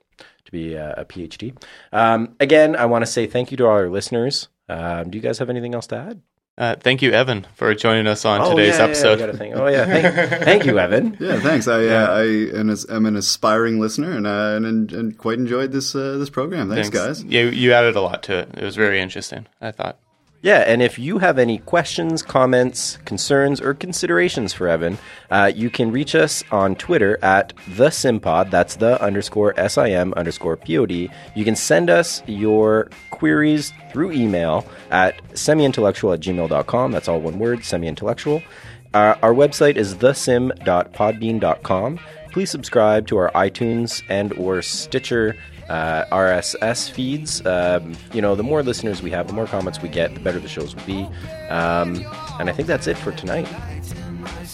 be 0.55 0.75
a, 0.75 0.95
a 0.99 1.05
PhD. 1.05 1.57
Um, 1.93 2.35
again, 2.41 2.77
I 2.77 2.87
want 2.87 3.05
to 3.05 3.11
say 3.11 3.27
thank 3.27 3.51
you 3.51 3.57
to 3.59 3.65
all 3.67 3.73
our 3.73 3.89
listeners. 3.91 4.49
Um, 4.69 5.11
do 5.11 5.19
you 5.19 5.23
guys 5.23 5.39
have 5.39 5.51
anything 5.51 5.75
else 5.75 5.87
to 5.89 5.97
add? 5.97 6.21
Uh, 6.57 6.77
thank 6.79 7.03
you, 7.03 7.11
Evan, 7.11 7.45
for 7.57 7.75
joining 7.75 8.07
us 8.07 8.25
on 8.25 8.41
Oh, 8.41 8.51
today's 8.51 8.75
yeah, 8.75 8.79
yeah, 8.79 8.85
episode. 8.85 9.15
we 9.19 9.27
gotta 9.27 9.37
think. 9.37 9.57
Oh 9.57 9.67
yeah, 9.67 9.85
thank, 9.87 10.43
thank 10.45 10.65
you, 10.67 10.79
Evan. 10.79 11.17
Yeah, 11.19 11.41
thanks. 11.41 11.67
I 11.67 11.85
uh, 11.87 12.07
I 12.17 12.23
am, 12.61 12.71
as- 12.71 12.87
am 12.89 13.07
an 13.07 13.17
aspiring 13.17 13.81
listener 13.81 14.13
and 14.17 14.25
uh, 14.25 14.55
and, 14.69 14.93
and 14.93 15.19
quite 15.19 15.39
enjoyed 15.39 15.73
this 15.73 15.97
uh, 15.97 16.17
this 16.17 16.31
program. 16.31 16.71
Thanks, 16.71 16.91
guys. 16.91 17.25
You 17.25 17.49
you 17.49 17.73
added 17.73 17.97
a 17.97 18.01
lot 18.01 18.23
to 18.25 18.39
it. 18.39 18.51
It 18.57 18.63
was 18.63 18.77
very 18.77 19.01
interesting. 19.01 19.47
I 19.61 19.73
thought. 19.73 19.99
Yeah, 20.45 20.59
and 20.59 20.81
if 20.83 20.99
you 20.99 21.21
have 21.21 21.39
any 21.39 21.57
questions, 21.57 22.23
comments, 22.23 22.99
concerns, 23.07 23.63
or 23.63 23.73
considerations 23.73 24.53
for 24.53 24.69
Evan, 24.69 24.99
uh, 25.31 25.51
you 25.57 25.71
can 25.71 25.91
reach 25.91 26.15
us 26.15 26.45
on 26.51 26.77
Twitter 26.77 27.19
at 27.25 27.55
the 27.67 27.87
Simpod. 27.87 28.51
That's 28.51 28.77
the 28.77 29.03
underscore 29.03 29.55
sim 29.71 30.13
underscore 30.13 30.59
pod. 30.59 30.91
You 30.91 31.45
can 31.47 31.57
send 31.57 31.89
us 31.89 32.23
your 32.27 32.91
queries 33.09 33.73
through 33.91 34.13
email 34.13 34.67
at 34.91 35.17
semiintellectual 35.33 36.13
at 36.13 36.21
gmail.com. 36.21 36.93
That's 36.93 37.09
all 37.09 37.23
one 37.23 37.39
word, 37.39 37.65
semi-intellectual. 37.65 38.43
Uh, 38.93 39.15
our 39.23 39.33
website 39.33 39.77
is 39.77 39.95
thesim.podbean.com. 39.95 42.01
Please 42.33 42.51
subscribe 42.51 43.07
to 43.07 43.17
our 43.17 43.31
iTunes 43.31 44.03
and 44.11 44.35
or 44.35 44.61
Stitcher 44.61 45.37
uh, 45.69 46.05
RSS 46.13 46.91
feeds. 46.91 47.45
Um, 47.47 47.95
you 48.13 48.21
know, 48.21 48.35
the 48.35 48.43
more 48.43 48.63
listeners 48.63 49.03
we 49.03 49.11
have, 49.11 49.27
the 49.27 49.33
more 49.33 49.47
comments 49.47 49.81
we 49.83 49.89
get, 49.89 50.15
the 50.15 50.21
better 50.21 50.39
the 50.39 50.49
shows 50.49 50.75
will 50.75 50.85
be. 50.85 51.03
Um, 51.49 52.05
and 52.39 52.49
I 52.49 52.53
think 52.53 52.69
that's 52.69 52.87
it 52.87 52.97
for 52.99 53.13
tonight. 53.13 53.49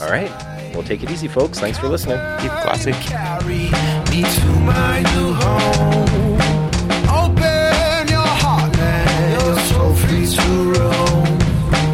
All 0.01 0.09
right. 0.11 0.31
Well, 0.75 0.83
take 0.83 1.03
it 1.03 1.11
easy, 1.11 1.29
folks. 1.29 1.59
Thanks 1.59 1.79
for 1.79 1.89
listening. 1.89 2.19
Keep 2.41 2.51
classic. 2.63 2.95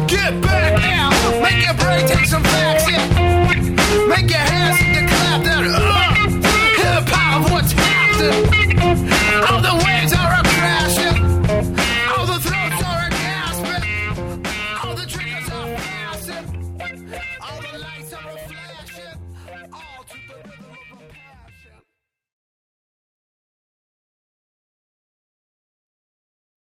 Get 0.07 0.41
back 0.41 0.79
now. 0.79 1.41
Make 1.41 1.65
your 1.65 1.73
brain 1.75 2.07
take 2.07 2.25
some 2.25 2.43
facts. 2.43 2.85
Make 4.07 4.29
your 4.29 4.39
hands. 4.39 4.66